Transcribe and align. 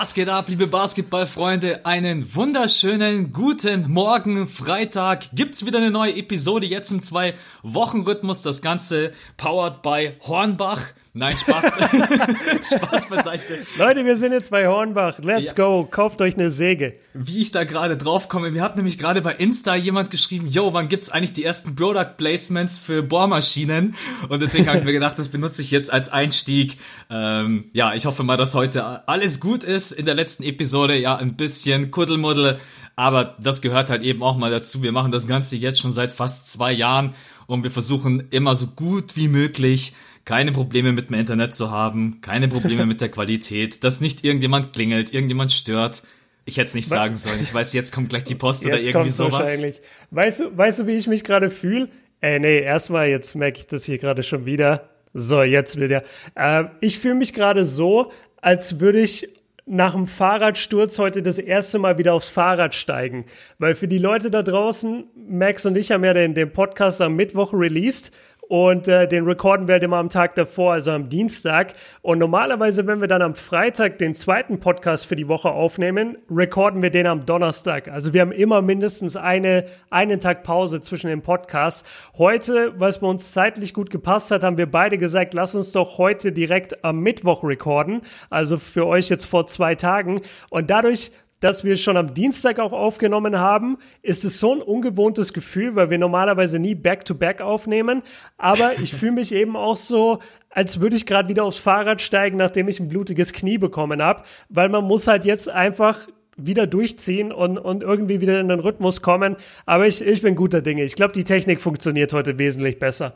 Was 0.00 0.14
geht 0.14 0.30
ab, 0.30 0.48
liebe 0.48 0.66
Basketballfreunde? 0.66 1.84
Einen 1.84 2.34
wunderschönen 2.34 3.34
guten 3.34 3.92
Morgen, 3.92 4.46
Freitag. 4.46 5.28
Gibt's 5.34 5.66
wieder 5.66 5.76
eine 5.76 5.90
neue 5.90 6.16
Episode, 6.16 6.64
jetzt 6.64 6.90
im 6.90 7.02
Zwei-Wochen-Rhythmus. 7.02 8.40
Das 8.40 8.62
Ganze 8.62 9.10
powered 9.36 9.82
by 9.82 10.14
Hornbach. 10.22 10.80
Nein, 11.12 11.36
Spaß, 11.36 11.64
Spaß 12.76 13.08
beiseite. 13.08 13.58
Leute, 13.78 14.04
wir 14.04 14.16
sind 14.16 14.32
jetzt 14.32 14.50
bei 14.50 14.68
Hornbach. 14.68 15.18
Let's 15.18 15.46
ja. 15.46 15.52
go. 15.54 15.88
Kauft 15.90 16.22
euch 16.22 16.34
eine 16.34 16.50
Säge. 16.50 16.94
Wie 17.14 17.40
ich 17.40 17.50
da 17.50 17.64
gerade 17.64 17.96
drauf 17.96 18.28
komme, 18.28 18.52
mir 18.52 18.62
hat 18.62 18.76
nämlich 18.76 18.96
gerade 18.96 19.20
bei 19.20 19.32
Insta 19.32 19.74
jemand 19.74 20.12
geschrieben, 20.12 20.46
yo, 20.46 20.72
wann 20.72 20.88
gibt's 20.88 21.10
eigentlich 21.10 21.32
die 21.32 21.44
ersten 21.44 21.74
Product 21.74 22.16
Placements 22.16 22.78
für 22.78 23.02
Bohrmaschinen? 23.02 23.96
Und 24.28 24.40
deswegen 24.40 24.68
habe 24.68 24.78
ich 24.78 24.84
mir 24.84 24.92
gedacht, 24.92 25.18
das 25.18 25.30
benutze 25.30 25.62
ich 25.62 25.72
jetzt 25.72 25.92
als 25.92 26.10
Einstieg. 26.10 26.76
Ähm, 27.10 27.68
ja, 27.72 27.92
ich 27.94 28.06
hoffe 28.06 28.22
mal, 28.22 28.36
dass 28.36 28.54
heute 28.54 29.08
alles 29.08 29.40
gut 29.40 29.64
ist. 29.64 29.90
In 29.90 30.04
der 30.04 30.14
letzten 30.14 30.44
Episode 30.44 30.96
ja 30.96 31.16
ein 31.16 31.34
bisschen 31.34 31.90
Kuddelmuddel, 31.90 32.60
aber 32.94 33.36
das 33.40 33.62
gehört 33.62 33.90
halt 33.90 34.04
eben 34.04 34.22
auch 34.22 34.36
mal 34.36 34.52
dazu. 34.52 34.84
Wir 34.84 34.92
machen 34.92 35.10
das 35.10 35.26
Ganze 35.26 35.56
jetzt 35.56 35.80
schon 35.80 35.90
seit 35.90 36.12
fast 36.12 36.52
zwei 36.52 36.70
Jahren 36.70 37.14
und 37.48 37.64
wir 37.64 37.72
versuchen 37.72 38.28
immer 38.30 38.54
so 38.54 38.68
gut 38.68 39.16
wie 39.16 39.26
möglich 39.26 39.92
keine 40.30 40.52
Probleme 40.52 40.92
mit 40.92 41.10
dem 41.10 41.18
Internet 41.18 41.54
zu 41.54 41.72
haben, 41.72 42.20
keine 42.20 42.46
Probleme 42.46 42.86
mit 42.86 43.00
der 43.00 43.08
Qualität, 43.08 43.82
dass 43.82 44.00
nicht 44.00 44.24
irgendjemand 44.24 44.72
klingelt, 44.72 45.12
irgendjemand 45.12 45.50
stört. 45.50 46.04
Ich 46.44 46.56
hätte 46.56 46.68
es 46.68 46.74
nicht 46.76 46.88
sagen 46.88 47.16
sollen. 47.16 47.40
Ich 47.40 47.52
weiß, 47.52 47.72
jetzt 47.72 47.92
kommt 47.92 48.10
gleich 48.10 48.22
die 48.22 48.36
Post 48.36 48.64
jetzt 48.64 48.74
oder 48.74 48.80
irgendwie 48.80 49.10
sowas. 49.10 49.48
Wahrscheinlich. 49.48 49.80
Weißt 50.12 50.38
du, 50.38 50.56
weißt 50.56 50.78
du, 50.78 50.86
wie 50.86 50.92
ich 50.92 51.08
mich 51.08 51.24
gerade 51.24 51.50
fühle? 51.50 51.88
Äh, 52.22 52.38
nee, 52.38 52.60
erstmal, 52.60 53.08
jetzt 53.08 53.34
merke 53.34 53.58
ich 53.58 53.66
das 53.66 53.84
hier 53.84 53.98
gerade 53.98 54.22
schon 54.22 54.46
wieder. 54.46 54.88
So, 55.14 55.42
jetzt 55.42 55.80
will 55.80 55.88
der. 55.88 56.04
Äh, 56.36 56.66
ich 56.80 57.00
fühle 57.00 57.16
mich 57.16 57.34
gerade 57.34 57.64
so, 57.64 58.12
als 58.40 58.78
würde 58.78 59.00
ich 59.00 59.28
nach 59.66 59.94
dem 59.94 60.06
Fahrradsturz 60.06 61.00
heute 61.00 61.22
das 61.22 61.40
erste 61.40 61.80
Mal 61.80 61.98
wieder 61.98 62.14
aufs 62.14 62.28
Fahrrad 62.28 62.76
steigen. 62.76 63.24
Weil 63.58 63.74
für 63.74 63.88
die 63.88 63.98
Leute 63.98 64.30
da 64.30 64.44
draußen, 64.44 65.06
Max 65.28 65.66
und 65.66 65.76
ich 65.76 65.90
haben 65.90 66.04
ja 66.04 66.14
den, 66.14 66.34
den 66.34 66.52
Podcast 66.52 67.00
am 67.00 67.16
Mittwoch 67.16 67.52
released 67.52 68.12
und 68.50 68.88
äh, 68.88 69.06
den 69.06 69.26
recorden 69.26 69.68
wir 69.68 69.74
halt 69.74 69.84
immer 69.84 69.98
am 69.98 70.08
Tag 70.08 70.34
davor, 70.34 70.72
also 70.72 70.90
am 70.90 71.08
Dienstag. 71.08 71.74
Und 72.02 72.18
normalerweise, 72.18 72.84
wenn 72.88 73.00
wir 73.00 73.06
dann 73.06 73.22
am 73.22 73.36
Freitag 73.36 73.98
den 73.98 74.16
zweiten 74.16 74.58
Podcast 74.58 75.06
für 75.06 75.14
die 75.14 75.28
Woche 75.28 75.52
aufnehmen, 75.52 76.18
recorden 76.28 76.82
wir 76.82 76.90
den 76.90 77.06
am 77.06 77.26
Donnerstag. 77.26 77.86
Also 77.86 78.12
wir 78.12 78.22
haben 78.22 78.32
immer 78.32 78.60
mindestens 78.60 79.14
eine, 79.14 79.66
einen 79.90 80.18
Tag 80.18 80.42
Pause 80.42 80.80
zwischen 80.80 81.06
den 81.06 81.22
Podcasts. 81.22 81.88
Heute, 82.18 82.74
es 82.80 82.98
bei 82.98 83.06
uns 83.06 83.30
zeitlich 83.30 83.72
gut 83.72 83.88
gepasst 83.88 84.32
hat, 84.32 84.42
haben 84.42 84.58
wir 84.58 84.68
beide 84.68 84.98
gesagt, 84.98 85.32
lass 85.32 85.54
uns 85.54 85.70
doch 85.70 85.98
heute 85.98 86.32
direkt 86.32 86.84
am 86.84 86.98
Mittwoch 86.98 87.44
recorden. 87.44 88.00
Also 88.30 88.56
für 88.56 88.84
euch 88.84 89.10
jetzt 89.10 89.26
vor 89.26 89.46
zwei 89.46 89.76
Tagen. 89.76 90.22
Und 90.48 90.70
dadurch 90.70 91.12
dass 91.40 91.64
wir 91.64 91.76
schon 91.76 91.96
am 91.96 92.14
Dienstag 92.14 92.58
auch 92.58 92.72
aufgenommen 92.72 93.38
haben, 93.38 93.78
ist 94.02 94.24
es 94.24 94.38
so 94.38 94.54
ein 94.54 94.62
ungewohntes 94.62 95.32
Gefühl, 95.32 95.74
weil 95.74 95.90
wir 95.90 95.98
normalerweise 95.98 96.58
nie 96.58 96.74
Back-to-Back 96.74 97.40
-back 97.40 97.44
aufnehmen. 97.44 98.02
Aber 98.38 98.72
ich 98.82 98.94
fühle 98.94 99.12
mich 99.12 99.34
eben 99.34 99.56
auch 99.56 99.76
so, 99.76 100.20
als 100.50 100.80
würde 100.80 100.96
ich 100.96 101.06
gerade 101.06 101.28
wieder 101.28 101.44
aufs 101.44 101.58
Fahrrad 101.58 102.00
steigen, 102.00 102.36
nachdem 102.36 102.68
ich 102.68 102.80
ein 102.80 102.88
blutiges 102.88 103.32
Knie 103.32 103.58
bekommen 103.58 104.02
habe, 104.02 104.22
weil 104.48 104.68
man 104.68 104.84
muss 104.84 105.06
halt 105.06 105.24
jetzt 105.24 105.48
einfach 105.48 106.06
wieder 106.36 106.66
durchziehen 106.66 107.32
und, 107.32 107.58
und 107.58 107.82
irgendwie 107.82 108.20
wieder 108.20 108.40
in 108.40 108.48
den 108.48 108.60
Rhythmus 108.60 109.02
kommen. 109.02 109.36
Aber 109.66 109.86
ich, 109.86 110.04
ich 110.04 110.22
bin 110.22 110.34
guter 110.34 110.62
Dinge. 110.62 110.84
Ich 110.84 110.96
glaube, 110.96 111.12
die 111.12 111.24
Technik 111.24 111.60
funktioniert 111.60 112.12
heute 112.12 112.38
wesentlich 112.38 112.78
besser. 112.78 113.14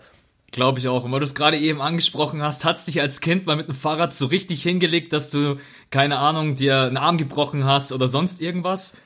Glaube 0.55 0.79
ich 0.79 0.87
auch. 0.87 1.05
Und 1.05 1.11
weil 1.11 1.19
du 1.19 1.25
es 1.25 1.35
gerade 1.35 1.57
eben 1.59 1.83
angesprochen 1.83 2.41
hast, 2.41 2.65
hat's 2.65 2.85
dich 2.85 3.01
als 3.01 3.21
Kind 3.21 3.45
mal 3.45 3.57
mit 3.57 3.67
dem 3.67 3.75
Fahrrad 3.75 4.15
so 4.15 4.27
richtig 4.27 4.63
hingelegt, 4.63 5.13
dass 5.13 5.33
du, 5.33 5.57
keine 5.91 6.21
Ahnung, 6.21 6.55
dir 6.55 6.83
einen 6.83 6.97
Arm 6.97 7.19
gebrochen 7.19 7.65
hast 7.65 7.91
oder 7.91 8.07
sonst 8.07 8.41
irgendwas? 8.41 8.97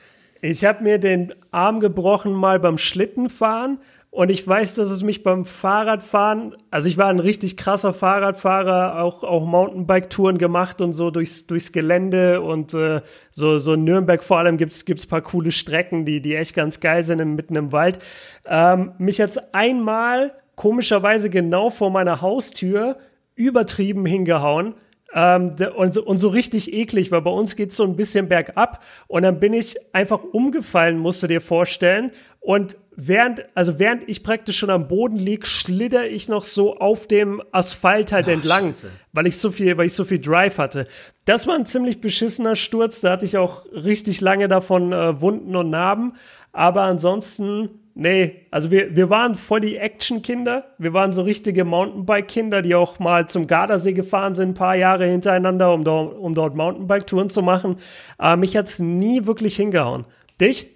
Ich 0.43 0.63
habe 0.63 0.83
mir 0.83 0.99
den 0.99 1.33
Arm 1.49 1.79
gebrochen 1.79 2.33
mal 2.33 2.59
beim 2.59 2.77
Schlittenfahren 2.77 3.79
und 4.11 4.29
ich 4.29 4.47
weiß, 4.47 4.75
dass 4.75 4.91
es 4.91 5.01
mich 5.01 5.23
beim 5.23 5.43
Fahrradfahren, 5.43 6.55
also 6.69 6.87
ich 6.87 6.99
war 6.99 7.07
ein 7.07 7.17
richtig 7.17 7.57
krasser 7.57 7.95
Fahrradfahrer, 7.95 9.01
auch, 9.01 9.23
auch 9.23 9.47
Mountainbike-Touren 9.47 10.37
gemacht 10.37 10.81
und 10.81 10.93
so 10.93 11.09
durchs, 11.09 11.47
durchs 11.47 11.71
Gelände 11.71 12.41
und 12.41 12.75
äh, 12.75 13.01
so, 13.31 13.57
so 13.57 13.73
in 13.73 13.85
Nürnberg 13.85 14.23
vor 14.23 14.37
allem 14.37 14.57
gibt's 14.57 14.85
gibt's 14.85 15.07
paar 15.07 15.21
coole 15.21 15.51
Strecken, 15.51 16.05
die, 16.05 16.21
die 16.21 16.35
echt 16.35 16.53
ganz 16.53 16.79
geil 16.79 17.03
sind, 17.03 17.23
mitten 17.33 17.55
im 17.55 17.71
Wald. 17.71 17.97
Ähm, 18.45 18.91
mich 18.99 19.17
jetzt 19.17 19.55
einmal 19.55 20.35
komischerweise 20.59 21.29
genau 21.29 21.69
vor 21.69 21.89
meiner 21.89 22.21
Haustür 22.21 22.97
übertrieben 23.33 24.05
hingehauen. 24.05 24.75
Ähm, 25.13 25.55
und, 25.77 25.93
so, 25.93 26.03
und 26.03 26.17
so 26.17 26.27
richtig 26.27 26.73
eklig, 26.73 27.11
weil 27.11 27.21
bei 27.21 27.31
uns 27.31 27.55
geht's 27.55 27.77
so 27.77 27.83
ein 27.83 27.95
bisschen 27.95 28.27
bergab 28.27 28.83
und 29.07 29.21
dann 29.21 29.39
bin 29.39 29.53
ich 29.53 29.77
einfach 29.95 30.21
umgefallen, 30.21 30.99
musst 30.99 31.23
du 31.23 31.27
dir 31.27 31.39
vorstellen. 31.39 32.11
Und 32.41 32.75
während, 32.93 33.45
also 33.55 33.79
während 33.79 34.07
ich 34.09 34.21
praktisch 34.21 34.57
schon 34.57 34.69
am 34.69 34.89
Boden 34.89 35.15
lieg, 35.15 35.47
schlitter 35.47 36.05
ich 36.07 36.27
noch 36.27 36.43
so 36.43 36.75
auf 36.75 37.07
dem 37.07 37.41
Asphalt 37.53 38.11
halt 38.11 38.25
Ach, 38.27 38.33
entlang, 38.33 38.65
Scheiße. 38.65 38.89
weil 39.13 39.27
ich 39.27 39.37
so 39.37 39.51
viel, 39.51 39.77
weil 39.77 39.85
ich 39.85 39.93
so 39.93 40.03
viel 40.03 40.19
Drive 40.19 40.57
hatte. 40.57 40.87
Das 41.23 41.47
war 41.47 41.55
ein 41.55 41.67
ziemlich 41.67 42.01
beschissener 42.01 42.57
Sturz, 42.57 42.99
da 42.99 43.11
hatte 43.11 43.23
ich 43.23 43.37
auch 43.37 43.63
richtig 43.71 44.19
lange 44.19 44.49
davon 44.49 44.91
äh, 44.91 45.21
Wunden 45.21 45.55
und 45.55 45.69
Narben. 45.69 46.15
Aber 46.51 46.81
ansonsten 46.81 47.78
Nee, 47.95 48.45
also 48.51 48.71
wir, 48.71 48.95
wir 48.95 49.09
waren 49.09 49.35
voll 49.35 49.59
die 49.59 49.75
Action-Kinder. 49.75 50.75
Wir 50.77 50.93
waren 50.93 51.11
so 51.11 51.21
richtige 51.21 51.65
Mountainbike-Kinder, 51.65 52.61
die 52.61 52.75
auch 52.75 52.99
mal 52.99 53.27
zum 53.27 53.47
Gardasee 53.47 53.93
gefahren 53.93 54.35
sind, 54.35 54.49
ein 54.49 54.53
paar 54.53 54.75
Jahre 54.75 55.05
hintereinander, 55.05 55.73
um, 55.73 55.83
dort, 55.83 56.17
um 56.17 56.33
dort 56.33 56.55
Mountainbike-Touren 56.55 57.29
zu 57.29 57.41
machen. 57.41 57.77
Aber 58.17 58.37
mich 58.37 58.55
hat's 58.55 58.79
nie 58.79 59.25
wirklich 59.25 59.55
hingehauen. 59.55 60.05
Dich? 60.39 60.67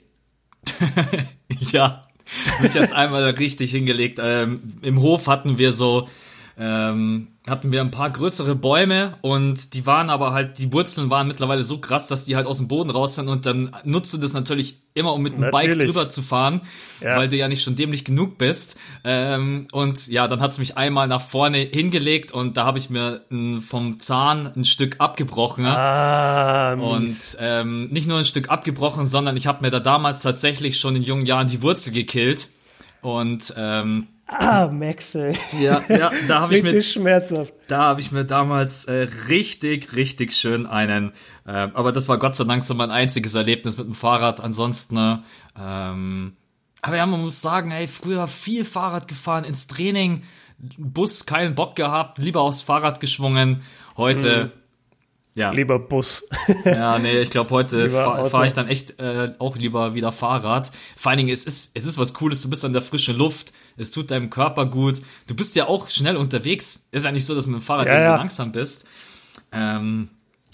ja, 1.72 2.03
mich 2.62 2.78
hat's 2.78 2.94
einmal 2.94 3.29
richtig 3.29 3.72
hingelegt. 3.72 4.19
Ähm, 4.22 4.62
Im 4.81 5.02
Hof 5.02 5.28
hatten 5.28 5.57
wir 5.57 5.72
so 5.72 6.07
ähm, 6.58 7.30
hatten 7.47 7.72
wir 7.72 7.81
ein 7.81 7.91
paar 7.91 8.09
größere 8.09 8.56
Bäume 8.56 9.18
und 9.22 9.74
die 9.74 9.86
waren 9.86 10.09
aber 10.09 10.31
halt, 10.31 10.59
die 10.59 10.72
Wurzeln 10.72 11.09
waren 11.09 11.28
mittlerweile 11.28 11.64
so 11.64 11.80
krass, 11.80 12.08
dass 12.08 12.25
die 12.25 12.36
halt 12.36 12.46
aus 12.46 12.59
dem 12.59 12.68
Boden 12.68 12.90
raus 12.90 13.16
sind 13.16 13.28
und 13.28 13.46
dann 13.46 13.72
nutzt 13.84 14.14
du 14.14 14.18
das 14.18 14.34
natürlich 14.34 14.78
immer, 14.94 15.14
um 15.14 15.24
mit 15.24 15.34
dem 15.34 15.41
natürlich. 15.41 15.78
Bike 15.78 15.88
drüber 15.88 16.09
zu 16.09 16.22
fahren, 16.22 16.62
ja. 17.02 17.18
weil 17.18 17.28
du 17.28 17.36
ja 17.36 17.47
nicht 17.47 17.64
schon 17.64 17.75
dämlich 17.75 18.06
genug 18.06 18.38
bist. 18.38 18.78
Ähm, 19.03 19.68
und 19.72 20.08
ja, 20.08 20.28
dann 20.28 20.41
hat's 20.41 20.59
mich 20.59 20.78
einmal 20.78 21.08
nach 21.08 21.22
vorne 21.22 21.58
hingelegt 21.58 22.31
und 22.31 22.56
da 22.56 22.66
habe 22.66 22.78
ich 22.78 22.90
mir 22.90 23.22
n, 23.31 23.59
vom 23.59 24.00
Zahn 24.00 24.52
ein 24.56 24.64
Stück 24.64 24.97
abgebrochen. 25.00 25.66
Ah, 25.66 26.74
und 26.74 27.38
ähm, 27.40 27.88
nicht 27.90 28.08
nur 28.08 28.20
ein 28.20 28.25
Stück 28.25 28.50
abgebrochen, 28.50 29.06
sondern 29.06 29.35
ich 29.35 29.47
habe 29.47 29.64
mir 29.64 29.72
da 29.72 29.80
damals 29.80 30.22
tatsächlich 30.22 30.80
schon 30.80 30.96
in 30.96 31.02
jungen 31.02 31.25
Jahren 31.25 31.47
die 31.47 31.62
Wurzel 31.62 31.91
gekillt. 31.91 32.50
Und 33.02 33.53
ähm, 33.58 34.08
Ah, 34.39 34.69
Maxel. 34.71 35.33
Ja, 35.59 35.81
ja, 35.88 36.11
da 36.27 36.41
habe 36.41 36.57
ich 36.57 36.63
mir 36.63 36.81
schmerzhaft. 36.81 37.53
Da 37.67 37.83
habe 37.83 38.01
ich 38.01 38.11
mir 38.11 38.25
damals 38.25 38.85
äh, 38.85 39.07
richtig, 39.29 39.94
richtig 39.94 40.33
schön 40.33 40.66
einen. 40.66 41.11
Äh, 41.45 41.51
aber 41.51 41.91
das 41.91 42.07
war 42.09 42.17
Gott 42.17 42.35
sei 42.35 42.43
Dank 42.45 42.63
so 42.63 42.73
mein 42.73 42.91
einziges 42.91 43.35
Erlebnis 43.35 43.77
mit 43.77 43.88
dem 43.88 43.93
Fahrrad. 43.93 44.41
Ansonsten, 44.41 44.95
ne, 44.95 45.23
ähm, 45.59 46.33
aber 46.81 46.97
ja, 46.97 47.05
man 47.05 47.22
muss 47.22 47.41
sagen, 47.41 47.72
hey, 47.72 47.88
früher 47.88 48.27
viel 48.27 48.66
Fahrrad 48.66 49.07
gefahren 49.07 49.43
ins 49.43 49.67
Training, 49.67 50.23
Bus 50.77 51.25
keinen 51.25 51.55
Bock 51.55 51.75
gehabt, 51.75 52.17
lieber 52.17 52.41
aufs 52.41 52.61
Fahrrad 52.61 52.99
geschwungen. 52.99 53.61
Heute 53.97 54.51
mhm 54.55 54.62
ja. 55.35 55.51
Lieber 55.51 55.79
Bus. 55.79 56.27
ja, 56.66 56.99
nee, 56.99 57.19
ich 57.19 57.31
glaube, 57.31 57.49
heute 57.49 57.89
fahre 57.89 58.29
fahr 58.29 58.45
ich 58.45 58.53
dann 58.53 58.67
echt 58.67 58.99
äh, 58.99 59.33
auch 59.39 59.55
lieber 59.55 59.95
wieder 59.95 60.11
Fahrrad. 60.11 60.72
Vor 60.96 61.09
allen 61.09 61.17
Dingen, 61.17 61.29
es 61.29 61.46
ist, 61.46 61.72
es 61.73 61.85
ist 61.85 61.97
was 61.97 62.13
Cooles, 62.13 62.41
du 62.41 62.49
bist 62.49 62.63
an 62.66 62.73
der 62.73 62.84
frischen 62.84 63.17
Luft, 63.17 63.52
es 63.75 63.91
tut 63.91 64.11
deinem 64.11 64.29
Körper 64.29 64.67
gut. 64.67 65.02
Du 65.28 65.35
bist 65.35 65.55
ja 65.55 65.67
auch 65.67 65.90
schnell 65.90 66.17
unterwegs. 66.17 66.87
Ist 66.91 67.05
ja 67.05 67.11
nicht 67.11 67.25
so, 67.25 67.34
dass 67.34 67.46
du 67.46 67.52
mit 67.52 67.61
dem 67.61 67.63
Fahrrad 67.63 67.87
ja, 67.87 67.93
irgendwie 67.93 68.11
ja. 68.11 68.17
langsam 68.17 68.52
bist. 68.52 68.87
Ähm, 69.52 70.09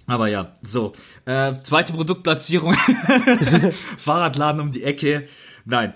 aber 0.07 0.27
ja, 0.27 0.53
so. 0.61 0.93
Äh, 1.25 1.53
zweite 1.61 1.93
Produktplatzierung. 1.93 2.73
Fahrradladen 3.97 4.61
um 4.61 4.71
die 4.71 4.83
Ecke. 4.83 5.27
Nein. 5.65 5.93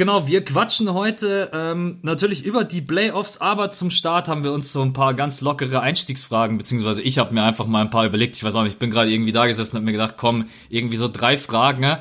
Genau, 0.00 0.26
wir 0.26 0.42
quatschen 0.42 0.94
heute 0.94 1.50
ähm, 1.52 1.98
natürlich 2.00 2.46
über 2.46 2.64
die 2.64 2.80
Playoffs, 2.80 3.36
aber 3.42 3.70
zum 3.70 3.90
Start 3.90 4.28
haben 4.28 4.44
wir 4.44 4.52
uns 4.52 4.72
so 4.72 4.80
ein 4.80 4.94
paar 4.94 5.12
ganz 5.12 5.42
lockere 5.42 5.82
Einstiegsfragen, 5.82 6.56
beziehungsweise 6.56 7.02
ich 7.02 7.18
habe 7.18 7.34
mir 7.34 7.42
einfach 7.42 7.66
mal 7.66 7.82
ein 7.82 7.90
paar 7.90 8.06
überlegt. 8.06 8.34
Ich 8.34 8.42
weiß 8.42 8.54
auch 8.54 8.62
nicht, 8.62 8.72
ich 8.72 8.78
bin 8.78 8.90
gerade 8.90 9.10
irgendwie 9.10 9.32
da 9.32 9.46
gesessen 9.46 9.72
und 9.72 9.82
habe 9.82 9.84
mir 9.84 9.92
gedacht, 9.92 10.14
komm, 10.16 10.46
irgendwie 10.70 10.96
so 10.96 11.06
drei 11.06 11.36
Fragen. 11.36 11.82
Ne? 11.82 12.00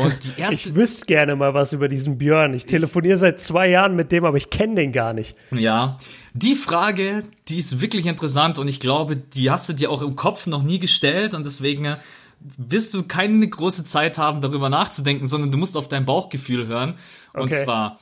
Und 0.00 0.14
die 0.22 0.30
erste. 0.40 0.54
ich 0.54 0.74
wüsste 0.76 1.06
gerne 1.06 1.34
mal 1.34 1.52
was 1.52 1.72
über 1.72 1.88
diesen 1.88 2.18
Björn. 2.18 2.54
Ich 2.54 2.66
telefoniere 2.66 3.16
seit 3.16 3.40
zwei 3.40 3.68
Jahren 3.68 3.96
mit 3.96 4.12
dem, 4.12 4.24
aber 4.24 4.36
ich 4.36 4.50
kenne 4.50 4.76
den 4.76 4.92
gar 4.92 5.12
nicht. 5.12 5.34
Ja, 5.50 5.98
die 6.34 6.54
Frage, 6.54 7.24
die 7.48 7.58
ist 7.58 7.80
wirklich 7.80 8.06
interessant 8.06 8.60
und 8.60 8.68
ich 8.68 8.78
glaube, 8.78 9.16
die 9.16 9.50
hast 9.50 9.68
du 9.68 9.72
dir 9.72 9.90
auch 9.90 10.02
im 10.02 10.14
Kopf 10.14 10.46
noch 10.46 10.62
nie 10.62 10.78
gestellt 10.78 11.34
und 11.34 11.44
deswegen 11.44 11.96
wirst 12.40 12.94
du 12.94 13.02
keine 13.02 13.46
große 13.46 13.84
Zeit 13.84 14.18
haben, 14.18 14.40
darüber 14.40 14.68
nachzudenken, 14.68 15.26
sondern 15.26 15.50
du 15.50 15.58
musst 15.58 15.76
auf 15.76 15.88
dein 15.88 16.04
Bauchgefühl 16.04 16.66
hören. 16.66 16.94
Okay. 17.32 17.42
Und 17.42 17.54
zwar 17.54 18.00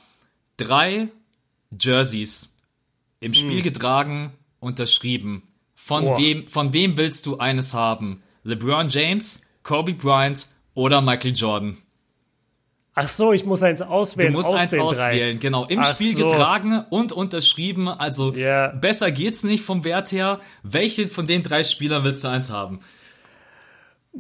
drei 0.57 1.09
Jerseys 1.79 2.55
im 3.21 3.35
Spiel 3.35 3.61
mm. 3.61 3.65
getragen, 3.65 4.33
unterschrieben. 4.61 5.43
Von 5.75 6.07
oh. 6.07 6.19
wem, 6.19 6.47
von 6.47 6.73
wem 6.73 6.97
willst 6.97 7.27
du 7.27 7.39
eines 7.39 7.75
haben? 7.75 8.23
LeBron 8.45 8.89
James, 8.89 9.43
Kobe 9.63 9.93
Bryant 9.93 10.47
oder 10.75 11.01
Michael 11.01 11.35
Jordan. 11.35 11.79
Ach 13.01 13.09
so, 13.09 13.33
ich 13.33 13.45
muss 13.45 13.63
eins 13.63 13.81
auswählen. 13.81 14.33
Du 14.33 14.39
musst 14.39 14.53
eins 14.53 14.75
auswählen, 14.75 15.37
drei. 15.37 15.41
genau. 15.41 15.67
Im 15.67 15.81
Ach 15.81 15.89
Spiel 15.89 16.17
so. 16.17 16.27
getragen 16.27 16.85
und 16.91 17.13
unterschrieben. 17.13 17.87
Also 17.87 18.35
yeah. 18.35 18.69
besser 18.69 19.13
geht's 19.13 19.45
nicht 19.45 19.63
vom 19.63 19.85
Wert 19.85 20.11
her. 20.11 20.41
Welche 20.65 21.07
von 21.07 21.29
den 21.29 21.45
drei 21.45 21.63
Spielern 21.63 22.03
willst 22.03 22.25
du 22.25 22.29
eins 22.29 22.51
haben? 22.51 22.81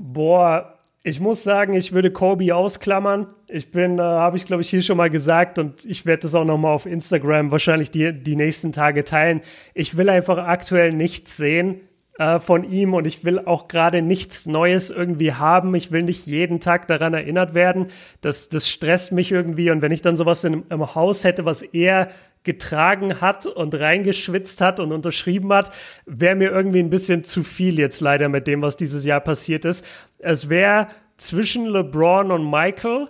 Boah, 0.00 0.78
ich 1.02 1.18
muss 1.18 1.42
sagen, 1.42 1.74
ich 1.74 1.92
würde 1.92 2.12
Kobe 2.12 2.54
ausklammern. 2.54 3.26
Ich 3.48 3.72
bin, 3.72 3.98
äh, 3.98 4.02
habe 4.02 4.36
ich 4.36 4.44
glaube 4.44 4.62
ich 4.62 4.70
hier 4.70 4.80
schon 4.80 4.96
mal 4.96 5.10
gesagt 5.10 5.58
und 5.58 5.84
ich 5.84 6.06
werde 6.06 6.22
das 6.22 6.36
auch 6.36 6.44
noch 6.44 6.56
mal 6.56 6.70
auf 6.70 6.86
Instagram 6.86 7.50
wahrscheinlich 7.50 7.90
die, 7.90 8.12
die 8.12 8.36
nächsten 8.36 8.70
Tage 8.70 9.02
teilen. 9.02 9.40
Ich 9.74 9.96
will 9.96 10.08
einfach 10.08 10.38
aktuell 10.38 10.92
nichts 10.92 11.36
sehen 11.36 11.80
äh, 12.16 12.38
von 12.38 12.62
ihm 12.62 12.94
und 12.94 13.08
ich 13.08 13.24
will 13.24 13.40
auch 13.40 13.66
gerade 13.66 14.00
nichts 14.00 14.46
Neues 14.46 14.90
irgendwie 14.90 15.32
haben. 15.32 15.74
Ich 15.74 15.90
will 15.90 16.04
nicht 16.04 16.26
jeden 16.26 16.60
Tag 16.60 16.86
daran 16.86 17.12
erinnert 17.12 17.54
werden. 17.54 17.88
Das, 18.20 18.48
das 18.48 18.68
stresst 18.68 19.10
mich 19.10 19.32
irgendwie 19.32 19.72
und 19.72 19.82
wenn 19.82 19.90
ich 19.90 20.02
dann 20.02 20.16
sowas 20.16 20.44
in, 20.44 20.62
im 20.70 20.94
Haus 20.94 21.24
hätte, 21.24 21.44
was 21.44 21.62
er 21.62 22.08
getragen 22.48 23.20
hat 23.20 23.44
und 23.44 23.74
reingeschwitzt 23.74 24.62
hat 24.62 24.80
und 24.80 24.90
unterschrieben 24.90 25.52
hat, 25.52 25.70
wäre 26.06 26.34
mir 26.34 26.50
irgendwie 26.50 26.78
ein 26.78 26.88
bisschen 26.88 27.22
zu 27.22 27.44
viel 27.44 27.78
jetzt 27.78 28.00
leider 28.00 28.30
mit 28.30 28.46
dem, 28.46 28.62
was 28.62 28.78
dieses 28.78 29.04
Jahr 29.04 29.20
passiert 29.20 29.66
ist. 29.66 29.84
Es 30.18 30.48
wäre 30.48 30.88
zwischen 31.18 31.66
LeBron 31.66 32.32
und 32.32 32.50
Michael 32.50 33.08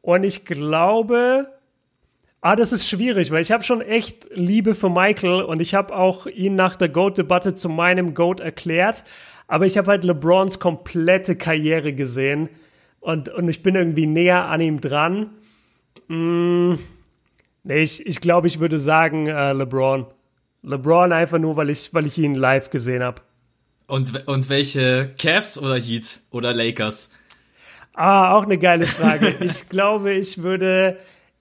und 0.00 0.22
ich 0.22 0.44
glaube, 0.44 1.48
ah, 2.40 2.54
das 2.54 2.72
ist 2.72 2.88
schwierig, 2.88 3.32
weil 3.32 3.42
ich 3.42 3.50
habe 3.50 3.64
schon 3.64 3.80
echt 3.80 4.28
Liebe 4.32 4.76
für 4.76 4.90
Michael 4.90 5.42
und 5.42 5.60
ich 5.60 5.74
habe 5.74 5.96
auch 5.96 6.26
ihn 6.26 6.54
nach 6.54 6.76
der 6.76 6.88
GOAT-Debatte 6.88 7.54
zu 7.54 7.68
meinem 7.68 8.14
GOAT 8.14 8.38
erklärt, 8.38 9.02
aber 9.48 9.66
ich 9.66 9.76
habe 9.76 9.88
halt 9.88 10.04
LeBrons 10.04 10.60
komplette 10.60 11.34
Karriere 11.34 11.94
gesehen 11.94 12.48
und, 13.00 13.28
und 13.28 13.48
ich 13.48 13.64
bin 13.64 13.74
irgendwie 13.74 14.06
näher 14.06 14.44
an 14.44 14.60
ihm 14.60 14.80
dran. 14.80 15.30
Mmh 16.06 16.78
Nee, 17.68 17.82
ich, 17.82 18.06
ich 18.06 18.22
glaube, 18.22 18.46
ich 18.46 18.60
würde 18.60 18.78
sagen 18.78 19.26
äh, 19.26 19.52
LeBron. 19.52 20.06
LeBron 20.62 21.12
einfach 21.12 21.38
nur, 21.38 21.54
weil 21.58 21.68
ich, 21.68 21.92
weil 21.92 22.06
ich 22.06 22.16
ihn 22.16 22.34
live 22.34 22.70
gesehen 22.70 23.02
habe. 23.02 23.20
Und, 23.86 24.26
und 24.26 24.48
welche 24.48 25.12
Cavs 25.20 25.58
oder 25.58 25.78
Heat 25.78 26.20
oder 26.30 26.54
Lakers? 26.54 27.10
Ah, 27.92 28.32
auch 28.32 28.44
eine 28.44 28.56
geile 28.56 28.86
Frage. 28.86 29.34
ich 29.44 29.68
glaube, 29.68 30.14
ich 30.14 30.42
würde, 30.42 30.96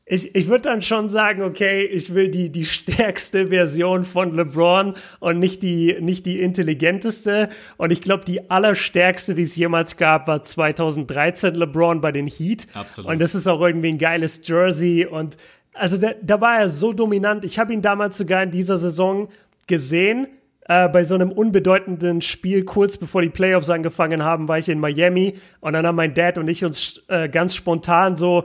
ich, 0.06 0.35
ich 0.35 0.47
würde 0.47 0.63
dann 0.63 0.81
schon 0.81 1.07
sagen, 1.07 1.44
okay, 1.44 1.85
ich 1.85 2.13
will 2.13 2.27
die, 2.27 2.50
die 2.50 2.65
stärkste 2.65 3.47
Version 3.47 4.03
von 4.03 4.35
LeBron 4.35 4.95
und 5.21 5.39
nicht 5.39 5.63
die, 5.63 5.95
nicht 6.01 6.25
die 6.25 6.41
intelligenteste. 6.41 7.47
Und 7.77 7.91
ich 7.91 8.01
glaube, 8.01 8.25
die 8.25 8.51
allerstärkste, 8.51 9.33
die 9.33 9.44
es 9.44 9.56
jemals 9.56 9.95
gab, 9.95 10.27
war 10.27 10.44
2013 10.44 11.56
LeBron 11.56 12.01
bei 12.01 12.12
den 12.12 12.27
Heat. 12.27 12.68
Absolut. 12.74 13.12
Und 13.12 13.19
das 13.19 13.33
ist 13.33 13.47
auch 13.47 13.62
irgendwie 13.62 13.94
ein 13.94 13.97
geiles 13.97 14.41
Jersey 14.45 15.06
und 15.06 15.38
also 15.77 15.97
da, 15.97 16.12
da 16.21 16.41
war 16.41 16.59
er 16.59 16.69
so 16.69 16.94
dominant. 16.94 17.45
Ich 17.45 17.59
habe 17.59 17.74
ihn 17.74 17.81
damals 17.81 18.18
sogar 18.18 18.44
in 18.44 18.51
dieser 18.51 18.77
Saison 18.77 19.29
gesehen. 19.68 20.27
Äh, 20.69 20.89
bei 20.89 21.06
so 21.06 21.15
einem 21.15 21.31
unbedeutenden 21.31 22.21
Spiel, 22.21 22.65
kurz 22.65 22.97
bevor 22.97 23.21
die 23.21 23.29
Playoffs 23.29 23.69
angefangen 23.69 24.24
haben, 24.24 24.50
war 24.50 24.57
ich 24.57 24.68
in 24.68 24.79
Miami 24.79 25.35
und 25.62 25.74
dann 25.74 25.88
haben 25.88 25.95
mein 25.95 26.13
Dad 26.13 26.38
und 26.38 26.50
ich 26.50 26.65
uns 26.65 27.01
äh, 27.07 27.29
ganz 27.29 27.56
spontan 27.56 28.18
so 28.18 28.44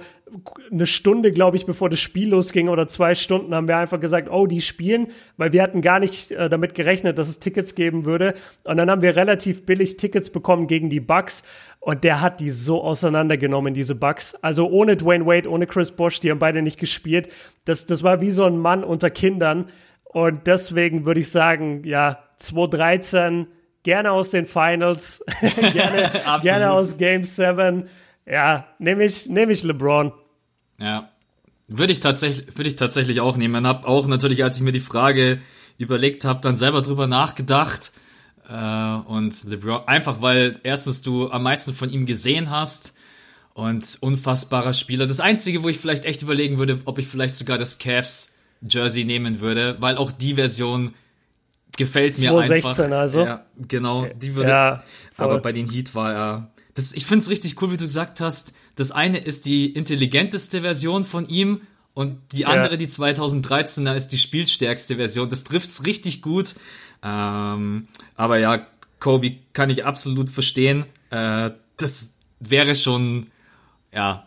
eine 0.70 0.87
Stunde, 0.87 1.32
glaube 1.32 1.56
ich, 1.56 1.67
bevor 1.67 1.90
das 1.90 2.00
Spiel 2.00 2.31
losging 2.31 2.69
oder 2.69 2.88
zwei 2.88 3.14
Stunden, 3.14 3.55
haben 3.55 3.69
wir 3.69 3.76
einfach 3.76 4.00
gesagt, 4.00 4.31
oh, 4.31 4.46
die 4.46 4.61
spielen, 4.61 5.08
weil 5.37 5.52
wir 5.52 5.62
hatten 5.62 5.82
gar 5.82 6.00
nicht 6.00 6.31
äh, 6.31 6.49
damit 6.49 6.75
gerechnet, 6.75 7.19
dass 7.19 7.29
es 7.29 7.38
Tickets 7.38 7.75
geben 7.75 8.05
würde. 8.05 8.34
Und 8.64 8.76
dann 8.76 8.90
haben 8.90 9.02
wir 9.02 9.17
relativ 9.17 9.67
billig 9.67 9.96
Tickets 9.96 10.31
bekommen 10.31 10.67
gegen 10.67 10.88
die 10.88 11.00
Bucks. 11.00 11.43
Und 11.81 12.05
der 12.05 12.20
hat 12.20 12.40
die 12.40 12.50
so 12.50 12.82
auseinandergenommen, 12.82 13.75
diese 13.75 13.94
Bucks. 13.94 14.34
Also 14.37 14.69
ohne 14.69 14.96
Dwayne 14.96 15.26
Wade, 15.26 15.50
ohne 15.50 15.67
Chris 15.67 15.90
Bosch, 15.90 16.20
die 16.20 16.31
haben 16.31 16.38
beide 16.38 16.62
nicht 16.62 16.79
gespielt. 16.79 17.29
Das, 17.64 17.87
das 17.87 18.02
war 18.02 18.20
wie 18.20 18.31
so 18.31 18.44
ein 18.44 18.58
Mann 18.58 18.84
unter 18.84 19.11
Kindern. 19.11 19.69
Und 20.05 20.46
deswegen 20.46 21.05
würde 21.05 21.20
ich 21.20 21.31
sagen, 21.31 21.82
ja, 21.84 22.19
2013, 22.37 23.46
gerne 23.82 24.12
aus 24.12 24.31
den 24.31 24.46
Finals, 24.46 25.25
gerne, 25.73 26.11
gerne 26.43 26.70
aus 26.70 26.99
Game 26.99 27.25
7. 27.25 27.88
Ja, 28.26 28.67
nehme 28.79 29.05
ich, 29.05 29.29
nehm 29.29 29.50
ich 29.50 29.62
LeBron. 29.62 30.12
Ja. 30.82 31.08
Würde 31.69 31.93
ich 31.93 32.00
tatsächlich, 32.00 32.56
würde 32.56 32.69
ich 32.69 32.76
tatsächlich 32.76 33.20
auch 33.20 33.37
nehmen. 33.37 33.67
Hab 33.67 33.87
auch 33.87 34.06
natürlich, 34.06 34.44
als 34.44 34.56
ich 34.56 34.62
mir 34.62 34.73
die 34.73 34.81
Frage 34.81 35.40
überlegt 35.79 36.25
habe, 36.25 36.40
dann 36.40 36.56
selber 36.56 36.82
drüber 36.82 37.06
nachgedacht. 37.06 37.93
Äh, 38.49 38.55
und 39.06 39.44
LeBron, 39.44 39.87
einfach 39.87 40.20
weil 40.20 40.58
erstens 40.64 41.02
du 41.02 41.31
am 41.31 41.44
meisten 41.44 41.73
von 41.73 41.88
ihm 41.88 42.06
gesehen 42.06 42.50
hast 42.50 42.96
und 43.55 43.99
unfassbarer 44.00 44.73
Spieler. 44.73 45.06
Das 45.06 45.20
Einzige, 45.20 45.62
wo 45.62 45.69
ich 45.69 45.79
vielleicht 45.79 46.05
echt 46.05 46.23
überlegen 46.23 46.58
würde, 46.58 46.81
ob 46.84 46.99
ich 46.99 47.06
vielleicht 47.06 47.37
sogar 47.37 47.58
das 47.58 47.79
Cavs 47.79 48.34
Jersey 48.69 49.05
nehmen 49.05 49.40
würde, 49.40 49.76
weil 49.81 49.96
auch 49.96 50.12
die 50.12 50.34
Version 50.34 50.94
gefällt 51.76 52.19
mir 52.19 52.31
2016 52.31 52.84
einfach. 52.84 52.99
also. 52.99 53.25
Ja, 53.25 53.44
genau, 53.69 54.06
die 54.06 54.34
würde. 54.34 54.50
Ja, 54.50 54.82
aber 55.17 55.38
bei 55.38 55.52
den 55.52 55.70
Heat 55.70 55.94
war 55.94 56.12
er 56.12 56.50
das, 56.75 56.93
ich 56.93 57.07
finde 57.07 57.23
es 57.23 57.31
richtig 57.31 57.61
cool, 57.61 57.73
wie 57.73 57.77
du 57.77 57.85
gesagt 57.85 58.21
hast. 58.21 58.55
Das 58.77 58.91
eine 58.91 59.19
ist 59.19 59.45
die 59.45 59.67
intelligenteste 59.67 60.63
Version 60.63 61.05
von 61.05 61.29
ihm 61.29 61.63
und 61.95 62.19
die 62.33 62.47
andere, 62.47 62.73
ja. 62.73 62.77
die 62.77 62.87
2013er, 62.87 63.95
ist 63.95 64.09
die 64.09 64.19
spielstärkste 64.19 64.97
Version. 64.97 65.29
Das 65.29 65.45
trifft's 65.45 65.85
richtig 65.85 66.23
gut. 66.23 66.55
Ähm, 67.03 67.87
aber 68.17 68.39
ja, 68.39 68.67
Kobe 68.99 69.37
kann 69.53 69.69
ich 69.69 69.85
absolut 69.85 70.31
verstehen. 70.31 70.87
Äh, 71.11 71.51
das 71.77 72.15
wäre 72.41 72.75
schon, 72.75 73.27
ja, 73.93 74.27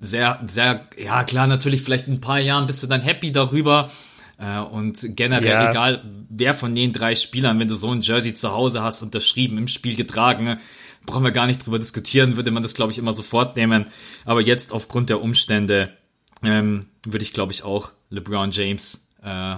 sehr, 0.00 0.40
sehr, 0.46 0.86
ja 0.96 1.24
klar, 1.24 1.46
natürlich 1.46 1.82
vielleicht 1.82 2.06
in 2.06 2.14
ein 2.14 2.20
paar 2.20 2.38
Jahren 2.38 2.66
bist 2.66 2.82
du 2.82 2.86
dann 2.86 3.02
happy 3.02 3.32
darüber. 3.32 3.90
Äh, 4.38 4.60
und 4.60 5.16
generell, 5.16 5.50
ja. 5.50 5.70
egal 5.70 6.04
wer 6.28 6.54
von 6.54 6.74
den 6.74 6.92
drei 6.92 7.14
Spielern, 7.16 7.58
wenn 7.58 7.68
du 7.68 7.74
so 7.74 7.90
ein 7.90 8.02
Jersey 8.02 8.34
zu 8.34 8.52
Hause 8.52 8.82
hast, 8.82 9.02
unterschrieben, 9.02 9.58
im 9.58 9.68
Spiel 9.68 9.96
getragen, 9.96 10.58
brauchen 11.06 11.24
wir 11.24 11.32
gar 11.32 11.46
nicht 11.46 11.64
drüber 11.64 11.78
diskutieren, 11.78 12.36
würde 12.36 12.50
man 12.50 12.62
das, 12.62 12.74
glaube 12.74 12.92
ich, 12.92 12.98
immer 12.98 13.12
sofort 13.12 13.56
nehmen. 13.56 13.86
Aber 14.24 14.40
jetzt 14.40 14.72
aufgrund 14.72 15.10
der 15.10 15.20
Umstände 15.22 15.96
ähm, 16.44 16.86
würde 17.06 17.24
ich, 17.24 17.32
glaube 17.32 17.52
ich, 17.52 17.64
auch 17.64 17.92
LeBron 18.10 18.50
James 18.50 19.08
äh, 19.22 19.56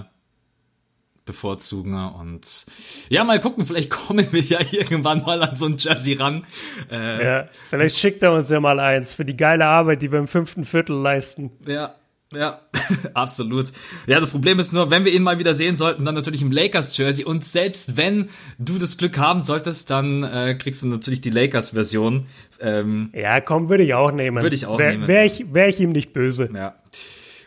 bevorzugen. 1.25 1.93
Und 1.93 2.65
ja, 3.09 3.23
mal 3.23 3.39
gucken, 3.39 3.65
vielleicht 3.65 3.89
kommen 4.07 4.27
wir 4.31 4.41
ja 4.41 4.59
irgendwann 4.71 5.21
mal 5.21 5.41
an 5.43 5.55
so 5.55 5.65
ein 5.65 5.77
Jersey 5.77 6.13
ran. 6.13 6.45
Äh, 6.91 7.25
ja, 7.25 7.45
vielleicht 7.69 7.97
schickt 7.97 8.23
er 8.23 8.33
uns 8.33 8.49
ja 8.49 8.59
mal 8.59 8.79
eins 8.79 9.13
für 9.13 9.25
die 9.25 9.37
geile 9.37 9.65
Arbeit, 9.65 10.01
die 10.01 10.11
wir 10.11 10.19
im 10.19 10.27
fünften 10.27 10.65
Viertel 10.65 10.95
leisten. 10.97 11.51
Ja, 11.65 11.95
ja, 12.35 12.59
absolut. 13.13 13.71
Ja, 14.07 14.19
das 14.19 14.31
Problem 14.31 14.59
ist 14.59 14.73
nur, 14.73 14.91
wenn 14.91 15.05
wir 15.05 15.13
ihn 15.13 15.23
mal 15.23 15.39
wieder 15.39 15.53
sehen 15.53 15.75
sollten, 15.75 16.05
dann 16.05 16.15
natürlich 16.15 16.41
im 16.41 16.51
Lakers-Jersey. 16.51 17.25
Und 17.25 17.45
selbst 17.45 17.97
wenn 17.97 18.29
du 18.57 18.77
das 18.77 18.97
Glück 18.97 19.17
haben 19.17 19.41
solltest, 19.41 19.89
dann 19.89 20.23
äh, 20.23 20.55
kriegst 20.55 20.83
du 20.83 20.87
natürlich 20.87 21.21
die 21.21 21.29
Lakers-Version. 21.29 22.25
Ähm, 22.61 23.09
ja, 23.13 23.41
komm, 23.41 23.69
würde 23.69 23.83
ich 23.83 23.93
auch 23.93 24.11
nehmen. 24.11 24.41
Würde 24.41 24.55
ich 24.55 24.65
auch 24.65 24.79
wär, 24.79 24.91
nehmen. 24.91 25.07
Wäre 25.07 25.25
ich, 25.25 25.53
wär 25.53 25.67
ich 25.67 25.79
ihm 25.79 25.91
nicht 25.91 26.13
böse. 26.13 26.49
Ja. 26.53 26.75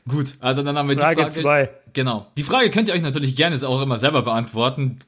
Gut, 0.08 0.34
also 0.40 0.62
dann 0.62 0.78
haben 0.78 0.88
wir 0.88 0.96
Frage 0.96 1.16
die 1.16 1.22
Frage. 1.22 1.42
Zwei. 1.42 1.70
Genau. 1.92 2.26
Die 2.36 2.42
Frage 2.42 2.70
könnt 2.70 2.88
ihr 2.88 2.94
euch 2.94 3.02
natürlich 3.02 3.34
gerne 3.36 3.56
auch 3.66 3.82
immer 3.82 3.98
selber 3.98 4.22
beantworten. 4.22 4.98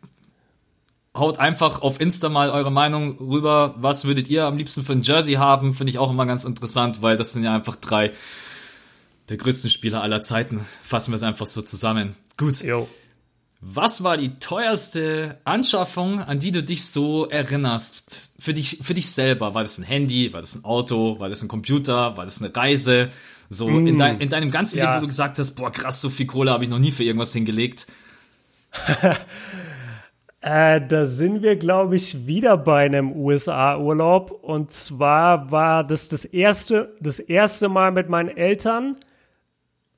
Haut 1.17 1.39
einfach 1.39 1.83
auf 1.83 2.01
Insta 2.01 2.29
mal 2.29 2.51
eure 2.51 2.71
Meinung 2.71 3.17
rüber. 3.19 3.75
Was 3.79 4.07
würdet 4.07 4.29
ihr 4.29 4.47
am 4.47 4.57
liebsten 4.57 4.83
für 4.83 4.93
ein 4.93 5.03
Jersey 5.03 5.35
haben? 5.35 5.75
Finde 5.75 5.91
ich 5.91 5.99
auch 5.99 6.11
immer 6.11 6.27
ganz 6.27 6.45
interessant, 6.45 7.03
weil 7.03 7.17
das 7.17 7.33
sind 7.33 7.45
ja 7.45 7.55
einfach 7.55 7.77
drei 7.77 8.13
der 9.29 9.37
größten 9.37 9.71
Spieler 9.71 10.03
aller 10.03 10.23
Zeiten. 10.23 10.61
Fassen 10.83 11.13
wir 11.13 11.17
es 11.17 11.23
einfach 11.23 11.47
so 11.47 11.63
zusammen. 11.63 12.17
Gut. 12.37 12.63
Jo. 12.63 12.89
Was 13.61 14.05
war 14.05 14.17
die 14.17 14.39
teuerste 14.39 15.37
Anschaffung, 15.45 16.21
an 16.21 16.39
die 16.39 16.53
du 16.53 16.63
dich 16.63 16.87
so 16.87 17.27
erinnerst? 17.27 18.31
Für 18.39 18.55
dich, 18.55 18.79
für 18.83 18.95
dich 18.95 19.11
selber? 19.11 19.55
War 19.55 19.63
das 19.63 19.79
ein 19.79 19.85
Handy? 19.85 20.33
War 20.33 20.41
das 20.41 20.55
ein 20.55 20.65
Auto? 20.65 21.19
War 21.19 21.29
das 21.29 21.43
ein 21.43 21.49
Computer? 21.49 22.17
War 22.17 22.25
das 22.25 22.41
eine 22.41 22.55
Reise? 22.55 23.09
So 23.51 23.69
mm. 23.69 23.87
in, 23.89 23.97
dein, 23.99 24.21
in 24.21 24.29
deinem 24.29 24.51
ganzen 24.53 24.79
ja. 24.79 24.85
Leben, 24.85 24.97
wo 24.97 25.01
du 25.01 25.07
gesagt 25.09 25.39
hast, 25.39 25.53
boah, 25.53 25.73
krass, 25.73 26.01
so 26.01 26.09
viel 26.09 26.27
Kohle 26.27 26.53
habe 26.53 26.63
ich 26.63 26.71
noch 26.71 26.79
nie 26.79 26.93
für 26.93 27.03
irgendwas 27.03 27.33
hingelegt. 27.33 27.89
äh, 30.41 30.81
da 30.87 31.07
sind 31.07 31.43
wir, 31.43 31.57
glaube 31.57 31.97
ich, 31.97 32.29
wieder 32.29 32.57
bei 32.57 32.87
einem 32.87 33.11
USA-Urlaub. 33.11 34.31
Und 34.31 34.71
zwar 34.71 35.51
war 35.51 35.83
das 35.83 36.09
das 36.09 36.25
erste, 36.25 36.95
das 37.01 37.19
erste 37.19 37.69
Mal 37.69 37.91
mit 37.91 38.09
meinen 38.09 38.29
Eltern 38.29 38.99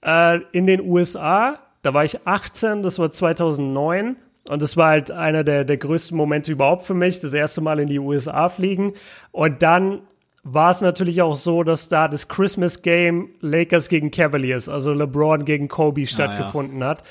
äh, 0.04 0.40
in 0.52 0.66
den 0.66 0.80
USA. 0.80 1.58
Da 1.82 1.94
war 1.94 2.04
ich 2.04 2.26
18, 2.26 2.82
das 2.82 2.98
war 2.98 3.10
2009. 3.10 4.16
Und 4.48 4.62
das 4.62 4.76
war 4.76 4.88
halt 4.88 5.10
einer 5.10 5.44
der, 5.44 5.64
der 5.64 5.76
größten 5.76 6.16
Momente 6.16 6.52
überhaupt 6.52 6.82
für 6.82 6.94
mich, 6.94 7.20
das 7.20 7.32
erste 7.32 7.60
Mal 7.60 7.78
in 7.78 7.88
die 7.88 7.98
USA 7.98 8.48
fliegen. 8.48 8.94
Und 9.32 9.62
dann 9.62 10.00
war 10.42 10.70
es 10.70 10.80
natürlich 10.80 11.20
auch 11.22 11.36
so, 11.36 11.62
dass 11.62 11.88
da 11.88 12.08
das 12.08 12.28
Christmas 12.28 12.82
Game 12.82 13.30
Lakers 13.40 13.88
gegen 13.88 14.10
Cavaliers, 14.10 14.68
also 14.68 14.92
LeBron 14.92 15.44
gegen 15.44 15.68
Kobe 15.68 16.06
stattgefunden 16.06 16.82
ah, 16.82 16.84
ja. 16.84 16.90
hat. 16.90 17.02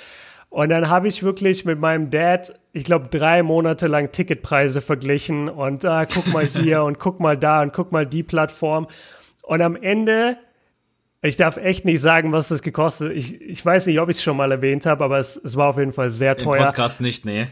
Und 0.50 0.70
dann 0.70 0.90
habe 0.90 1.08
ich 1.08 1.22
wirklich 1.22 1.64
mit 1.64 1.80
meinem 1.80 2.10
Dad, 2.10 2.60
ich 2.74 2.84
glaube, 2.84 3.08
drei 3.10 3.44
Monate 3.44 3.86
lang 3.86 4.12
Ticketpreise 4.12 4.82
verglichen 4.82 5.48
und 5.48 5.86
ah, 5.86 6.06
guck 6.06 6.34
mal 6.34 6.46
hier 6.62 6.84
und 6.84 6.98
guck 6.98 7.20
mal 7.20 7.38
da 7.38 7.62
und 7.62 7.72
guck 7.72 7.92
mal 7.92 8.08
die 8.08 8.24
Plattform. 8.24 8.88
Und 9.44 9.62
am 9.62 9.76
Ende, 9.76 10.38
ich 11.22 11.36
darf 11.36 11.58
echt 11.58 11.86
nicht 11.86 12.02
sagen, 12.02 12.32
was 12.32 12.48
das 12.48 12.62
gekostet. 12.62 13.16
Ich, 13.16 13.42
ich 13.42 13.66
weiß 13.66 13.88
nicht, 13.88 14.00
ob 14.00 14.10
ich 14.10 14.18
es 14.18 14.24
schon 14.24 14.38
mal 14.38 14.52
erwähnt 14.52 14.86
habe, 14.86 15.04
aber 15.04 15.20
es, 15.20 15.36
es 15.36 15.56
war 15.56 15.70
auf 15.70 15.78
jeden 15.78 15.92
Fall 15.92 16.10
sehr 16.10 16.38
teuer. 16.38 16.60
Im 16.60 16.66
Podcast 16.68 17.02
nicht, 17.02 17.26
nee. 17.26 17.48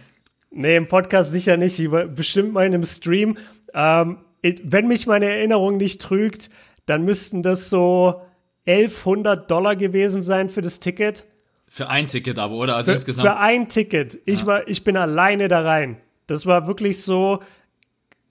Nee, 0.52 0.78
im 0.78 0.88
Podcast 0.88 1.32
sicher 1.32 1.58
nicht, 1.58 1.82
bestimmt 2.16 2.54
mal 2.54 2.66
in 2.66 2.74
einem 2.74 2.86
Stream. 2.86 3.38
Ähm, 3.74 4.20
wenn 4.42 4.88
mich 4.88 5.06
meine 5.06 5.26
Erinnerung 5.26 5.78
nicht 5.78 6.02
trügt, 6.02 6.50
dann 6.86 7.04
müssten 7.04 7.44
das 7.44 7.70
so 7.70 8.22
1100 8.66 9.52
Dollar 9.52 9.76
gewesen 9.76 10.24
sein 10.24 10.48
für 10.48 10.62
das 10.62 10.80
Ticket. 10.80 11.26
Für 11.68 11.90
ein 11.90 12.08
Ticket 12.08 12.40
aber, 12.40 12.56
oder? 12.56 12.76
Also 12.76 12.92
für, 12.92 12.96
insgesamt. 12.96 13.28
Für 13.28 13.38
ein 13.38 13.68
Ticket. 13.68 14.20
Ich, 14.26 14.42
ja. 14.42 14.46
war, 14.46 14.68
ich 14.68 14.86
bin 14.86 14.96
alleine 14.96 15.50
da 15.50 15.62
rein. 15.62 15.98
Das 16.28 16.46
war 16.46 16.68
wirklich 16.68 17.04
so, 17.04 17.42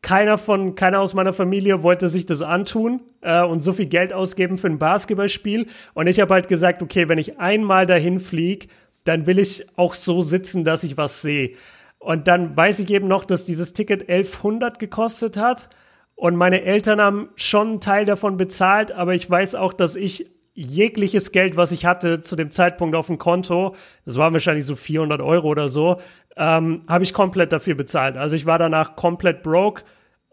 keiner 0.06 0.38
von, 0.38 0.76
keiner 0.76 1.00
aus 1.00 1.14
meiner 1.14 1.32
Familie 1.32 1.82
wollte 1.82 2.06
sich 2.06 2.26
das 2.26 2.40
antun 2.40 3.00
äh, 3.22 3.42
und 3.42 3.60
so 3.60 3.72
viel 3.72 3.86
Geld 3.86 4.12
ausgeben 4.12 4.56
für 4.56 4.68
ein 4.68 4.78
Basketballspiel. 4.78 5.66
Und 5.94 6.06
ich 6.06 6.20
habe 6.20 6.32
halt 6.32 6.46
gesagt, 6.46 6.80
okay, 6.80 7.08
wenn 7.08 7.18
ich 7.18 7.40
einmal 7.40 7.86
dahin 7.86 8.20
fliege, 8.20 8.68
dann 9.02 9.26
will 9.26 9.40
ich 9.40 9.66
auch 9.76 9.94
so 9.94 10.22
sitzen, 10.22 10.64
dass 10.64 10.84
ich 10.84 10.96
was 10.96 11.22
sehe. 11.22 11.54
Und 11.98 12.28
dann 12.28 12.56
weiß 12.56 12.78
ich 12.78 12.90
eben 12.90 13.08
noch, 13.08 13.25
dass 13.25 13.46
dieses 13.46 13.72
Ticket 13.72 14.02
1100 14.02 14.78
gekostet 14.78 15.38
hat. 15.38 15.70
Und 16.14 16.36
meine 16.36 16.62
Eltern 16.62 17.00
haben 17.00 17.30
schon 17.34 17.66
einen 17.66 17.80
Teil 17.80 18.04
davon 18.04 18.36
bezahlt, 18.36 18.92
aber 18.92 19.12
ich 19.16 19.28
weiß 19.28 19.56
auch, 19.56 19.72
dass 19.72 19.96
ich 19.96 20.30
jegliches 20.54 21.32
Geld, 21.32 21.56
was 21.56 21.72
ich 21.72 21.84
hatte 21.84 22.22
zu 22.22 22.36
dem 22.36 22.52
Zeitpunkt 22.52 22.94
auf 22.94 23.08
dem 23.08 23.18
Konto, 23.18 23.75
das 24.04 24.18
waren 24.18 24.32
wahrscheinlich 24.32 24.66
so 24.66 24.76
400 24.76 25.20
Euro 25.20 25.48
oder 25.48 25.68
so, 25.68 26.00
ähm, 26.36 26.82
habe 26.86 27.02
ich 27.02 27.12
komplett 27.12 27.50
dafür 27.50 27.75
bezahlt. 27.75 28.16
Also 28.16 28.36
ich 28.36 28.46
war 28.46 28.60
danach 28.60 28.94
komplett 28.94 29.42
broke 29.42 29.82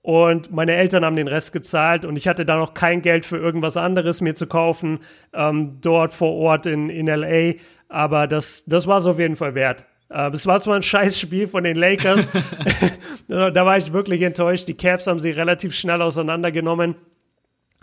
und 0.04 0.52
meine 0.52 0.76
Eltern 0.76 1.06
haben 1.06 1.16
den 1.16 1.30
Rest 1.30 1.54
gezahlt 1.54 2.04
und 2.04 2.18
ich 2.18 2.28
hatte 2.28 2.46
da 2.46 2.58
noch 2.58 2.74
kein 2.74 3.02
Geld 3.02 3.26
für 3.26 3.38
irgendwas 3.38 3.78
anderes 3.78 4.20
mir 4.20 4.36
zu 4.36 4.48
kaufen, 4.48 5.00
ähm, 5.34 5.78
dort 5.80 6.14
vor 6.14 6.34
Ort 6.34 6.66
in, 6.66 6.90
in 6.90 7.08
LA. 7.08 7.54
Aber 7.88 8.28
das, 8.28 8.66
das 8.66 8.86
war 8.86 8.98
es 8.98 9.06
auf 9.06 9.18
jeden 9.18 9.38
Fall 9.38 9.56
wert. 9.56 9.86
Äh, 10.10 10.30
es 10.32 10.46
war 10.46 10.60
zwar 10.60 10.76
ein 10.76 10.84
scheiß 10.84 11.18
Spiel 11.18 11.48
von 11.48 11.64
den 11.64 11.78
Lakers, 11.78 12.28
da 13.30 13.66
war 13.66 13.78
ich 13.78 13.94
wirklich 13.94 14.22
enttäuscht. 14.24 14.68
Die 14.68 14.76
Cavs 14.76 15.08
haben 15.08 15.20
sie 15.20 15.32
relativ 15.32 15.74
schnell 15.74 16.02
auseinandergenommen. 16.02 16.96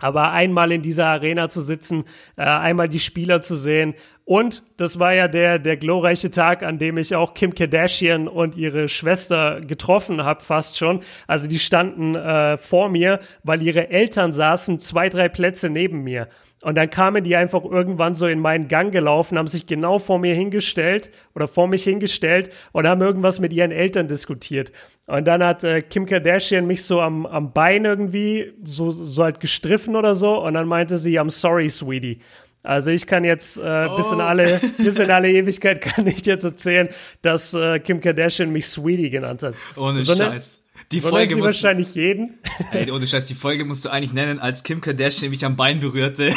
Aber 0.01 0.31
einmal 0.31 0.71
in 0.71 0.81
dieser 0.81 1.07
Arena 1.07 1.49
zu 1.49 1.61
sitzen, 1.61 2.03
äh, 2.35 2.41
einmal 2.41 2.89
die 2.89 2.99
Spieler 2.99 3.41
zu 3.41 3.55
sehen. 3.55 3.93
Und 4.25 4.63
das 4.77 4.99
war 4.99 5.13
ja 5.13 5.27
der, 5.27 5.59
der 5.59 5.77
glorreiche 5.77 6.31
Tag, 6.31 6.63
an 6.63 6.77
dem 6.77 6.97
ich 6.97 7.15
auch 7.15 7.33
Kim 7.33 7.55
Kardashian 7.55 8.27
und 8.27 8.55
ihre 8.55 8.87
Schwester 8.87 9.61
getroffen 9.61 10.23
habe, 10.23 10.41
fast 10.41 10.77
schon. 10.77 11.01
Also 11.27 11.47
die 11.47 11.59
standen 11.59 12.15
äh, 12.15 12.57
vor 12.57 12.89
mir, 12.89 13.19
weil 13.43 13.61
ihre 13.61 13.89
Eltern 13.89 14.33
saßen 14.33 14.79
zwei, 14.79 15.09
drei 15.09 15.29
Plätze 15.29 15.69
neben 15.69 16.03
mir. 16.03 16.27
Und 16.61 16.75
dann 16.75 16.89
kamen 16.89 17.23
die 17.23 17.35
einfach 17.35 17.63
irgendwann 17.63 18.13
so 18.13 18.27
in 18.27 18.39
meinen 18.39 18.67
Gang 18.67 18.91
gelaufen, 18.91 19.37
haben 19.37 19.47
sich 19.47 19.65
genau 19.65 19.97
vor 19.97 20.19
mir 20.19 20.35
hingestellt 20.35 21.09
oder 21.33 21.47
vor 21.47 21.67
mich 21.67 21.83
hingestellt 21.83 22.51
und 22.71 22.87
haben 22.87 23.01
irgendwas 23.01 23.39
mit 23.39 23.51
ihren 23.51 23.71
Eltern 23.71 24.07
diskutiert. 24.07 24.71
Und 25.07 25.25
dann 25.25 25.43
hat 25.43 25.63
äh, 25.63 25.81
Kim 25.81 26.05
Kardashian 26.05 26.67
mich 26.67 26.83
so 26.83 27.01
am, 27.01 27.25
am 27.25 27.51
Bein 27.51 27.85
irgendwie 27.85 28.53
so, 28.63 28.91
so 28.91 29.23
halt 29.23 29.39
gestriffen 29.39 29.95
oder 29.95 30.13
so 30.13 30.39
und 30.43 30.53
dann 30.53 30.67
meinte 30.67 30.99
sie, 30.99 31.19
I'm 31.19 31.31
sorry, 31.31 31.67
sweetie. 31.67 32.19
Also 32.63 32.91
ich 32.91 33.07
kann 33.07 33.23
jetzt 33.23 33.57
äh, 33.57 33.87
oh. 33.89 33.95
bis 33.95 34.11
in 34.11 34.21
alle 34.21 34.61
bis 34.77 34.99
in 34.99 35.09
alle 35.09 35.31
Ewigkeit 35.31 35.81
kann 35.81 36.05
ich 36.05 36.25
jetzt 36.27 36.43
erzählen, 36.43 36.89
dass 37.23 37.55
äh, 37.55 37.79
Kim 37.79 38.01
Kardashian 38.01 38.51
mich 38.51 38.67
Sweetie 38.67 39.09
genannt 39.09 39.41
hat. 39.41 39.55
Ohne 39.75 40.03
so 40.03 40.13
Scheiß. 40.13 40.63
Die 40.91 40.99
so 40.99 41.09
Folge 41.09 41.35
muss 41.37 41.45
wahrscheinlich 41.45 41.95
jeden. 41.95 42.39
Ey, 42.71 42.91
ohne 42.91 43.07
Scheiß, 43.07 43.25
die 43.25 43.33
Folge 43.33 43.63
musst 43.65 43.85
du 43.85 43.89
eigentlich 43.89 44.13
nennen, 44.13 44.39
als 44.39 44.63
Kim 44.63 44.81
Kardashian 44.81 45.31
mich 45.31 45.45
am 45.45 45.55
Bein 45.55 45.79
berührte. 45.79 46.33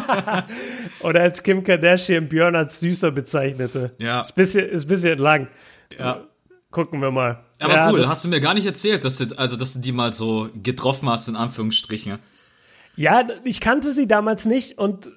Oder 1.00 1.22
als 1.22 1.42
Kim 1.42 1.62
Kardashian 1.62 2.28
Björn 2.28 2.56
als 2.56 2.80
süßer 2.80 3.10
bezeichnete. 3.10 3.92
Ja. 3.98 4.22
Ist 4.22 4.34
bisschen, 4.34 4.68
ist 4.68 4.86
bisschen 4.86 5.18
lang. 5.18 5.48
Ja. 5.98 6.24
Gucken 6.70 7.00
wir 7.00 7.10
mal. 7.10 7.44
Aber 7.60 7.74
ja, 7.74 7.90
cool, 7.90 8.06
hast 8.06 8.24
du 8.24 8.28
mir 8.28 8.40
gar 8.40 8.54
nicht 8.54 8.66
erzählt, 8.66 9.04
dass 9.04 9.18
du, 9.18 9.26
also, 9.36 9.56
dass 9.56 9.74
du 9.74 9.80
die 9.80 9.92
mal 9.92 10.14
so 10.14 10.48
getroffen 10.62 11.10
hast, 11.10 11.28
in 11.28 11.36
Anführungsstrichen. 11.36 12.18
Ja, 12.96 13.26
ich 13.44 13.60
kannte 13.60 13.92
sie 13.92 14.06
damals 14.06 14.46
nicht 14.46 14.78
und 14.78 15.10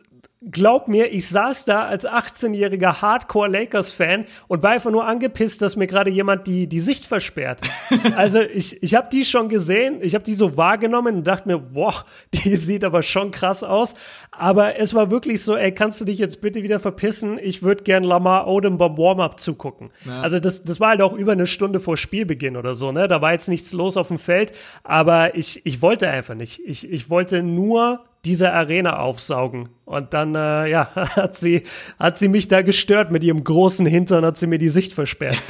glaub 0.51 0.87
mir, 0.87 1.11
ich 1.11 1.29
saß 1.29 1.65
da 1.65 1.85
als 1.85 2.05
18-jähriger 2.05 3.01
Hardcore-Lakers-Fan 3.01 4.25
und 4.47 4.63
war 4.63 4.71
einfach 4.71 4.91
nur 4.91 5.05
angepisst, 5.05 5.61
dass 5.61 5.75
mir 5.75 5.87
gerade 5.87 6.09
jemand 6.09 6.47
die, 6.47 6.67
die 6.67 6.79
Sicht 6.79 7.05
versperrt. 7.05 7.61
also 8.17 8.41
ich, 8.41 8.81
ich 8.83 8.95
habe 8.95 9.07
die 9.11 9.23
schon 9.25 9.49
gesehen, 9.49 9.99
ich 10.01 10.15
habe 10.15 10.23
die 10.23 10.33
so 10.33 10.57
wahrgenommen 10.57 11.17
und 11.17 11.27
dachte 11.27 11.47
mir, 11.47 11.59
boah, 11.59 12.05
die 12.33 12.55
sieht 12.55 12.83
aber 12.83 13.03
schon 13.03 13.31
krass 13.31 13.63
aus. 13.63 13.93
Aber 14.31 14.77
es 14.77 14.93
war 14.93 15.11
wirklich 15.11 15.43
so, 15.43 15.55
ey, 15.55 15.71
kannst 15.71 16.01
du 16.01 16.05
dich 16.05 16.19
jetzt 16.19 16.41
bitte 16.41 16.63
wieder 16.63 16.79
verpissen? 16.79 17.39
Ich 17.41 17.63
würde 17.63 17.83
gern 17.83 18.03
Lamar 18.03 18.47
Odom 18.47 18.77
beim 18.77 18.97
Warm-Up 18.97 19.39
zugucken. 19.39 19.91
Ja. 20.05 20.21
Also 20.21 20.39
das, 20.39 20.63
das 20.63 20.79
war 20.79 20.89
halt 20.89 21.01
auch 21.01 21.13
über 21.13 21.31
eine 21.31 21.47
Stunde 21.47 21.79
vor 21.79 21.97
Spielbeginn 21.97 22.57
oder 22.57 22.75
so, 22.75 22.91
ne? 22.91 23.07
Da 23.07 23.21
war 23.21 23.31
jetzt 23.31 23.49
nichts 23.49 23.71
los 23.73 23.97
auf 23.97 24.09
dem 24.09 24.17
Feld, 24.17 24.51
aber 24.83 25.35
ich, 25.35 25.65
ich 25.65 25.81
wollte 25.81 26.09
einfach 26.09 26.35
nicht. 26.35 26.61
Ich, 26.65 26.89
ich 26.89 27.09
wollte 27.09 27.43
nur 27.43 28.03
diese 28.25 28.53
Arena 28.53 28.99
aufsaugen. 28.99 29.69
Und 29.85 30.13
dann, 30.13 30.33
äh, 30.33 30.67
ja, 30.67 30.89
hat 30.95 31.35
sie, 31.35 31.63
hat 31.99 32.17
sie 32.17 32.29
mich 32.29 32.47
da 32.47 32.61
gestört 32.61 33.11
mit 33.11 33.23
ihrem 33.23 33.43
großen 33.43 33.85
Hintern, 33.85 34.25
hat 34.25 34.37
sie 34.37 34.47
mir 34.47 34.59
die 34.59 34.69
Sicht 34.69 34.93
versperrt. 34.93 35.41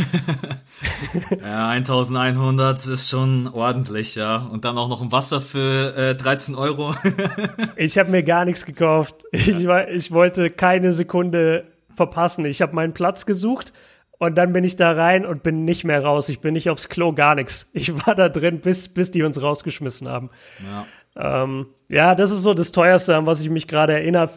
ja, 1.42 1.70
1100 1.70 2.78
ist 2.88 3.10
schon 3.10 3.48
ordentlich, 3.48 4.16
ja. 4.16 4.38
Und 4.38 4.66
dann 4.66 4.78
auch 4.78 4.90
noch 4.90 5.02
ein 5.02 5.12
Wasser 5.12 5.40
für 5.40 5.96
äh, 5.96 6.16
13 6.16 6.56
Euro. 6.56 6.96
ich 7.76 7.98
habe 7.98 8.10
mir 8.10 8.24
gar 8.24 8.46
nichts 8.46 8.66
gekauft. 8.66 9.24
Ich, 9.32 9.50
ich 9.50 10.12
wollte 10.12 10.50
keine 10.50 10.94
Sekunde 10.94 11.66
verpassen. 11.94 12.46
Ich 12.46 12.62
habe 12.62 12.74
meinen 12.76 12.94
Platz 12.94 13.26
gesucht. 13.26 13.72
Und 14.18 14.36
dann 14.36 14.54
bin 14.54 14.64
ich 14.64 14.78
da 14.78 14.94
rein 14.94 15.26
und 15.26 15.44
bin 15.44 15.66
nicht 15.66 15.84
mehr 15.84 16.02
raus. 16.02 16.30
Ich 16.30 16.40
bin 16.40 16.54
nicht 16.54 16.70
aufs 16.70 16.88
Klo, 16.88 17.12
gar 17.12 17.36
nichts. 17.36 17.70
Ich 17.74 18.06
war 18.06 18.16
da 18.16 18.30
drin, 18.30 18.62
bis, 18.62 18.88
bis 18.88 19.12
die 19.12 19.22
uns 19.22 19.42
rausgeschmissen 19.42 20.08
haben. 20.08 20.30
Ja. 20.64 20.86
Ähm, 21.16 21.68
ja, 21.90 22.16
das 22.16 22.32
ist 22.32 22.44
so 22.44 22.54
das 22.54 22.72
Teuerste, 22.72 23.16
an 23.16 23.26
was 23.26 23.42
ich 23.42 23.50
mich 23.50 23.68
gerade 23.68 23.94
erinnere. 23.94 24.30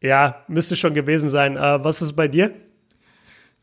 Ja, 0.00 0.44
müsste 0.48 0.76
schon 0.76 0.94
gewesen 0.94 1.30
sein. 1.30 1.56
Äh, 1.56 1.82
was 1.82 2.02
ist 2.02 2.14
bei 2.14 2.28
dir? 2.28 2.54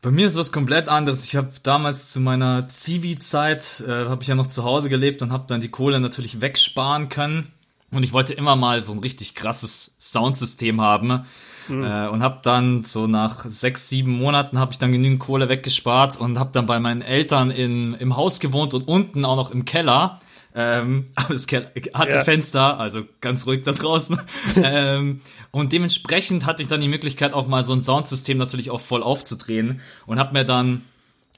Bei 0.00 0.10
mir 0.10 0.26
ist 0.26 0.36
was 0.36 0.50
komplett 0.50 0.88
anderes. 0.88 1.24
Ich 1.24 1.36
habe 1.36 1.50
damals 1.62 2.10
zu 2.10 2.18
meiner 2.18 2.66
Zivi-Zeit, 2.66 3.84
äh, 3.86 4.06
habe 4.06 4.22
ich 4.22 4.28
ja 4.28 4.34
noch 4.34 4.48
zu 4.48 4.64
Hause 4.64 4.88
gelebt 4.88 5.22
und 5.22 5.30
habe 5.30 5.44
dann 5.46 5.60
die 5.60 5.68
Kohle 5.68 6.00
natürlich 6.00 6.40
wegsparen 6.40 7.08
können. 7.08 7.52
Und 7.92 8.04
ich 8.04 8.12
wollte 8.12 8.34
immer 8.34 8.56
mal 8.56 8.82
so 8.82 8.92
ein 8.92 8.98
richtig 8.98 9.36
krasses 9.36 9.96
Soundsystem 10.00 10.80
haben. 10.80 11.22
Mhm. 11.68 11.84
Äh, 11.84 12.08
und 12.08 12.22
habe 12.22 12.40
dann 12.42 12.82
so 12.82 13.06
nach 13.06 13.44
sechs, 13.44 13.88
sieben 13.88 14.10
Monaten 14.10 14.58
habe 14.58 14.72
ich 14.72 14.78
dann 14.78 14.90
genügend 14.90 15.20
Kohle 15.20 15.48
weggespart 15.48 16.16
und 16.18 16.38
habe 16.38 16.50
dann 16.52 16.66
bei 16.66 16.80
meinen 16.80 17.02
Eltern 17.02 17.52
in, 17.52 17.94
im 17.94 18.16
Haus 18.16 18.40
gewohnt 18.40 18.74
und 18.74 18.88
unten 18.88 19.24
auch 19.24 19.36
noch 19.36 19.52
im 19.52 19.64
Keller 19.64 20.20
ähm, 20.54 21.06
aber 21.14 21.34
es 21.34 21.46
hatte 21.46 22.10
ja. 22.10 22.24
Fenster, 22.24 22.78
also 22.78 23.04
ganz 23.20 23.46
ruhig 23.46 23.62
da 23.64 23.72
draußen. 23.72 24.20
ähm, 24.56 25.20
und 25.50 25.72
dementsprechend 25.72 26.46
hatte 26.46 26.62
ich 26.62 26.68
dann 26.68 26.80
die 26.80 26.88
Möglichkeit, 26.88 27.32
auch 27.32 27.46
mal 27.46 27.64
so 27.64 27.72
ein 27.72 27.82
Soundsystem 27.82 28.38
natürlich 28.38 28.70
auch 28.70 28.80
voll 28.80 29.02
aufzudrehen 29.02 29.80
und 30.06 30.18
habe 30.18 30.32
mir 30.32 30.44
dann 30.44 30.82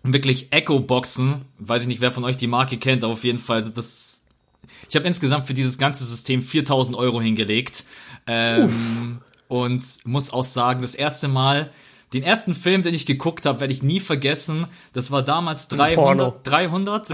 wirklich 0.03 0.53
Echo-Boxen, 0.53 1.47
weiß 1.59 1.83
ich 1.83 1.89
nicht, 1.89 2.01
wer 2.01 2.13
von 2.13 2.25
euch 2.25 2.37
die 2.37 2.47
Marke 2.47 2.77
kennt, 2.77 3.05
aber 3.05 3.15
auf 3.15 3.25
jeden 3.25 3.39
Fall, 3.39 3.57
also 3.57 3.71
das, 3.71 4.23
ich 4.89 4.97
habe 4.97 5.07
insgesamt 5.07 5.47
für 5.47 5.55
dieses 5.55 5.79
ganze 5.79 6.05
System 6.05 6.43
4000 6.43 6.97
Euro 6.97 7.21
hingelegt. 7.21 7.85
Ähm, 8.27 9.21
und 9.49 9.83
muss 10.05 10.33
auch 10.33 10.45
sagen, 10.45 10.81
das 10.81 10.95
erste 10.95 11.29
Mal, 11.29 11.71
den 12.15 12.23
ersten 12.23 12.55
Film, 12.55 12.83
den 12.83 12.95
ich 12.95 13.07
geguckt 13.07 13.45
habe, 13.45 13.61
werde 13.61 13.73
ich 13.73 13.83
nie 13.83 14.01
vergessen. 14.01 14.67
Das 14.93 15.11
war 15.11 15.23
damals 15.23 15.69
300. 15.69 16.47
300? 16.47 17.11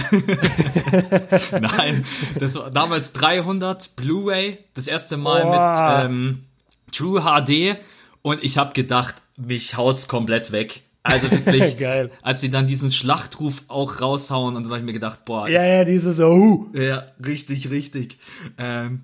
Nein, 1.60 2.04
das 2.38 2.54
war 2.56 2.70
damals 2.70 3.12
300 3.12 3.96
Blu-ray. 3.96 4.58
Das 4.74 4.88
erste 4.88 5.16
Mal 5.16 5.42
Boah. 5.42 6.02
mit 6.02 6.10
ähm, 6.10 6.42
True 6.92 7.22
HD. 7.22 7.78
Und 8.22 8.44
ich 8.44 8.58
habe 8.58 8.74
gedacht, 8.74 9.14
mich 9.36 9.76
haut's 9.76 10.06
komplett 10.06 10.52
weg. 10.52 10.82
Also 11.02 11.30
wirklich, 11.30 11.78
Geil. 11.78 12.10
als 12.20 12.42
sie 12.42 12.50
dann 12.50 12.66
diesen 12.66 12.92
Schlachtruf 12.92 13.62
auch 13.68 14.02
raushauen 14.02 14.54
und 14.54 14.64
dann 14.64 14.70
habe 14.70 14.80
ich 14.80 14.86
mir 14.86 14.92
gedacht, 14.92 15.24
boah. 15.24 15.48
Ja, 15.48 15.64
ja, 15.64 15.84
dieses 15.84 16.20
Oh. 16.20 16.66
Ja, 16.74 17.04
richtig, 17.24 17.70
richtig. 17.70 18.18
Ähm, 18.58 19.02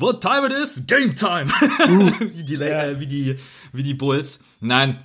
What 0.00 0.20
time 0.20 0.46
it 0.46 0.52
is? 0.52 0.86
Game 0.86 1.16
time! 1.16 1.50
Uh, 1.88 2.10
wie, 2.36 2.44
die, 2.44 2.54
ja. 2.54 2.84
äh, 2.84 3.00
wie, 3.00 3.08
die, 3.08 3.36
wie 3.72 3.82
die 3.82 3.94
Bulls. 3.94 4.44
Nein, 4.60 5.00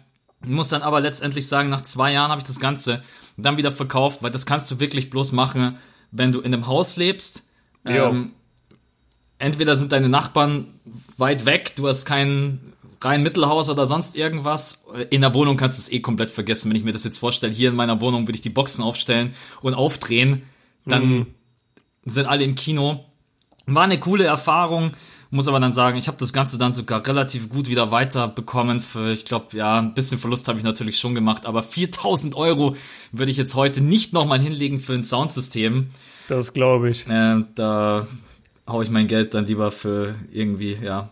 muss 0.45 0.69
dann 0.69 0.81
aber 0.81 1.01
letztendlich 1.01 1.47
sagen, 1.47 1.69
nach 1.69 1.81
zwei 1.81 2.11
Jahren 2.11 2.31
habe 2.31 2.39
ich 2.39 2.47
das 2.47 2.59
Ganze 2.59 3.03
dann 3.37 3.57
wieder 3.57 3.71
verkauft, 3.71 4.21
weil 4.21 4.31
das 4.31 4.45
kannst 4.45 4.69
du 4.71 4.79
wirklich 4.79 5.09
bloß 5.09 5.31
machen, 5.31 5.77
wenn 6.11 6.31
du 6.31 6.39
in 6.39 6.53
einem 6.53 6.67
Haus 6.67 6.97
lebst. 6.97 7.47
Ähm, 7.85 8.31
entweder 9.39 9.75
sind 9.75 9.91
deine 9.91 10.09
Nachbarn 10.09 10.67
weit 11.17 11.45
weg, 11.45 11.73
du 11.75 11.87
hast 11.87 12.05
keinen 12.05 12.73
rein 13.01 13.23
Mittelhaus 13.23 13.69
oder 13.69 13.85
sonst 13.85 14.15
irgendwas. 14.15 14.85
In 15.09 15.21
der 15.21 15.33
Wohnung 15.33 15.57
kannst 15.57 15.77
du 15.77 15.81
es 15.81 15.91
eh 15.91 15.99
komplett 15.99 16.31
vergessen. 16.31 16.69
Wenn 16.69 16.77
ich 16.77 16.83
mir 16.83 16.93
das 16.93 17.03
jetzt 17.03 17.19
vorstelle, 17.19 17.53
hier 17.53 17.69
in 17.69 17.75
meiner 17.75 17.99
Wohnung 17.99 18.27
würde 18.27 18.35
ich 18.35 18.41
die 18.41 18.49
Boxen 18.49 18.83
aufstellen 18.83 19.33
und 19.61 19.73
aufdrehen, 19.73 20.43
dann 20.85 21.09
mhm. 21.09 21.25
sind 22.05 22.27
alle 22.27 22.43
im 22.43 22.55
Kino. 22.55 23.05
War 23.65 23.83
eine 23.83 23.99
coole 23.99 24.25
Erfahrung, 24.25 24.91
muss 25.33 25.47
aber 25.47 25.59
dann 25.59 25.73
sagen, 25.73 25.97
ich 25.97 26.07
habe 26.07 26.17
das 26.19 26.31
Ganze 26.31 26.57
dann 26.57 26.73
sogar 26.73 27.05
relativ 27.05 27.49
gut 27.49 27.67
wieder 27.67 27.91
weiterbekommen. 27.91 28.79
Für, 28.79 29.11
ich 29.11 29.25
glaube, 29.25 29.57
ja, 29.57 29.79
ein 29.79 29.93
bisschen 29.93 30.19
Verlust 30.19 30.47
habe 30.47 30.59
ich 30.59 30.63
natürlich 30.63 30.97
schon 30.97 31.15
gemacht, 31.15 31.45
aber 31.45 31.63
4000 31.63 32.35
Euro 32.35 32.75
würde 33.11 33.31
ich 33.31 33.37
jetzt 33.37 33.55
heute 33.55 33.81
nicht 33.81 34.13
nochmal 34.13 34.39
hinlegen 34.39 34.79
für 34.79 34.93
ein 34.93 35.03
Soundsystem. 35.03 35.87
Das 36.27 36.53
glaube 36.53 36.89
ich. 36.89 37.07
Äh, 37.07 37.43
da 37.55 38.07
hau 38.67 38.81
ich 38.81 38.89
mein 38.89 39.07
Geld 39.07 39.33
dann 39.33 39.45
lieber 39.45 39.71
für 39.71 40.15
irgendwie, 40.31 40.77
ja, 40.81 41.09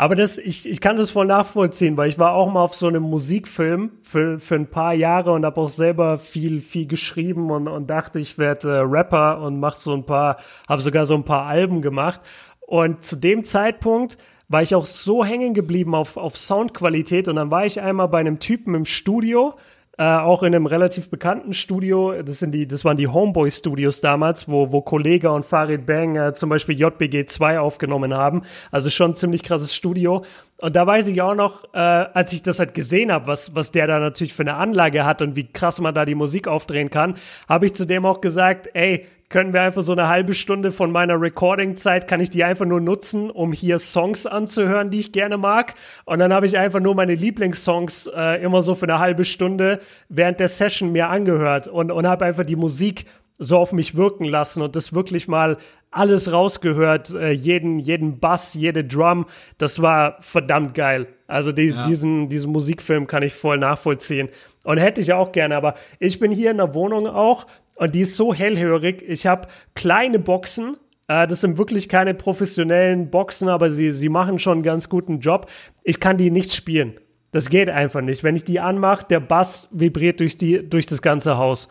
aber 0.00 0.14
das, 0.14 0.38
ich, 0.38 0.68
ich 0.68 0.80
kann 0.80 0.96
das 0.96 1.10
voll 1.10 1.26
nachvollziehen, 1.26 1.96
weil 1.96 2.08
ich 2.08 2.20
war 2.20 2.32
auch 2.32 2.48
mal 2.52 2.62
auf 2.62 2.76
so 2.76 2.86
einem 2.86 3.02
Musikfilm 3.02 3.90
für, 4.04 4.38
für 4.38 4.54
ein 4.54 4.68
paar 4.68 4.94
Jahre 4.94 5.32
und 5.32 5.44
habe 5.44 5.60
auch 5.60 5.68
selber 5.68 6.18
viel, 6.18 6.60
viel 6.60 6.86
geschrieben 6.86 7.50
und, 7.50 7.66
und 7.66 7.90
dachte, 7.90 8.20
ich 8.20 8.38
werde 8.38 8.76
äh, 8.76 8.78
Rapper 8.82 9.40
und 9.40 9.58
mach 9.58 9.74
so 9.74 9.92
ein 9.92 10.06
paar, 10.06 10.36
habe 10.68 10.82
sogar 10.82 11.04
so 11.04 11.16
ein 11.16 11.24
paar 11.24 11.46
Alben 11.46 11.82
gemacht. 11.82 12.20
Und 12.68 13.02
zu 13.02 13.16
dem 13.16 13.44
Zeitpunkt 13.44 14.18
war 14.48 14.60
ich 14.60 14.74
auch 14.74 14.84
so 14.84 15.24
hängen 15.24 15.54
geblieben 15.54 15.94
auf, 15.94 16.18
auf 16.18 16.36
Soundqualität 16.36 17.26
und 17.26 17.36
dann 17.36 17.50
war 17.50 17.64
ich 17.64 17.80
einmal 17.80 18.08
bei 18.08 18.20
einem 18.20 18.40
Typen 18.40 18.74
im 18.74 18.84
Studio, 18.84 19.54
äh, 19.96 20.04
auch 20.04 20.42
in 20.42 20.54
einem 20.54 20.66
relativ 20.66 21.08
bekannten 21.08 21.54
Studio. 21.54 22.20
Das 22.22 22.40
sind 22.40 22.52
die, 22.52 22.68
das 22.68 22.84
waren 22.84 22.98
die 22.98 23.08
Homeboy 23.08 23.50
Studios 23.50 24.02
damals, 24.02 24.50
wo, 24.50 24.70
wo 24.70 24.82
Kollega 24.82 25.30
und 25.30 25.46
Farid 25.46 25.86
Bang 25.86 26.16
äh, 26.16 26.34
zum 26.34 26.50
Beispiel 26.50 26.78
JBG 26.78 27.24
2 27.24 27.58
aufgenommen 27.58 28.12
haben. 28.12 28.42
Also 28.70 28.90
schon 28.90 29.14
ziemlich 29.14 29.42
krasses 29.42 29.74
Studio. 29.74 30.22
Und 30.60 30.76
da 30.76 30.86
weiß 30.86 31.08
ich 31.08 31.22
auch 31.22 31.34
noch, 31.34 31.72
äh, 31.72 31.78
als 31.78 32.34
ich 32.34 32.42
das 32.42 32.58
halt 32.58 32.74
gesehen 32.74 33.10
habe, 33.10 33.28
was, 33.28 33.54
was 33.54 33.70
der 33.70 33.86
da 33.86 33.98
natürlich 33.98 34.34
für 34.34 34.42
eine 34.42 34.56
Anlage 34.56 35.06
hat 35.06 35.22
und 35.22 35.36
wie 35.36 35.50
krass 35.50 35.80
man 35.80 35.94
da 35.94 36.04
die 36.04 36.14
Musik 36.14 36.48
aufdrehen 36.48 36.90
kann, 36.90 37.14
habe 37.48 37.64
ich 37.64 37.74
zu 37.74 37.86
dem 37.86 38.04
auch 38.04 38.20
gesagt, 38.20 38.68
ey, 38.74 39.06
können 39.28 39.52
wir 39.52 39.62
einfach 39.62 39.82
so 39.82 39.92
eine 39.92 40.08
halbe 40.08 40.34
Stunde 40.34 40.72
von 40.72 40.90
meiner 40.90 41.20
Recording-Zeit, 41.20 42.08
kann 42.08 42.20
ich 42.20 42.30
die 42.30 42.44
einfach 42.44 42.64
nur 42.64 42.80
nutzen, 42.80 43.30
um 43.30 43.52
hier 43.52 43.78
Songs 43.78 44.26
anzuhören, 44.26 44.90
die 44.90 45.00
ich 45.00 45.12
gerne 45.12 45.36
mag. 45.36 45.74
Und 46.04 46.18
dann 46.18 46.32
habe 46.32 46.46
ich 46.46 46.56
einfach 46.56 46.80
nur 46.80 46.94
meine 46.94 47.14
Lieblingssongs 47.14 48.10
äh, 48.14 48.42
immer 48.42 48.62
so 48.62 48.74
für 48.74 48.86
eine 48.86 48.98
halbe 48.98 49.24
Stunde 49.24 49.80
während 50.08 50.40
der 50.40 50.48
Session 50.48 50.92
mir 50.92 51.08
angehört 51.08 51.68
und, 51.68 51.90
und 51.90 52.06
habe 52.06 52.24
einfach 52.24 52.44
die 52.44 52.56
Musik 52.56 53.04
so 53.38 53.58
auf 53.58 53.72
mich 53.72 53.94
wirken 53.94 54.24
lassen 54.24 54.62
und 54.62 54.74
das 54.74 54.92
wirklich 54.92 55.28
mal 55.28 55.58
alles 55.90 56.32
rausgehört, 56.32 57.14
äh, 57.14 57.30
jeden, 57.30 57.78
jeden 57.78 58.18
Bass, 58.18 58.54
jede 58.54 58.84
Drum, 58.84 59.26
das 59.58 59.80
war 59.80 60.16
verdammt 60.20 60.74
geil. 60.74 61.06
Also 61.26 61.52
die, 61.52 61.68
ja. 61.68 61.82
diesen, 61.82 62.28
diesen 62.28 62.52
Musikfilm 62.52 63.06
kann 63.06 63.22
ich 63.22 63.32
voll 63.32 63.58
nachvollziehen. 63.58 64.28
Und 64.64 64.78
hätte 64.78 65.00
ich 65.00 65.12
auch 65.12 65.32
gerne, 65.32 65.56
aber 65.56 65.74
ich 65.98 66.18
bin 66.18 66.30
hier 66.32 66.50
in 66.50 66.58
der 66.58 66.74
Wohnung 66.74 67.06
auch 67.06 67.46
und 67.78 67.94
die 67.94 68.00
ist 68.00 68.16
so 68.16 68.34
hellhörig. 68.34 69.02
Ich 69.06 69.26
habe 69.26 69.48
kleine 69.74 70.18
Boxen. 70.18 70.76
Äh, 71.06 71.26
das 71.26 71.40
sind 71.40 71.58
wirklich 71.58 71.88
keine 71.88 72.12
professionellen 72.12 73.10
Boxen, 73.10 73.48
aber 73.48 73.70
sie, 73.70 73.92
sie 73.92 74.08
machen 74.08 74.38
schon 74.38 74.54
einen 74.54 74.62
ganz 74.62 74.88
guten 74.88 75.20
Job. 75.20 75.50
Ich 75.84 76.00
kann 76.00 76.18
die 76.18 76.30
nicht 76.30 76.54
spielen. 76.54 76.94
Das 77.30 77.50
geht 77.50 77.68
einfach 77.70 78.00
nicht. 78.00 78.24
Wenn 78.24 78.36
ich 78.36 78.44
die 78.44 78.58
anmache, 78.58 79.06
der 79.08 79.20
Bass 79.20 79.68
vibriert 79.70 80.20
durch, 80.20 80.38
die, 80.38 80.68
durch 80.68 80.86
das 80.86 81.02
ganze 81.02 81.36
Haus. 81.36 81.68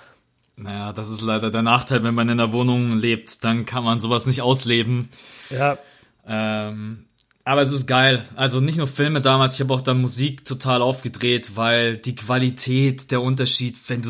Naja, 0.55 0.93
das 0.93 1.09
ist 1.09 1.21
leider 1.21 1.51
der 1.51 1.61
Nachteil, 1.61 2.03
wenn 2.03 2.15
man 2.15 2.29
in 2.29 2.37
der 2.37 2.51
Wohnung 2.51 2.91
lebt, 2.91 3.43
dann 3.43 3.65
kann 3.65 3.83
man 3.83 3.99
sowas 3.99 4.27
nicht 4.27 4.41
ausleben. 4.41 5.09
Ja. 5.49 5.77
Ähm, 6.25 7.05
aber 7.43 7.61
es 7.61 7.71
ist 7.71 7.85
geil. 7.85 8.23
Also 8.35 8.59
nicht 8.59 8.77
nur 8.77 8.87
Filme 8.87 9.21
damals, 9.21 9.55
ich 9.55 9.61
habe 9.61 9.73
auch 9.73 9.81
dann 9.81 10.01
Musik 10.01 10.45
total 10.45 10.81
aufgedreht, 10.81 11.55
weil 11.55 11.97
die 11.97 12.15
Qualität, 12.15 13.11
der 13.11 13.21
Unterschied, 13.21 13.77
wenn 13.87 14.01
du 14.01 14.09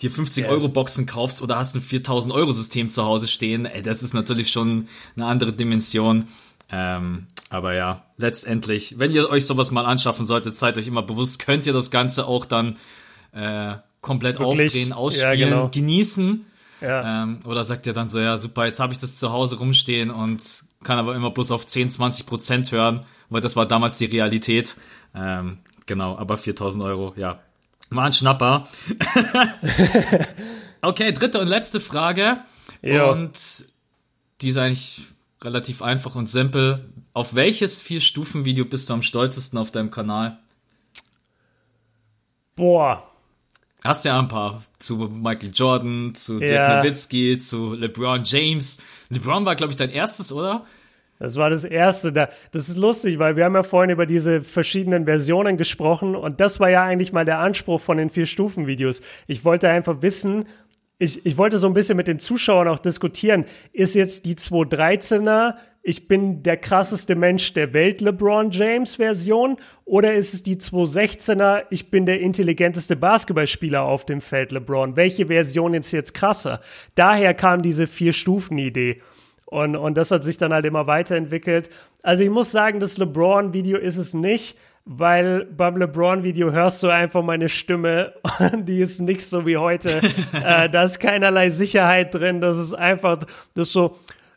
dir 0.00 0.10
50 0.10 0.46
Euro 0.46 0.68
Boxen 0.68 1.06
kaufst 1.06 1.42
oder 1.42 1.56
hast 1.56 1.74
ein 1.74 1.80
4000 1.80 2.34
Euro 2.34 2.52
System 2.52 2.90
zu 2.90 3.04
Hause 3.04 3.26
stehen, 3.26 3.66
ey, 3.66 3.82
das 3.82 4.02
ist 4.02 4.14
natürlich 4.14 4.50
schon 4.50 4.88
eine 5.16 5.26
andere 5.26 5.52
Dimension. 5.52 6.24
Ähm, 6.70 7.26
aber 7.50 7.74
ja, 7.74 8.04
letztendlich, 8.16 8.98
wenn 8.98 9.12
ihr 9.12 9.30
euch 9.30 9.46
sowas 9.46 9.70
mal 9.70 9.84
anschaffen 9.84 10.26
solltet, 10.26 10.56
seid 10.56 10.78
euch 10.78 10.86
immer 10.86 11.02
bewusst, 11.02 11.44
könnt 11.44 11.66
ihr 11.66 11.72
das 11.72 11.90
Ganze 11.90 12.26
auch 12.26 12.46
dann 12.46 12.76
äh, 13.32 13.74
komplett 14.00 14.38
Wirklich? 14.38 14.66
aufdrehen, 14.66 14.92
ausspielen, 14.92 15.38
ja, 15.38 15.48
genau. 15.48 15.68
genießen. 15.68 16.46
Ja. 16.80 17.22
Ähm, 17.22 17.40
oder 17.46 17.64
sagt 17.64 17.86
ihr 17.86 17.92
dann 17.92 18.08
so, 18.08 18.18
ja 18.18 18.36
super, 18.36 18.66
jetzt 18.66 18.80
habe 18.80 18.92
ich 18.92 18.98
das 18.98 19.18
zu 19.18 19.32
Hause 19.32 19.58
rumstehen 19.58 20.10
und 20.10 20.64
kann 20.82 20.98
aber 20.98 21.14
immer 21.14 21.30
bloß 21.30 21.50
auf 21.50 21.64
10, 21.64 21.90
20 21.90 22.26
Prozent 22.26 22.72
hören, 22.72 23.06
weil 23.30 23.40
das 23.40 23.56
war 23.56 23.66
damals 23.66 23.98
die 23.98 24.04
Realität. 24.06 24.76
Ähm, 25.14 25.58
genau, 25.86 26.18
aber 26.18 26.36
4000 26.36 26.84
Euro, 26.84 27.14
ja, 27.16 27.40
war 27.96 28.06
ein 28.06 28.12
Schnapper. 28.12 28.68
okay, 30.82 31.12
dritte 31.12 31.40
und 31.40 31.48
letzte 31.48 31.80
Frage. 31.80 32.38
Ja. 32.82 33.06
Und 33.06 33.66
die 34.40 34.48
ist 34.48 34.56
eigentlich 34.56 35.02
relativ 35.42 35.82
einfach 35.82 36.14
und 36.14 36.28
simpel. 36.28 36.88
Auf 37.12 37.34
welches 37.34 37.80
Vier-Stufen-Video 37.80 38.64
bist 38.64 38.88
du 38.88 38.94
am 38.94 39.02
stolzesten 39.02 39.58
auf 39.58 39.70
deinem 39.70 39.90
Kanal? 39.90 40.38
Boah. 42.56 43.10
Hast 43.84 44.04
ja 44.06 44.18
ein 44.18 44.28
paar 44.28 44.62
zu 44.78 44.96
Michael 44.96 45.50
Jordan, 45.52 46.14
zu 46.14 46.40
ja. 46.40 46.46
Dirk 46.46 46.68
Nowitzki, 46.68 47.38
zu 47.38 47.74
LeBron 47.74 48.22
James. 48.24 48.78
LeBron 49.10 49.44
war, 49.44 49.56
glaube 49.56 49.72
ich, 49.72 49.76
dein 49.76 49.90
erstes, 49.90 50.32
oder? 50.32 50.64
Das 51.24 51.36
war 51.36 51.48
das 51.48 51.64
erste. 51.64 52.12
Da, 52.12 52.28
das 52.52 52.68
ist 52.68 52.76
lustig, 52.76 53.18
weil 53.18 53.36
wir 53.36 53.46
haben 53.46 53.54
ja 53.54 53.62
vorhin 53.62 53.90
über 53.90 54.04
diese 54.04 54.42
verschiedenen 54.42 55.06
Versionen 55.06 55.56
gesprochen 55.56 56.14
und 56.14 56.38
das 56.40 56.60
war 56.60 56.68
ja 56.68 56.84
eigentlich 56.84 57.12
mal 57.12 57.24
der 57.24 57.38
Anspruch 57.38 57.80
von 57.80 57.96
den 57.96 58.10
Vier-Stufen-Videos. 58.10 59.00
Ich 59.26 59.44
wollte 59.44 59.70
einfach 59.70 60.02
wissen, 60.02 60.44
ich, 60.98 61.24
ich 61.24 61.38
wollte 61.38 61.58
so 61.58 61.66
ein 61.66 61.74
bisschen 61.74 61.96
mit 61.96 62.08
den 62.08 62.18
Zuschauern 62.18 62.68
auch 62.68 62.78
diskutieren, 62.78 63.46
ist 63.72 63.94
jetzt 63.94 64.26
die 64.26 64.34
213er, 64.34 65.54
ich 65.82 66.08
bin 66.08 66.42
der 66.42 66.56
krasseste 66.56 67.14
Mensch 67.14 67.52
der 67.52 67.72
Welt, 67.72 68.00
LeBron 68.00 68.50
James 68.50 68.96
Version, 68.96 69.56
oder 69.84 70.14
ist 70.14 70.34
es 70.34 70.42
die 70.42 70.56
216er, 70.56 71.64
ich 71.70 71.90
bin 71.90 72.06
der 72.06 72.20
intelligenteste 72.20 72.96
Basketballspieler 72.96 73.82
auf 73.82 74.04
dem 74.06 74.20
Feld, 74.20 74.52
LeBron? 74.52 74.96
Welche 74.96 75.26
Version 75.26 75.74
ist 75.74 75.90
jetzt 75.92 76.14
krasser? 76.14 76.60
Daher 76.94 77.34
kam 77.34 77.62
diese 77.62 77.86
Vier-Stufen-Idee. 77.86 79.00
Und, 79.46 79.76
und 79.76 79.96
das 79.96 80.10
hat 80.10 80.24
sich 80.24 80.36
dann 80.36 80.52
halt 80.52 80.64
immer 80.64 80.86
weiterentwickelt. 80.86 81.70
Also 82.02 82.24
ich 82.24 82.30
muss 82.30 82.50
sagen, 82.50 82.80
das 82.80 82.98
LeBron-Video 82.98 83.78
ist 83.78 83.96
es 83.96 84.14
nicht, 84.14 84.56
weil 84.84 85.46
beim 85.46 85.76
LeBron-Video 85.76 86.52
hörst 86.52 86.82
du 86.82 86.88
einfach 86.88 87.22
meine 87.22 87.48
Stimme 87.48 88.14
und 88.52 88.66
die 88.66 88.80
ist 88.80 89.00
nicht 89.00 89.26
so 89.26 89.46
wie 89.46 89.56
heute. 89.56 90.00
äh, 90.44 90.68
da 90.68 90.84
ist 90.84 91.00
keinerlei 91.00 91.50
Sicherheit 91.50 92.14
drin. 92.14 92.40
Das 92.40 92.58
ist 92.58 92.74
einfach, 92.74 93.20
das 93.54 93.68
ist 93.68 93.72
so, 93.72 93.96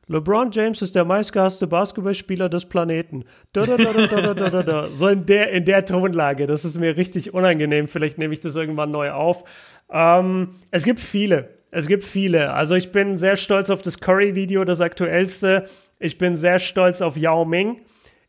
LeBron 0.10 0.52
James 0.52 0.82
ist 0.82 0.96
der 0.96 1.04
meistgehasste 1.04 1.68
Basketballspieler 1.68 2.48
des 2.48 2.66
Planeten. 2.66 3.26
Da, 3.52 3.64
da, 3.64 3.76
da, 3.76 3.92
da, 3.92 4.34
da, 4.34 4.50
da, 4.50 4.64
da, 4.64 4.88
So 4.88 5.10
in 5.10 5.26
der, 5.26 5.52
in 5.52 5.66
der 5.66 5.86
Tonlage. 5.86 6.48
Das 6.48 6.64
ist 6.64 6.78
mir 6.78 6.96
richtig 6.96 7.34
unangenehm. 7.34 7.90
Vielleicht 7.90 8.18
nehme 8.18 8.34
ich 8.34 8.40
das 8.40 8.56
irgendwann 8.56 8.92
neu 8.92 9.12
auf. 9.12 9.44
Ähm, 9.92 10.56
es 10.72 10.86
gibt 10.86 11.02
viele. 11.02 11.50
Es 11.72 11.88
gibt 11.88 12.04
viele. 12.04 12.54
Also 12.54 12.76
ich 12.76 12.92
bin 12.92 13.18
sehr 13.18 13.36
stolz 13.36 13.70
auf 13.70 13.82
das 13.82 14.00
Curry-Video, 14.00 14.64
das 14.64 14.82
aktuellste. 14.82 15.66
Ich 16.00 16.18
bin 16.18 16.36
sehr 16.36 16.60
stolz 16.60 17.02
auf 17.02 17.18
Yao 17.18 17.46
Ming. 17.46 17.82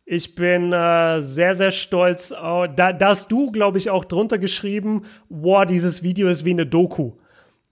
Ich 0.05 0.35
bin 0.35 0.73
äh, 0.73 1.21
sehr, 1.21 1.55
sehr 1.55 1.71
stolz. 1.71 2.33
Uh, 2.33 2.67
da, 2.67 2.93
da 2.93 3.09
hast 3.09 3.31
du, 3.31 3.53
glaube 3.53 3.79
ich, 3.79 3.91
auch 3.91 4.05
drunter 4.07 4.39
geschrieben, 4.39 5.05
wow, 5.29 5.67
dieses 5.67 6.03
Video 6.03 6.29
ist 6.29 6.45
wie 6.45 6.53
eine 6.53 6.67
Doku. 6.67 7.13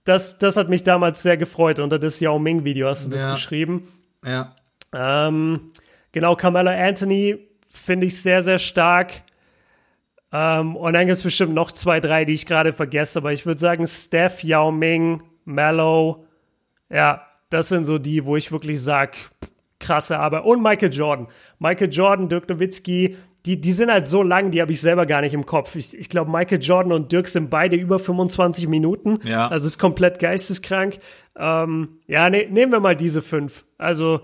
Das, 0.03 0.37
das 0.37 0.55
hat 0.55 0.69
mich 0.69 0.83
damals 0.83 1.23
sehr 1.23 1.35
gefreut. 1.35 1.79
Unter 1.79 1.99
das 1.99 2.19
Yao 2.19 2.39
Ming-Video 2.39 2.87
hast 2.87 3.07
du 3.07 3.09
das 3.09 3.29
geschrieben. 3.29 3.87
Ja. 4.23 4.55
Ähm, 4.93 5.71
genau, 6.11 6.35
Carmelo 6.35 6.69
Anthony 6.69 7.39
finde 7.71 8.05
ich 8.05 8.21
sehr, 8.21 8.43
sehr 8.43 8.59
stark. 8.59 9.23
Ähm, 10.31 10.75
und 10.75 10.93
dann 10.93 11.07
gibt 11.07 11.17
es 11.17 11.23
bestimmt 11.23 11.53
noch 11.53 11.71
zwei, 11.71 11.99
drei, 11.99 12.23
die 12.23 12.33
ich 12.33 12.45
gerade 12.45 12.71
vergesse. 12.71 13.19
Aber 13.19 13.33
ich 13.33 13.45
würde 13.45 13.59
sagen, 13.59 13.87
Steph, 13.87 14.43
Yao 14.43 14.71
Ming, 14.71 15.23
Mellow. 15.47 16.25
Ja, 16.89 17.23
das 17.49 17.69
sind 17.69 17.85
so 17.85 17.97
die, 17.97 18.25
wo 18.25 18.35
ich 18.35 18.51
wirklich 18.51 18.81
sage, 18.81 19.13
krasse 19.79 20.19
Arbeit. 20.19 20.43
Und 20.43 20.61
Michael 20.61 20.93
Jordan. 20.93 21.27
Michael 21.59 21.91
Jordan, 21.91 22.29
Dirk 22.29 22.49
Nowitzki, 22.49 23.15
die, 23.45 23.61
die 23.61 23.71
sind 23.71 23.89
halt 23.89 24.05
so 24.05 24.23
lang, 24.23 24.51
die 24.51 24.61
habe 24.61 24.73
ich 24.73 24.81
selber 24.81 25.05
gar 25.05 25.21
nicht 25.21 25.33
im 25.33 25.45
Kopf. 25.45 25.75
Ich, 25.75 25.97
ich 25.97 26.09
glaube, 26.09 26.29
Michael 26.29 26.61
Jordan 26.61 26.91
und 26.91 27.11
Dirk 27.11 27.29
sind 27.29 27.49
beide 27.49 27.77
über 27.77 27.97
25 27.97 28.67
Minuten. 28.67 29.19
Ja. 29.23 29.47
Also 29.47 29.67
ist 29.67 29.79
komplett 29.79 30.19
geisteskrank. 30.19 30.99
Ähm, 31.37 31.99
ja, 32.07 32.29
ne, 32.29 32.47
nehmen 32.49 32.73
wir 32.73 32.81
mal 32.81 32.95
diese 32.95 33.21
fünf. 33.21 33.63
Also, 33.77 34.21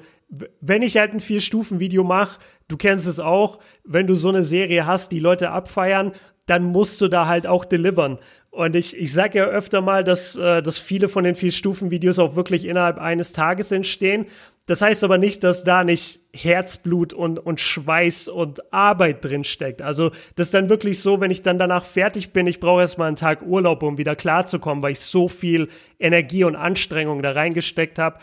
wenn 0.60 0.82
ich 0.82 0.98
halt 0.98 1.14
ein 1.14 1.20
Vier-Stufen-Video 1.20 2.04
mache, 2.04 2.40
du 2.68 2.76
kennst 2.76 3.08
es 3.08 3.20
auch, 3.20 3.60
wenn 3.86 4.08
du 4.08 4.16
so 4.16 4.30
eine 4.30 4.44
Serie 4.44 4.86
hast, 4.86 5.12
die 5.12 5.20
Leute 5.20 5.52
abfeiern, 5.52 6.12
dann 6.46 6.64
musst 6.64 7.00
du 7.02 7.08
da 7.08 7.28
halt 7.28 7.48
auch 7.48 7.66
delivern. 7.66 8.20
Und 8.54 8.76
ich, 8.76 8.96
ich 8.96 9.12
sage 9.12 9.40
ja 9.40 9.46
öfter 9.46 9.82
mal, 9.82 10.04
dass, 10.04 10.36
äh, 10.36 10.62
dass 10.62 10.78
viele 10.78 11.10
von 11.10 11.24
den 11.24 11.34
Vier-Stufen-Videos 11.34 12.20
auch 12.20 12.36
wirklich 12.36 12.66
innerhalb 12.66 13.00
eines 13.00 13.34
Tages 13.34 13.72
entstehen. 13.72 14.28
Das 14.68 14.82
heißt 14.82 15.04
aber 15.04 15.18
nicht, 15.18 15.44
dass 15.44 15.64
da 15.64 15.84
nicht 15.84 16.20
Herzblut 16.34 17.14
und, 17.14 17.40
und 17.40 17.60
Schweiß 17.60 18.28
und 18.28 18.72
Arbeit 18.72 19.26
drin 19.26 19.44
steckt. 19.44 19.82
Also 19.82 20.12
das 20.36 20.48
ist 20.48 20.54
dann 20.54 20.70
wirklich 20.70 21.00
so, 21.02 21.20
wenn 21.20 21.32
ich 21.32 21.42
dann 21.42 21.58
danach 21.58 21.84
fertig 21.84 22.32
bin, 22.32 22.46
ich 22.46 22.60
brauche 22.60 22.82
erstmal 22.82 23.08
einen 23.08 23.16
Tag 23.16 23.42
Urlaub, 23.42 23.82
um 23.82 23.98
wieder 23.98 24.16
klarzukommen, 24.16 24.84
weil 24.84 24.92
ich 24.92 25.00
so 25.00 25.28
viel 25.28 25.68
Energie 26.00 26.44
und 26.44 26.56
Anstrengung 26.56 27.24
da 27.24 27.32
reingesteckt 27.32 27.98
habe. 27.98 28.20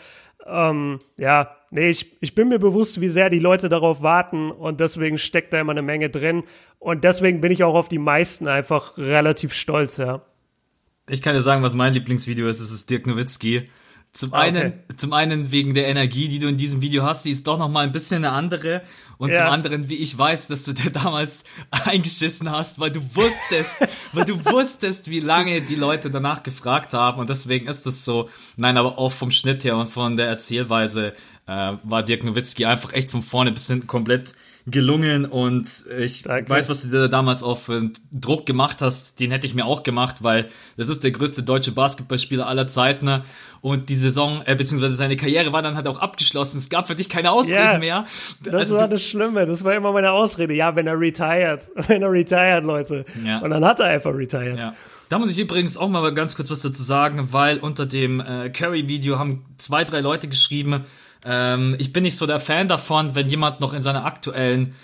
Ähm, 0.47 0.99
ja, 1.17 1.57
nee, 1.71 1.89
ich, 1.89 2.17
ich 2.21 2.35
bin 2.35 2.49
mir 2.49 2.59
bewusst, 2.59 3.01
wie 3.01 3.09
sehr 3.09 3.29
die 3.29 3.39
Leute 3.39 3.69
darauf 3.69 4.01
warten 4.01 4.51
und 4.51 4.79
deswegen 4.79 5.17
steckt 5.17 5.53
da 5.53 5.59
immer 5.59 5.71
eine 5.71 5.81
Menge 5.81 6.09
drin. 6.09 6.43
Und 6.79 7.03
deswegen 7.03 7.41
bin 7.41 7.51
ich 7.51 7.63
auch 7.63 7.75
auf 7.75 7.87
die 7.87 7.97
meisten 7.97 8.47
einfach 8.47 8.97
relativ 8.97 9.53
stolz, 9.53 9.97
ja. 9.97 10.21
Ich 11.09 11.21
kann 11.21 11.33
dir 11.33 11.41
sagen, 11.41 11.63
was 11.63 11.73
mein 11.73 11.93
Lieblingsvideo 11.93 12.47
ist. 12.47 12.59
Es 12.59 12.71
ist 12.71 12.89
Dirk 12.89 13.07
Nowitzki. 13.07 13.67
Zum 14.13 14.33
ah, 14.33 14.39
einen, 14.39 14.73
zum 14.97 15.13
einen 15.13 15.53
wegen 15.53 15.73
der 15.73 15.87
Energie, 15.87 16.27
die 16.27 16.39
du 16.39 16.47
in 16.47 16.57
diesem 16.57 16.81
Video 16.81 17.03
hast, 17.03 17.23
die 17.23 17.31
ist 17.31 17.47
doch 17.47 17.57
noch 17.57 17.69
mal 17.69 17.85
ein 17.85 17.93
bisschen 17.93 18.25
eine 18.25 18.33
andere. 18.33 18.81
Und 19.17 19.29
ja. 19.29 19.37
zum 19.37 19.45
anderen, 19.45 19.89
wie 19.89 19.95
ich 19.95 20.17
weiß, 20.17 20.47
dass 20.47 20.65
du 20.65 20.73
dir 20.73 20.89
damals 20.91 21.45
eingeschissen 21.85 22.51
hast, 22.51 22.79
weil 22.79 22.91
du 22.91 22.99
wusstest, 23.15 23.77
weil 24.13 24.25
du 24.25 24.43
wusstest, 24.45 25.09
wie 25.09 25.21
lange 25.21 25.61
die 25.61 25.75
Leute 25.75 26.11
danach 26.11 26.43
gefragt 26.43 26.93
haben. 26.93 27.21
Und 27.21 27.29
deswegen 27.29 27.67
ist 27.67 27.87
es 27.87 28.03
so. 28.03 28.29
Nein, 28.57 28.75
aber 28.75 28.97
auch 28.97 29.13
vom 29.13 29.31
Schnitt 29.31 29.63
her 29.63 29.77
und 29.77 29.87
von 29.87 30.17
der 30.17 30.27
Erzählweise 30.27 31.13
äh, 31.51 31.77
war 31.83 32.03
Dirk 32.03 32.23
Nowitzki 32.23 32.65
einfach 32.65 32.93
echt 32.93 33.09
von 33.09 33.21
vorne 33.21 33.51
bis 33.51 33.67
hinten 33.67 33.87
komplett 33.87 34.33
gelungen 34.67 35.25
und 35.25 35.67
ich 35.97 36.21
Danke. 36.21 36.49
weiß, 36.49 36.69
was 36.69 36.83
du 36.83 36.89
dir 36.89 37.07
damals 37.07 37.41
auch 37.41 37.57
für 37.57 37.89
Druck 38.11 38.45
gemacht 38.45 38.81
hast, 38.81 39.19
den 39.19 39.31
hätte 39.31 39.47
ich 39.47 39.55
mir 39.55 39.65
auch 39.65 39.81
gemacht, 39.81 40.17
weil 40.21 40.47
das 40.77 40.87
ist 40.87 41.03
der 41.03 41.09
größte 41.11 41.41
deutsche 41.41 41.71
Basketballspieler 41.71 42.47
aller 42.47 42.67
Zeiten 42.67 43.05
ne? 43.05 43.23
und 43.61 43.89
die 43.89 43.95
Saison, 43.95 44.43
äh, 44.45 44.55
beziehungsweise 44.55 44.95
seine 44.95 45.17
Karriere 45.17 45.51
war 45.51 45.63
dann 45.63 45.75
halt 45.75 45.87
auch 45.87 45.99
abgeschlossen. 45.99 46.59
Es 46.59 46.69
gab 46.69 46.85
für 46.85 46.93
dich 46.93 47.09
keine 47.09 47.31
Ausreden 47.31 47.57
yeah, 47.57 47.77
mehr. 47.79 48.05
Das 48.43 48.53
also, 48.53 48.77
war 48.77 48.87
das 48.87 49.01
Schlimme, 49.01 49.47
das 49.47 49.63
war 49.63 49.73
immer 49.73 49.91
meine 49.91 50.11
Ausrede. 50.11 50.53
Ja, 50.53 50.75
wenn 50.75 50.85
er 50.85 50.99
retired, 50.99 51.67
wenn 51.87 52.03
er 52.03 52.11
retired, 52.11 52.63
Leute. 52.63 53.03
Ja. 53.25 53.39
Und 53.39 53.49
dann 53.49 53.65
hat 53.65 53.79
er 53.79 53.87
einfach 53.87 54.13
retired. 54.13 54.59
Ja. 54.59 54.75
Da 55.09 55.19
muss 55.19 55.31
ich 55.31 55.39
übrigens 55.39 55.75
auch 55.75 55.89
mal 55.89 56.13
ganz 56.13 56.35
kurz 56.35 56.51
was 56.51 56.61
dazu 56.61 56.83
sagen, 56.83 57.29
weil 57.31 57.57
unter 57.57 57.85
dem 57.87 58.21
äh, 58.21 58.49
Curry-Video 58.49 59.17
haben 59.19 59.43
zwei, 59.57 59.83
drei 59.83 59.99
Leute 59.99 60.29
geschrieben, 60.29 60.85
ähm, 61.25 61.75
ich 61.79 61.93
bin 61.93 62.03
nicht 62.03 62.15
so 62.15 62.25
der 62.25 62.39
Fan 62.39 62.67
davon, 62.67 63.15
wenn 63.15 63.27
jemand 63.27 63.59
noch 63.59 63.73
in 63.73 63.83
seiner 63.83 64.05
aktuellen 64.05 64.75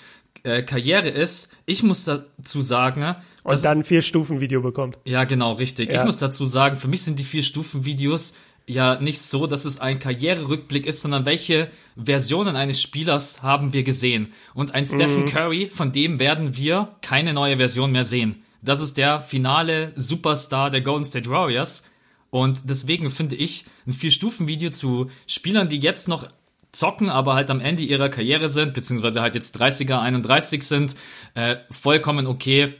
äh, 0.43 0.63
Karriere 0.63 1.09
ist. 1.09 1.55
Ich 1.65 1.83
muss 1.83 2.05
dazu 2.05 2.61
sagen, 2.61 3.15
und 3.43 3.63
dann 3.63 3.83
vier 3.83 4.01
Stufen 4.01 4.39
Video 4.39 4.61
bekommt. 4.61 4.97
Ja, 5.05 5.23
genau, 5.23 5.53
richtig. 5.53 5.91
Ja. 5.91 5.99
Ich 5.99 6.05
muss 6.05 6.17
dazu 6.17 6.45
sagen, 6.45 6.75
für 6.75 6.87
mich 6.87 7.03
sind 7.03 7.17
die 7.17 7.23
vier 7.23 7.43
Stufen 7.43 7.85
Videos 7.85 8.33
ja 8.67 8.99
nicht 8.99 9.21
so, 9.21 9.47
dass 9.47 9.63
es 9.63 9.79
ein 9.79 9.99
Karriererückblick 9.99 10.85
ist, 10.85 11.01
sondern 11.01 11.25
welche 11.25 11.69
Versionen 11.95 12.57
eines 12.57 12.81
Spielers 12.81 13.41
haben 13.41 13.71
wir 13.71 13.83
gesehen. 13.83 14.33
Und 14.53 14.75
ein 14.75 14.85
Stephen 14.85 15.21
mhm. 15.21 15.27
Curry, 15.27 15.67
von 15.67 15.93
dem 15.93 16.19
werden 16.19 16.57
wir 16.57 16.95
keine 17.01 17.33
neue 17.33 17.57
Version 17.57 17.93
mehr 17.93 18.03
sehen. 18.03 18.43
Das 18.61 18.81
ist 18.81 18.97
der 18.97 19.21
finale 19.21 19.93
Superstar 19.95 20.69
der 20.69 20.81
Golden 20.81 21.05
State 21.05 21.29
Warriors. 21.29 21.85
Und 22.29 22.69
deswegen 22.69 23.09
finde 23.09 23.35
ich 23.35 23.65
ein 23.85 23.93
Vier-Stufen-Video 23.93 24.69
zu 24.69 25.09
Spielern, 25.27 25.69
die 25.69 25.79
jetzt 25.79 26.07
noch 26.07 26.27
zocken, 26.71 27.09
aber 27.09 27.33
halt 27.35 27.49
am 27.49 27.59
Ende 27.59 27.83
ihrer 27.83 28.09
Karriere 28.09 28.49
sind, 28.49 28.73
beziehungsweise 28.73 29.21
halt 29.21 29.35
jetzt 29.35 29.59
30er, 29.59 29.99
31 29.99 30.63
sind, 30.63 30.95
äh, 31.33 31.57
vollkommen 31.71 32.27
okay. 32.27 32.75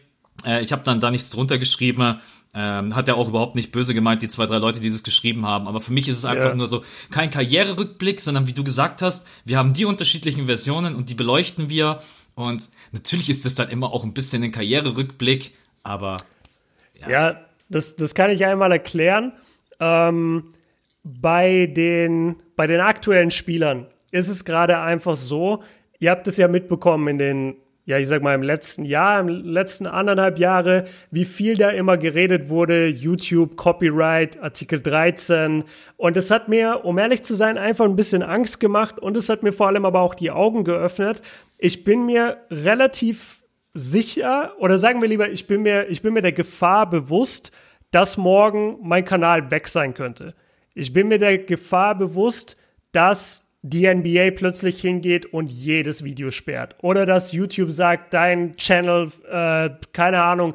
Äh, 0.46 0.62
ich 0.62 0.72
habe 0.72 0.84
dann 0.84 1.00
da 1.00 1.12
nichts 1.12 1.30
drunter 1.30 1.58
geschrieben. 1.58 2.20
Ähm, 2.54 2.96
hat 2.96 3.08
er 3.08 3.18
auch 3.18 3.28
überhaupt 3.28 3.56
nicht 3.56 3.72
böse 3.72 3.94
gemeint, 3.94 4.22
die 4.22 4.28
zwei, 4.28 4.46
drei 4.46 4.58
Leute, 4.58 4.80
die 4.80 4.90
das 4.90 5.04
geschrieben 5.04 5.46
haben. 5.46 5.68
Aber 5.68 5.80
für 5.80 5.94
mich 5.94 6.08
ist 6.08 6.18
es 6.18 6.26
einfach 6.26 6.46
yeah. 6.46 6.56
nur 6.56 6.68
so 6.68 6.84
kein 7.12 7.30
Karriererückblick, 7.30 8.20
sondern 8.20 8.48
wie 8.48 8.54
du 8.54 8.64
gesagt 8.64 9.02
hast, 9.02 9.28
wir 9.46 9.58
haben 9.58 9.74
die 9.74 9.86
unterschiedlichen 9.86 10.48
Versionen 10.48 10.96
und 10.96 11.10
die 11.10 11.14
beleuchten 11.14 11.70
wir. 11.70 12.02
Und 12.36 12.70
natürlich 12.94 13.30
ist 13.30 13.46
das 13.46 13.56
dann 13.56 13.70
immer 13.70 13.92
auch 13.94 14.04
ein 14.04 14.14
bisschen 14.14 14.44
ein 14.44 14.52
Karriererückblick, 14.52 15.54
aber 15.84 16.18
ja. 17.00 17.10
ja 17.10 17.47
das, 17.70 17.96
das 17.96 18.16
kann 18.16 18.32
ich 18.32 18.46
einmal 18.46 18.72
erklären. 18.72 19.34
Ähm, 19.80 20.54
bei, 21.04 21.68
den, 21.68 22.38
bei 22.56 22.68
den 22.68 22.82
aktuellen 22.82 23.32
Spielern 23.32 23.88
ist 24.12 24.28
es 24.28 24.46
gerade 24.46 24.80
einfach 24.80 25.16
so, 25.16 25.64
ihr 26.00 26.12
habt 26.12 26.28
es 26.28 26.38
ja 26.38 26.48
mitbekommen 26.48 27.08
in 27.08 27.18
den, 27.18 27.56
ja, 27.86 27.98
ich 27.98 28.08
sag 28.08 28.22
mal, 28.22 28.36
im 28.36 28.42
letzten 28.42 28.84
Jahr, 28.84 29.20
im 29.20 29.28
letzten 29.28 29.88
anderthalb 29.88 30.40
Jahre, 30.40 30.86
wie 31.12 31.26
viel 31.26 31.56
da 31.56 31.70
immer 31.70 31.98
geredet 31.98 32.50
wurde, 32.50 32.88
YouTube, 32.88 33.56
Copyright, 33.56 34.42
Artikel 34.42 34.82
13. 34.82 35.64
Und 35.96 36.18
es 36.18 36.32
hat 36.32 36.50
mir, 36.50 36.84
um 36.84 36.98
ehrlich 36.98 37.24
zu 37.24 37.36
sein, 37.36 37.58
einfach 37.58 37.86
ein 37.86 37.96
bisschen 37.96 38.24
Angst 38.24 38.60
gemacht 38.60 39.00
und 39.00 39.16
es 39.16 39.30
hat 39.30 39.44
mir 39.44 39.54
vor 39.54 39.68
allem 39.68 39.86
aber 39.86 40.02
auch 40.02 40.16
die 40.16 40.32
Augen 40.32 40.64
geöffnet. 40.64 41.22
Ich 41.58 41.84
bin 41.84 42.06
mir 42.06 42.38
relativ 42.52 43.37
sicher, 43.78 44.54
oder 44.60 44.78
sagen 44.78 45.02
wir 45.02 45.08
lieber, 45.08 45.30
ich 45.30 45.48
bin 45.48 45.62
mir, 45.62 45.88
ich 45.88 46.02
bin 46.02 46.14
mir 46.14 46.22
der 46.22 46.32
Gefahr 46.32 46.90
bewusst, 46.90 47.52
dass 47.92 48.18
morgen 48.18 48.78
mein 48.82 49.06
Kanal 49.06 49.52
weg 49.52 49.68
sein 49.68 49.94
könnte. 49.94 50.34
Ich 50.74 50.92
bin 50.94 51.08
mir 51.08 51.20
der 51.20 51.38
Gefahr 51.38 51.96
bewusst, 51.96 52.58
dass 52.92 53.48
die 53.62 53.88
NBA 53.88 54.32
plötzlich 54.32 54.82
hingeht 54.82 55.26
und 55.28 55.50
jedes 55.50 56.04
Video 56.04 56.32
sperrt. 56.32 56.76
Oder 56.82 57.06
dass 57.06 57.32
YouTube 57.32 57.72
sagt, 57.72 58.14
dein 58.14 58.56
Channel, 58.56 59.12
äh, 59.30 59.70
keine 59.94 60.24
Ahnung, 60.24 60.54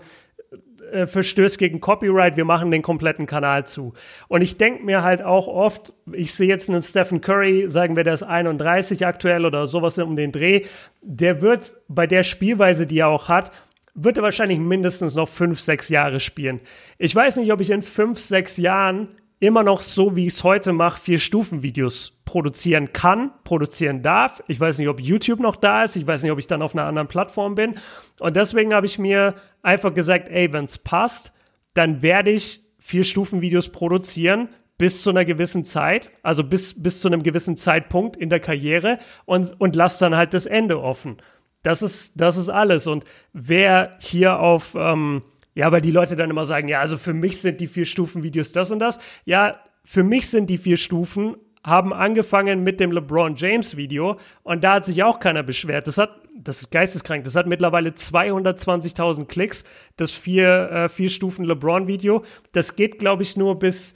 äh, 0.93 1.07
verstößt 1.07 1.59
gegen 1.59 1.81
Copyright, 1.81 2.37
wir 2.37 2.45
machen 2.45 2.71
den 2.71 2.83
kompletten 2.83 3.27
Kanal 3.27 3.67
zu. 3.67 3.95
Und 4.29 4.43
ich 4.43 4.59
denke 4.59 4.85
mir 4.85 5.03
halt 5.03 5.23
auch 5.23 5.49
oft, 5.49 5.95
ich 6.13 6.35
sehe 6.35 6.49
jetzt 6.49 6.69
einen 6.69 6.83
Stephen 6.83 7.21
Curry, 7.21 7.69
sagen 7.69 7.97
wir, 7.97 8.05
der 8.05 8.15
ist 8.15 8.23
31 8.23 9.07
aktuell 9.07 9.45
oder 9.45 9.67
sowas 9.67 9.99
um 9.99 10.17
den 10.17 10.33
Dreh, 10.33 10.63
der 11.03 11.43
wird 11.43 11.75
bei 11.89 12.07
der 12.07 12.23
Spielweise, 12.23 12.87
die 12.87 12.99
er 12.99 13.09
auch 13.09 13.29
hat, 13.29 13.51
wird 13.95 14.17
er 14.17 14.23
wahrscheinlich 14.23 14.59
mindestens 14.59 15.15
noch 15.15 15.29
fünf, 15.29 15.61
sechs 15.61 15.89
Jahre 15.89 16.21
spielen. 16.21 16.61
Ich 16.99 17.15
weiß 17.15 17.37
nicht, 17.37 17.53
ob 17.53 17.61
ich 17.61 17.71
in 17.71 17.83
fünf, 17.83 18.19
sechs 18.19 18.57
Jahren 18.57 19.09
immer 19.43 19.65
noch 19.65 19.81
so, 19.81 20.15
wie 20.15 20.27
ich 20.27 20.35
es 20.35 20.45
heute 20.45 20.73
mache, 20.73 21.01
vier 21.01 21.19
Stufen-Videos 21.19 22.21
produzieren 22.25 22.93
kann, 22.93 23.33
produzieren 23.43 24.01
darf. 24.01 24.41
Ich 24.47 24.61
weiß 24.61 24.79
nicht, 24.79 24.87
ob 24.87 25.01
YouTube 25.01 25.41
noch 25.41 25.57
da 25.57 25.83
ist. 25.83 25.97
Ich 25.97 26.07
weiß 26.07 26.23
nicht, 26.23 26.31
ob 26.31 26.39
ich 26.39 26.47
dann 26.47 26.63
auf 26.63 26.77
einer 26.77 26.85
anderen 26.85 27.09
Plattform 27.09 27.57
bin. 27.57 27.75
Und 28.21 28.37
deswegen 28.37 28.73
habe 28.73 28.87
ich 28.87 29.01
mir 29.01 29.35
einfach 29.61 29.93
gesagt, 29.93 30.29
ey, 30.29 30.53
wenn 30.53 30.65
es 30.65 30.79
passt, 30.79 31.33
dann 31.75 32.03
werde 32.03 32.31
ich 32.31 32.61
vier 32.79 33.03
Stufen-Videos 33.03 33.71
produzieren 33.71 34.49
bis 34.79 35.03
zu 35.03 35.11
einer 35.11 35.25
gewissen 35.25 35.65
Zeit, 35.65 36.13
also 36.23 36.45
bis, 36.45 36.81
bis 36.81 37.01
zu 37.01 37.09
einem 37.09 37.25
gewissen 37.25 37.57
Zeitpunkt 37.57 38.17
in 38.17 38.31
der 38.31 38.41
Karriere 38.41 39.01
und, 39.25 39.61
und 39.61 39.75
lass 39.75 39.99
dann 39.99 40.15
halt 40.15 40.35
das 40.35 40.47
Ende 40.47 40.81
offen. 40.81 41.17
Das 41.65 41.83
ist, 41.83 42.21
das 42.21 42.37
ist 42.37 42.49
alles. 42.49 42.87
Und 42.87 43.05
wer 43.33 43.97
hier 44.01 44.39
auf, 44.39 44.77
ähm, 44.79 45.23
ja, 45.55 45.71
weil 45.71 45.81
die 45.81 45.91
Leute 45.91 46.17
dann 46.17 46.31
immer 46.31 46.45
sagen, 46.45 46.69
ja, 46.69 46.81
also 46.81 46.97
für 46.97 47.15
mich 47.15 47.41
sind 47.41 47.61
die 47.61 47.67
vier 47.67 47.85
Stufen 47.85 48.23
Videos 48.23 48.53
das 48.53 48.71
und 48.71 48.79
das. 48.79 48.99
Ja, 49.25 49.61
für 49.85 50.03
mich 50.03 50.29
sind 50.29 50.49
die 50.49 50.59
vier 50.59 50.77
Stufen 50.77 51.37
haben 51.65 51.93
angefangen 51.93 52.65
mit 52.65 52.81
dem 52.81 52.91
LeBron 52.91 53.37
James 53.37 53.77
Video 53.77 54.19
und 54.43 54.65
da 54.65 54.75
hat 54.75 54.85
sich 54.85 55.03
auch 55.05 55.21
keiner 55.21 55.43
beschwert. 55.43 55.87
Das 55.87 55.97
hat, 55.97 56.11
das 56.37 56.63
ist 56.63 56.71
geisteskrank. 56.71 57.25
Das 57.25 57.37
hat 57.37 57.47
mittlerweile 57.47 57.91
220.000 57.91 59.27
Klicks. 59.27 59.65
Das 59.97 60.11
vier, 60.11 60.71
äh, 60.71 60.89
vier 60.89 61.09
Stufen 61.09 61.45
LeBron 61.45 61.87
Video. 61.87 62.25
Das 62.53 62.75
geht, 62.75 62.99
glaube 62.99 63.23
ich, 63.23 63.37
nur 63.37 63.59
bis 63.59 63.95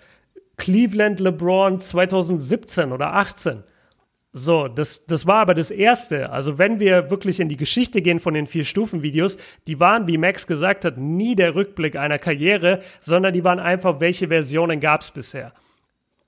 Cleveland 0.56 1.18
LeBron 1.18 1.80
2017 1.80 2.92
oder 2.92 3.14
18. 3.14 3.64
So, 4.38 4.68
das, 4.68 5.06
das 5.06 5.26
war 5.26 5.36
aber 5.36 5.54
das 5.54 5.70
Erste. 5.70 6.28
Also 6.28 6.58
wenn 6.58 6.78
wir 6.78 7.08
wirklich 7.08 7.40
in 7.40 7.48
die 7.48 7.56
Geschichte 7.56 8.02
gehen 8.02 8.20
von 8.20 8.34
den 8.34 8.46
Vier-Stufen-Videos, 8.46 9.38
die 9.66 9.80
waren, 9.80 10.06
wie 10.06 10.18
Max 10.18 10.46
gesagt 10.46 10.84
hat, 10.84 10.98
nie 10.98 11.34
der 11.34 11.54
Rückblick 11.54 11.96
einer 11.96 12.18
Karriere, 12.18 12.80
sondern 13.00 13.32
die 13.32 13.44
waren 13.44 13.58
einfach, 13.58 13.98
welche 13.98 14.28
Versionen 14.28 14.78
gab 14.78 15.00
es 15.00 15.10
bisher. 15.10 15.54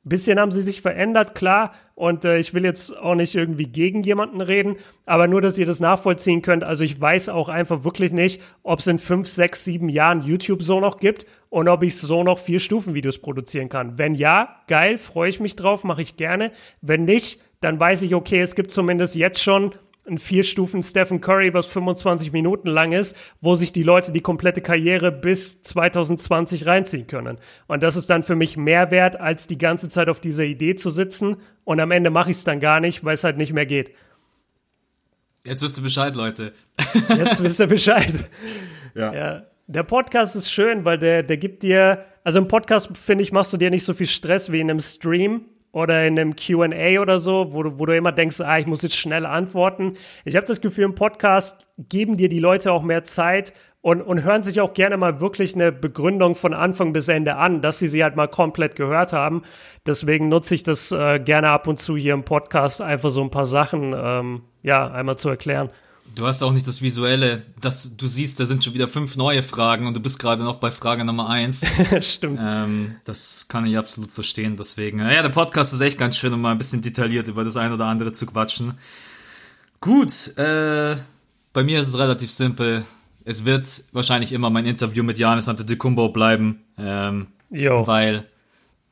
Bisschen 0.05 0.41
haben 0.41 0.53
sie 0.53 0.63
sich 0.63 0.81
verändert, 0.81 1.35
klar. 1.35 1.75
Und 1.95 2.25
äh, 2.25 2.39
ich 2.39 2.55
will 2.55 2.65
jetzt 2.65 2.97
auch 2.97 3.15
nicht 3.15 3.35
irgendwie 3.35 3.67
gegen 3.67 4.03
jemanden 4.03 4.41
reden, 4.41 4.77
aber 5.05 5.27
nur, 5.27 5.43
dass 5.43 5.59
ihr 5.59 5.67
das 5.67 5.81
nachvollziehen 5.81 6.41
könnt. 6.41 6.65
Also 6.65 6.85
ich 6.85 6.99
weiß 6.99 7.29
auch 7.29 7.51
einfach 7.51 7.85
wirklich 7.85 8.13
nicht, 8.13 8.41
ob 8.63 8.79
es 8.79 8.87
in 8.87 8.99
fünf, 8.99 9.29
sechs, 9.29 9.65
sieben 9.65 9.91
Jahren 9.91 10.23
YouTube 10.23 10.63
so 10.63 10.81
noch 10.81 10.99
gibt 10.99 11.27
und 11.51 11.69
ob 11.69 11.83
ich 11.83 11.99
so 11.99 12.23
noch 12.23 12.39
vier 12.39 12.59
Stufen-Videos 12.59 13.19
produzieren 13.19 13.69
kann. 13.69 13.99
Wenn 13.99 14.15
ja, 14.15 14.63
geil, 14.67 14.97
freue 14.97 15.29
ich 15.29 15.41
mich 15.41 15.57
drauf, 15.57 15.85
mache 15.85 16.01
ich 16.01 16.17
gerne. 16.17 16.53
Wenn 16.81 17.05
nicht, 17.05 17.41
dann 17.61 17.79
weiß 17.79 18.03
ich, 18.03 18.15
okay, 18.15 18.41
es 18.41 18.55
gibt 18.55 18.71
zumindest 18.71 19.15
jetzt 19.15 19.43
schon 19.43 19.75
ein 20.09 20.19
vier 20.19 20.43
Stufen 20.43 20.83
Stephen 20.83 21.21
Curry, 21.21 21.53
was 21.53 21.67
25 21.67 22.33
Minuten 22.33 22.69
lang 22.69 22.93
ist, 22.93 23.17
wo 23.41 23.55
sich 23.55 23.73
die 23.73 23.83
Leute 23.83 24.11
die 24.11 24.21
komplette 24.21 24.63
Karriere 24.63 25.13
bis 25.13 25.63
2020 25.63 26.67
reinziehen 26.67 27.07
können. 27.07 27.39
Und 27.67 27.83
das 27.83 27.97
ist 27.97 28.09
dann 28.09 28.23
für 28.23 28.35
mich 28.35 28.57
mehr 28.57 28.91
wert, 28.91 29.21
als 29.21 29.47
die 29.47 29.59
ganze 29.59 29.89
Zeit 29.89 30.09
auf 30.09 30.21
dieser 30.21 30.45
Idee 30.45 30.77
zu 30.77 30.91
sitzen. 30.91 31.37
Und 31.65 31.81
am 31.81 31.91
Ende 31.91 32.11
mache 32.11 32.31
ich 32.31 32.39
es 32.39 32.45
dann 32.45 32.61
gar 32.61 32.81
nicht, 32.81 33.05
weil 33.05 33.15
es 33.15 33.25
halt 33.25 33.37
nicht 33.37 33.53
mehr 33.53 33.67
geht. 33.67 33.93
Jetzt 35.45 35.63
wisst 35.63 35.79
ihr 35.79 35.83
Bescheid, 35.83 36.17
Leute. 36.17 36.53
Jetzt 37.09 37.43
wisst 37.43 37.61
ihr 37.61 37.67
Bescheid. 37.67 38.13
ja. 38.95 39.15
ja. 39.15 39.43
Der 39.71 39.83
Podcast 39.83 40.35
ist 40.35 40.51
schön, 40.51 40.87
weil 40.87 40.97
der, 40.97 41.23
der 41.23 41.37
gibt 41.37 41.63
dir, 41.63 42.07
also 42.25 42.39
im 42.39 42.49
Podcast, 42.49 42.89
finde 42.97 43.23
ich, 43.23 43.33
machst 43.33 43.53
du 43.53 43.59
dir 43.59 43.69
nicht 43.69 43.85
so 43.85 43.93
viel 43.93 44.07
Stress 44.07 44.51
wie 44.51 44.61
in 44.61 44.71
einem 44.71 44.81
Stream 44.81 45.45
oder 45.73 46.07
in 46.07 46.19
einem 46.19 46.35
QA 46.37 47.01
oder 47.01 47.19
so, 47.19 47.53
wo 47.53 47.63
du, 47.63 47.79
wo 47.79 47.87
du 47.87 47.97
immer 47.97 48.13
denkst, 48.13 48.41
ah, 48.41 48.59
ich 48.59 48.67
muss 48.67 48.83
jetzt 48.83 48.97
schnell 48.97 49.27
antworten. 49.27 49.95
Ich 50.25 50.37
habe 50.37 50.47
das 50.47 50.61
Gefühl, 50.61 50.85
im 50.85 50.95
Podcast 50.95 51.67
geben 51.79 52.17
dir 52.17 52.29
die 52.29 52.39
Leute 52.39 52.73
auch 52.73 52.83
mehr 52.83 53.05
Zeit 53.05 53.53
und, 53.81 54.03
und 54.03 54.25
hören 54.25 54.43
sich 54.43 54.61
auch 54.61 54.75
gerne 54.75 54.97
mal 54.97 55.21
wirklich 55.21 55.55
eine 55.55 55.71
Begründung 55.71 56.35
von 56.35 56.53
Anfang 56.53 56.93
bis 56.93 57.09
Ende 57.09 57.37
an, 57.37 57.61
dass 57.63 57.79
sie 57.79 57.89
sie 57.89 58.03
halt 58.03 58.17
mal 58.17 58.29
komplett 58.29 58.77
gehört 58.77 59.13
haben. 59.13 59.43
Deswegen 59.87 60.29
nutze 60.29 60.55
ich 60.55 60.63
das 60.63 60.91
äh, 60.91 61.21
gerne 61.21 61.51
ab 61.51 61.67
und 61.67 61.79
zu 61.79 61.97
hier 61.97 62.15
im 62.15 62.25
Podcast, 62.25 62.83
einfach 62.83 63.11
so 63.11 63.23
ein 63.23 63.31
paar 63.31 63.47
Sachen 63.47 63.95
ähm, 63.97 64.43
ja 64.63 64.91
einmal 64.91 65.17
zu 65.17 65.29
erklären. 65.29 65.71
Du 66.15 66.27
hast 66.27 66.43
auch 66.43 66.53
nicht 66.53 66.67
das 66.67 66.83
Visuelle, 66.83 67.43
dass 67.61 67.97
du 67.97 68.07
siehst, 68.07 68.41
da 68.41 68.45
sind 68.45 68.65
schon 68.65 68.75
wieder 68.75 68.89
fünf 68.89 69.17
neue 69.17 69.43
Fragen 69.43 69.87
und 69.87 69.97
du 69.97 70.01
bist 70.01 70.19
gerade 70.19 70.43
noch 70.43 70.57
bei 70.57 70.71
Frage 70.71 71.05
Nummer 71.05 71.29
eins. 71.29 71.67
Stimmt. 72.01 72.41
Ähm, 72.43 72.97
das 73.05 73.47
kann 73.49 73.67
ich 73.67 73.79
absolut 73.79 74.11
verstehen. 74.11 74.57
Deswegen, 74.59 74.99
ja, 74.99 75.23
der 75.23 75.29
Podcast 75.29 75.73
ist 75.73 75.81
echt 75.81 75.99
ganz 75.99 76.17
schön, 76.17 76.33
um 76.33 76.41
mal 76.41 76.53
ein 76.53 76.59
bisschen 76.59 76.83
detailliert 76.83 77.29
über 77.29 77.45
das 77.45 77.57
eine 77.57 77.75
oder 77.75 77.87
andere 77.87 78.13
zu 78.13 78.27
quatschen. 78.27 78.75
Gut, 79.81 80.37
äh, 80.39 80.97
bei 81.53 81.63
mir 81.63 81.81
ist 81.81 81.89
es 81.89 81.99
relativ 81.99 82.31
simpel. 82.31 82.85
Es 83.25 83.45
wird 83.45 83.85
wahrscheinlich 83.93 84.33
immer 84.33 84.51
mein 84.51 84.67
Interview 84.67 85.05
mit 85.05 85.19
Janis 85.19 85.49
Antetokounmpo 85.49 86.09
bleiben, 86.09 86.65
ähm, 86.79 87.29
jo. 87.51 87.87
weil 87.87 88.27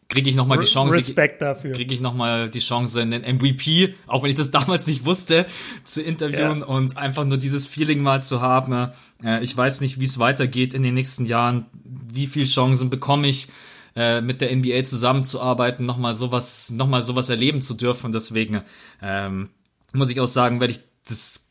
kriege 0.08 0.30
ich 0.30 0.36
noch 0.36 0.46
mal 0.46 0.58
die 0.58 0.66
Chance 0.66 0.96
Respekt 0.96 1.42
dafür 1.42 1.72
kriege 1.72 1.92
ich 1.92 2.00
noch 2.00 2.14
mal 2.14 2.48
die 2.48 2.60
Chance 2.60 3.00
einen 3.00 3.22
MVP 3.22 3.94
auch 4.06 4.22
wenn 4.22 4.30
ich 4.30 4.36
das 4.36 4.50
damals 4.52 4.86
nicht 4.86 5.04
wusste 5.04 5.46
zu 5.84 6.02
interviewen 6.02 6.60
ja. 6.60 6.66
und 6.66 6.96
einfach 6.96 7.24
nur 7.24 7.38
dieses 7.38 7.66
Feeling 7.66 8.02
mal 8.02 8.22
zu 8.22 8.40
haben 8.40 8.90
äh, 9.24 9.42
ich 9.42 9.56
weiß 9.56 9.80
nicht 9.80 10.00
wie 10.00 10.04
es 10.04 10.18
weitergeht 10.18 10.74
in 10.74 10.82
den 10.82 10.94
nächsten 10.94 11.26
Jahren 11.26 11.66
wie 11.84 12.26
viel 12.26 12.46
Chancen 12.46 12.90
bekomme 12.90 13.26
ich 13.28 13.48
äh, 13.96 14.20
mit 14.20 14.40
der 14.40 14.54
NBA 14.54 14.84
zusammenzuarbeiten 14.84 15.84
noch 15.84 15.98
mal 15.98 16.14
sowas 16.14 16.70
noch 16.70 16.86
mal 16.86 17.02
sowas 17.02 17.28
erleben 17.28 17.60
zu 17.60 17.74
dürfen 17.74 18.12
deswegen 18.12 18.62
ähm, 19.02 19.48
muss 19.92 20.10
ich 20.10 20.20
auch 20.20 20.26
sagen 20.26 20.60
werde 20.60 20.72
ich 20.72 20.80
das 21.08 21.46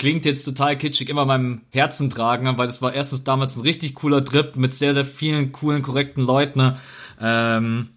klingt 0.00 0.24
jetzt 0.24 0.44
total 0.44 0.78
kitschig, 0.78 1.10
immer 1.10 1.26
meinem 1.26 1.60
Herzen 1.68 2.08
tragen, 2.08 2.46
weil 2.56 2.66
das 2.66 2.80
war 2.80 2.94
erstens 2.94 3.22
damals 3.22 3.56
ein 3.56 3.60
richtig 3.60 3.94
cooler 3.94 4.24
Trip 4.24 4.56
mit 4.56 4.72
sehr, 4.72 4.94
sehr 4.94 5.04
vielen 5.04 5.52
coolen, 5.52 5.82
korrekten 5.82 6.24
Leuten. 6.24 6.76
Ähm, 7.20 7.90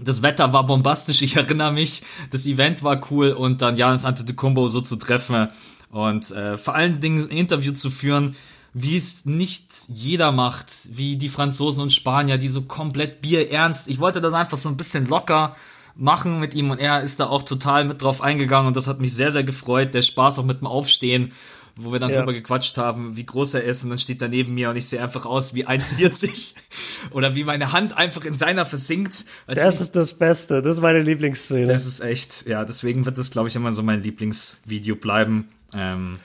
das 0.00 0.22
Wetter 0.22 0.52
war 0.52 0.66
bombastisch, 0.66 1.22
ich 1.22 1.36
erinnere 1.36 1.72
mich. 1.72 2.02
Das 2.30 2.46
Event 2.46 2.82
war 2.82 3.00
cool 3.10 3.30
und 3.30 3.62
dann 3.62 3.76
Janis 3.76 4.04
Antetokounmpo 4.04 4.68
so 4.68 4.80
zu 4.80 4.96
treffen 4.96 5.48
und 5.90 6.30
äh, 6.32 6.58
vor 6.58 6.74
allen 6.74 7.00
Dingen 7.00 7.22
ein 7.22 7.28
Interview 7.28 7.72
zu 7.72 7.90
führen, 7.90 8.34
wie 8.72 8.96
es 8.96 9.24
nicht 9.24 9.72
jeder 9.88 10.32
macht, 10.32 10.66
wie 10.90 11.16
die 11.16 11.28
Franzosen 11.28 11.82
und 11.82 11.92
Spanier, 11.92 12.38
die 12.38 12.48
so 12.48 12.62
komplett 12.62 13.22
bierernst. 13.22 13.88
Ich 13.88 14.00
wollte 14.00 14.20
das 14.20 14.34
einfach 14.34 14.58
so 14.58 14.68
ein 14.68 14.76
bisschen 14.76 15.06
locker 15.06 15.54
machen 15.94 16.40
mit 16.40 16.54
ihm 16.54 16.70
und 16.70 16.80
er 16.80 17.02
ist 17.02 17.20
da 17.20 17.26
auch 17.26 17.44
total 17.44 17.84
mit 17.84 18.02
drauf 18.02 18.20
eingegangen 18.20 18.66
und 18.66 18.76
das 18.76 18.88
hat 18.88 19.00
mich 19.00 19.14
sehr, 19.14 19.30
sehr 19.30 19.44
gefreut. 19.44 19.94
Der 19.94 20.02
Spaß 20.02 20.40
auch 20.40 20.44
mit 20.44 20.60
dem 20.60 20.66
Aufstehen 20.66 21.30
wo 21.76 21.92
wir 21.92 21.98
dann 21.98 22.10
ja. 22.10 22.18
drüber 22.20 22.32
gequatscht 22.32 22.78
haben, 22.78 23.16
wie 23.16 23.26
groß 23.26 23.54
er 23.54 23.64
ist 23.64 23.84
und 23.84 23.90
dann 23.90 23.98
steht 23.98 24.22
er 24.22 24.28
neben 24.28 24.54
mir 24.54 24.70
und 24.70 24.76
ich 24.76 24.86
sehe 24.86 25.02
einfach 25.02 25.26
aus 25.26 25.54
wie 25.54 25.66
1,40 25.66 26.54
oder 27.10 27.34
wie 27.34 27.44
meine 27.44 27.72
Hand 27.72 27.96
einfach 27.96 28.24
in 28.24 28.36
seiner 28.36 28.64
versinkt. 28.64 29.24
das 29.46 29.80
ist 29.80 29.96
das 29.96 30.14
Beste, 30.14 30.62
das 30.62 30.76
ist 30.76 30.82
meine 30.82 31.00
Lieblingsszene. 31.00 31.66
Das 31.66 31.86
ist 31.86 32.00
echt, 32.00 32.46
ja, 32.46 32.64
deswegen 32.64 33.06
wird 33.06 33.18
das, 33.18 33.30
glaube 33.30 33.48
ich, 33.48 33.56
immer 33.56 33.72
so 33.72 33.82
mein 33.82 34.02
Lieblingsvideo 34.02 34.96
bleiben. 34.96 35.48
Ähm, 35.72 36.18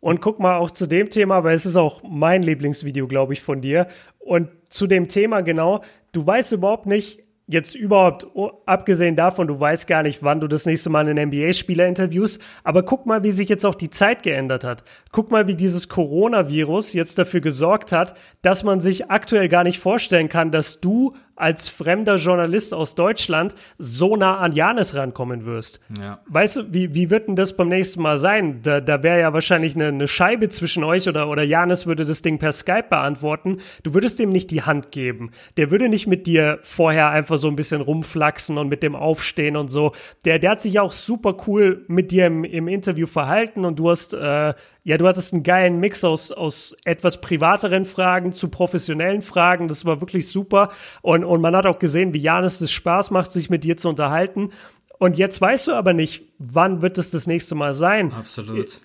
und 0.00 0.20
guck 0.20 0.38
mal 0.38 0.56
auch 0.56 0.70
zu 0.70 0.86
dem 0.86 1.10
Thema, 1.10 1.44
weil 1.44 1.56
es 1.56 1.66
ist 1.66 1.76
auch 1.76 2.02
mein 2.02 2.42
Lieblingsvideo, 2.42 3.06
glaube 3.06 3.32
ich, 3.32 3.42
von 3.42 3.60
dir. 3.60 3.88
Und 4.18 4.48
zu 4.68 4.86
dem 4.86 5.08
Thema 5.08 5.40
genau, 5.42 5.82
du 6.12 6.26
weißt 6.26 6.52
überhaupt 6.52 6.86
nicht, 6.86 7.25
jetzt 7.46 7.74
überhaupt, 7.74 8.26
oh, 8.34 8.50
abgesehen 8.66 9.14
davon, 9.14 9.46
du 9.46 9.58
weißt 9.58 9.86
gar 9.86 10.02
nicht, 10.02 10.22
wann 10.22 10.40
du 10.40 10.48
das 10.48 10.66
nächste 10.66 10.90
Mal 10.90 11.08
einen 11.08 11.28
NBA-Spieler 11.28 11.86
interviewst, 11.86 12.42
aber 12.64 12.82
guck 12.82 13.06
mal, 13.06 13.22
wie 13.22 13.32
sich 13.32 13.48
jetzt 13.48 13.64
auch 13.64 13.76
die 13.76 13.90
Zeit 13.90 14.22
geändert 14.22 14.64
hat. 14.64 14.82
Guck 15.12 15.30
mal, 15.30 15.46
wie 15.46 15.54
dieses 15.54 15.88
Coronavirus 15.88 16.92
jetzt 16.92 17.18
dafür 17.18 17.40
gesorgt 17.40 17.92
hat, 17.92 18.18
dass 18.42 18.64
man 18.64 18.80
sich 18.80 19.10
aktuell 19.10 19.48
gar 19.48 19.62
nicht 19.62 19.78
vorstellen 19.78 20.28
kann, 20.28 20.50
dass 20.50 20.80
du 20.80 21.14
als 21.36 21.68
fremder 21.68 22.16
Journalist 22.16 22.74
aus 22.74 22.94
Deutschland 22.94 23.54
so 23.78 24.16
nah 24.16 24.38
an 24.38 24.52
Janis 24.52 24.94
rankommen 24.94 25.44
wirst. 25.44 25.80
Ja. 26.00 26.20
Weißt 26.26 26.56
du, 26.56 26.72
wie, 26.72 26.94
wie 26.94 27.10
wird 27.10 27.28
denn 27.28 27.36
das 27.36 27.56
beim 27.56 27.68
nächsten 27.68 28.02
Mal 28.02 28.18
sein? 28.18 28.60
Da, 28.62 28.80
da 28.80 29.02
wäre 29.02 29.20
ja 29.20 29.32
wahrscheinlich 29.32 29.74
eine, 29.74 29.88
eine 29.88 30.08
Scheibe 30.08 30.48
zwischen 30.48 30.82
euch 30.82 31.08
oder, 31.08 31.28
oder 31.28 31.42
Janis 31.42 31.86
würde 31.86 32.04
das 32.04 32.22
Ding 32.22 32.38
per 32.38 32.52
Skype 32.52 32.86
beantworten. 32.88 33.58
Du 33.82 33.94
würdest 33.94 34.18
dem 34.18 34.30
nicht 34.30 34.50
die 34.50 34.62
Hand 34.62 34.90
geben. 34.90 35.30
Der 35.56 35.70
würde 35.70 35.88
nicht 35.88 36.06
mit 36.06 36.26
dir 36.26 36.58
vorher 36.62 37.10
einfach 37.10 37.38
so 37.38 37.48
ein 37.48 37.56
bisschen 37.56 37.80
rumflaxen 37.80 38.58
und 38.58 38.68
mit 38.68 38.82
dem 38.82 38.96
aufstehen 38.96 39.56
und 39.56 39.68
so. 39.68 39.92
Der, 40.24 40.38
der 40.38 40.52
hat 40.52 40.62
sich 40.62 40.80
auch 40.80 40.92
super 40.92 41.36
cool 41.46 41.84
mit 41.88 42.10
dir 42.10 42.26
im, 42.26 42.44
im 42.44 42.68
Interview 42.68 43.06
verhalten 43.06 43.64
und 43.64 43.78
du 43.78 43.90
hast 43.90 44.14
äh, 44.14 44.54
ja, 44.86 44.96
du 44.98 45.08
hattest 45.08 45.32
einen 45.32 45.42
geilen 45.42 45.80
Mix 45.80 46.04
aus, 46.04 46.30
aus 46.30 46.76
etwas 46.84 47.20
privateren 47.20 47.86
Fragen 47.86 48.32
zu 48.32 48.46
professionellen 48.50 49.20
Fragen. 49.20 49.66
Das 49.66 49.84
war 49.84 50.00
wirklich 50.00 50.28
super. 50.28 50.70
Und, 51.02 51.24
und 51.24 51.40
man 51.40 51.56
hat 51.56 51.66
auch 51.66 51.80
gesehen, 51.80 52.14
wie 52.14 52.20
Janis 52.20 52.60
es 52.60 52.70
Spaß 52.70 53.10
macht, 53.10 53.32
sich 53.32 53.50
mit 53.50 53.64
dir 53.64 53.76
zu 53.76 53.88
unterhalten. 53.88 54.50
Und 55.00 55.18
jetzt 55.18 55.40
weißt 55.40 55.66
du 55.66 55.72
aber 55.72 55.92
nicht, 55.92 56.22
wann 56.38 56.82
wird 56.82 56.98
es 56.98 57.10
das 57.10 57.26
nächste 57.26 57.56
Mal 57.56 57.74
sein. 57.74 58.12
Absolut. 58.12 58.78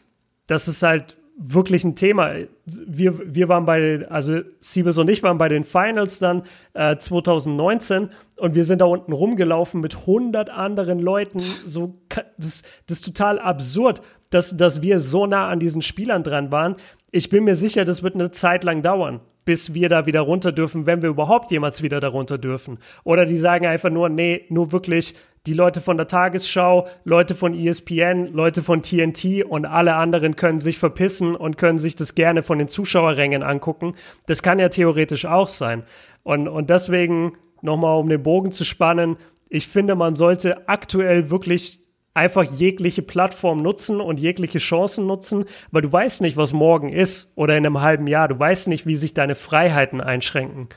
Das 0.47 0.67
ist 0.67 0.81
halt 0.81 1.17
wirklich 1.37 1.83
ein 1.83 1.95
Thema. 1.95 2.33
Wir, 2.65 3.35
wir 3.35 3.49
waren 3.49 3.65
bei, 3.65 4.05
also 4.09 4.41
Siebes 4.59 4.97
und 4.97 5.09
ich 5.09 5.23
waren 5.23 5.37
bei 5.37 5.49
den 5.49 5.63
Finals 5.63 6.19
dann 6.19 6.43
äh, 6.73 6.97
2019 6.97 8.09
und 8.37 8.55
wir 8.55 8.65
sind 8.65 8.81
da 8.81 8.85
unten 8.85 9.11
rumgelaufen 9.11 9.81
mit 9.81 9.95
100 9.95 10.49
anderen 10.49 10.99
Leuten. 10.99 11.39
So, 11.39 11.95
das, 12.37 12.63
das 12.87 12.97
ist 12.97 13.05
total 13.05 13.39
absurd 13.39 14.01
dass, 14.31 14.55
dass 14.57 14.81
wir 14.81 14.99
so 14.99 15.27
nah 15.27 15.47
an 15.49 15.59
diesen 15.59 15.83
Spielern 15.83 16.23
dran 16.23 16.51
waren. 16.51 16.75
Ich 17.11 17.29
bin 17.29 17.43
mir 17.43 17.55
sicher, 17.55 17.85
das 17.85 18.01
wird 18.01 18.15
eine 18.15 18.31
Zeit 18.31 18.63
lang 18.63 18.81
dauern, 18.81 19.19
bis 19.45 19.73
wir 19.73 19.89
da 19.89 20.05
wieder 20.07 20.21
runter 20.21 20.51
dürfen, 20.51 20.87
wenn 20.87 21.01
wir 21.01 21.09
überhaupt 21.09 21.51
jemals 21.51 21.83
wieder 21.83 21.99
darunter 21.99 22.37
dürfen. 22.37 22.79
Oder 23.03 23.25
die 23.25 23.37
sagen 23.37 23.67
einfach 23.67 23.89
nur, 23.89 24.09
nee, 24.09 24.45
nur 24.49 24.71
wirklich 24.71 25.13
die 25.47 25.53
Leute 25.53 25.81
von 25.81 25.97
der 25.97 26.07
Tagesschau, 26.07 26.87
Leute 27.03 27.33
von 27.33 27.53
ESPN, 27.53 28.27
Leute 28.27 28.61
von 28.61 28.83
TNT 28.83 29.43
und 29.43 29.65
alle 29.65 29.95
anderen 29.95 30.35
können 30.35 30.59
sich 30.59 30.77
verpissen 30.77 31.35
und 31.35 31.57
können 31.57 31.79
sich 31.79 31.95
das 31.95 32.13
gerne 32.13 32.43
von 32.43 32.59
den 32.59 32.67
Zuschauerrängen 32.67 33.41
angucken. 33.41 33.95
Das 34.27 34.43
kann 34.43 34.59
ja 34.59 34.69
theoretisch 34.69 35.25
auch 35.25 35.47
sein. 35.47 35.83
Und, 36.21 36.47
und 36.47 36.69
deswegen 36.69 37.37
nochmal, 37.61 37.97
um 37.97 38.07
den 38.07 38.21
Bogen 38.21 38.51
zu 38.51 38.65
spannen, 38.65 39.17
ich 39.49 39.67
finde, 39.67 39.95
man 39.95 40.13
sollte 40.13 40.69
aktuell 40.69 41.31
wirklich 41.31 41.79
einfach 42.13 42.43
jegliche 42.43 43.01
Plattform 43.01 43.63
nutzen 43.63 43.99
und 43.99 44.19
jegliche 44.19 44.59
Chancen 44.59 45.07
nutzen, 45.07 45.45
weil 45.71 45.81
du 45.81 45.91
weißt 45.91 46.21
nicht, 46.21 46.37
was 46.37 46.53
morgen 46.53 46.89
ist 46.89 47.31
oder 47.35 47.57
in 47.57 47.65
einem 47.65 47.81
halben 47.81 48.05
Jahr. 48.05 48.27
Du 48.27 48.37
weißt 48.37 48.67
nicht, 48.67 48.85
wie 48.85 48.95
sich 48.95 49.13
deine 49.13 49.35
Freiheiten 49.35 50.01
einschränken. 50.01 50.69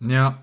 Ja. 0.00 0.38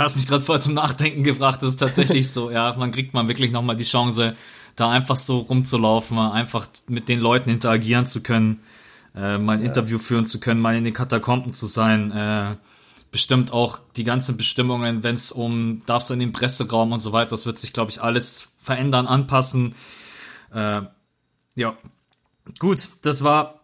Du 0.00 0.04
hast 0.04 0.16
mich 0.16 0.26
gerade 0.26 0.42
voll 0.42 0.58
zum 0.62 0.72
Nachdenken 0.72 1.24
gebracht. 1.24 1.62
Das 1.62 1.72
ist 1.72 1.76
tatsächlich 1.76 2.30
so. 2.32 2.50
Ja, 2.50 2.74
man 2.78 2.90
kriegt 2.90 3.12
mal 3.12 3.28
wirklich 3.28 3.52
nochmal 3.52 3.76
die 3.76 3.84
Chance, 3.84 4.32
da 4.74 4.90
einfach 4.90 5.16
so 5.16 5.40
rumzulaufen, 5.40 6.18
einfach 6.18 6.66
mit 6.88 7.10
den 7.10 7.20
Leuten 7.20 7.50
interagieren 7.50 8.06
zu 8.06 8.22
können, 8.22 8.62
äh, 9.14 9.36
mal 9.36 9.58
ein 9.58 9.60
ja. 9.60 9.66
Interview 9.66 9.98
führen 9.98 10.24
zu 10.24 10.40
können, 10.40 10.58
mal 10.58 10.74
in 10.74 10.84
den 10.84 10.94
Katakomben 10.94 11.52
zu 11.52 11.66
sein. 11.66 12.12
Äh, 12.12 12.56
bestimmt 13.10 13.52
auch 13.52 13.78
die 13.94 14.04
ganzen 14.04 14.38
Bestimmungen, 14.38 15.04
wenn 15.04 15.16
es 15.16 15.32
um, 15.32 15.82
darfst 15.84 16.08
du 16.08 16.14
in 16.14 16.20
den 16.20 16.32
Presseraum 16.32 16.92
und 16.92 17.00
so 17.00 17.12
weiter, 17.12 17.32
das 17.32 17.44
wird 17.44 17.58
sich, 17.58 17.74
glaube 17.74 17.90
ich, 17.90 18.00
alles 18.00 18.48
verändern, 18.56 19.06
anpassen. 19.06 19.74
Äh, 20.54 20.80
ja, 21.56 21.76
gut, 22.58 22.88
das 23.02 23.22
war, 23.22 23.60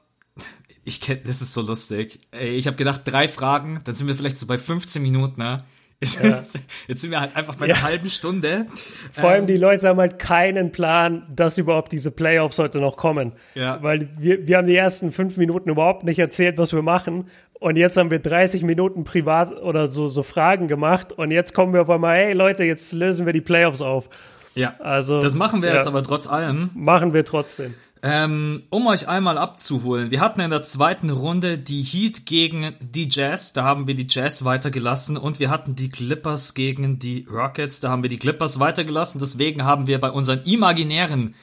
ich 0.85 1.01
kenne, 1.01 1.23
das 1.25 1.41
ist 1.41 1.55
so 1.55 1.63
lustig. 1.63 2.21
Ey, 2.31 2.57
ich 2.57 2.67
habe 2.67 2.77
gedacht, 2.77 3.01
drei 3.07 3.27
Fragen, 3.27 3.81
dann 3.85 3.95
sind 3.95 4.07
wir 4.07 4.15
vielleicht 4.15 4.39
so 4.39 4.47
bei 4.47 4.59
15 4.59 5.01
Minuten, 5.01 5.41
ne? 5.41 5.65
Ja. 6.03 6.43
Jetzt 6.89 7.01
sind 7.01 7.11
wir 7.11 7.21
halt 7.21 7.35
einfach 7.37 7.55
bei 7.55 7.65
einer 7.65 7.75
ja. 7.75 7.83
halben 7.83 8.11
Stunde. 8.11 8.67
Vor 9.13 9.31
allem 9.31 9.43
ähm, 9.43 9.47
die 9.47 9.57
Leute 9.57 9.89
haben 9.89 9.99
halt 9.99 10.19
keinen 10.19 10.71
Plan, 10.71 11.27
dass 11.35 11.57
überhaupt 11.57 11.91
diese 11.93 12.11
Playoffs 12.11 12.59
heute 12.59 12.81
noch 12.81 12.99
kommen. 12.99 13.33
Ja. 13.55 13.83
Weil 13.83 14.11
wir, 14.19 14.47
wir 14.47 14.59
haben 14.59 14.67
die 14.67 14.77
ersten 14.77 15.11
fünf 15.11 15.39
Minuten 15.39 15.71
überhaupt 15.71 16.05
nicht 16.05 16.19
erzählt, 16.19 16.59
was 16.59 16.75
wir 16.75 16.83
machen. 16.83 17.31
Und 17.59 17.77
jetzt 17.77 17.97
haben 17.97 18.11
wir 18.11 18.19
30 18.19 18.63
Minuten 18.63 19.05
privat 19.05 19.53
oder 19.63 19.89
so, 19.89 20.09
so 20.09 20.23
Fragen 20.23 20.69
gemacht. 20.69 21.13
Und 21.13 21.31
jetzt 21.31 21.55
kommen 21.55 21.73
wir 21.73 21.83
auf 21.83 21.91
einmal, 21.91 22.17
hey 22.17 22.33
Leute, 22.35 22.65
jetzt 22.65 22.93
lösen 22.93 23.25
wir 23.25 23.33
die 23.33 23.41
Playoffs 23.41 23.81
auf. 23.81 24.11
Ja. 24.55 24.75
Also. 24.79 25.21
Das 25.21 25.35
machen 25.35 25.63
wir 25.63 25.71
ja. 25.71 25.77
jetzt 25.77 25.87
aber 25.87 26.03
trotz 26.03 26.27
allem. 26.27 26.71
Machen 26.75 27.15
wir 27.15 27.25
trotzdem. 27.25 27.75
Ähm, 28.03 28.65
um 28.71 28.87
euch 28.87 29.09
einmal 29.09 29.39
abzuholen, 29.39 30.11
wir 30.11 30.21
hatten 30.21 30.41
in 30.41 30.51
der 30.51 30.63
zweiten 30.63 31.11
Runde 31.11 31.59
die 31.59 31.83
Heat 31.83 32.27
gegen 32.27 32.75
die 32.81 33.09
Jazz, 33.11 33.53
da 33.53 33.65
haben 33.65 33.87
wir 33.87 33.95
die 33.95 34.07
Jazz 34.09 34.45
weitergelassen 34.45 35.17
und 35.17 35.41
wir 35.41 35.51
hatten 35.51 35.75
die 35.75 35.89
Clippers 35.89 36.55
gegen 36.55 36.99
die 36.99 37.27
Rockets, 37.31 37.81
da 37.81 37.89
haben 37.91 38.03
wir 38.03 38.11
die 38.11 38.19
Clippers 38.19 38.61
weitergelassen, 38.61 39.19
deswegen 39.19 39.65
haben 39.65 39.87
wir 39.87 39.99
bei 39.99 40.11
unseren 40.11 40.41
imaginären 40.45 41.35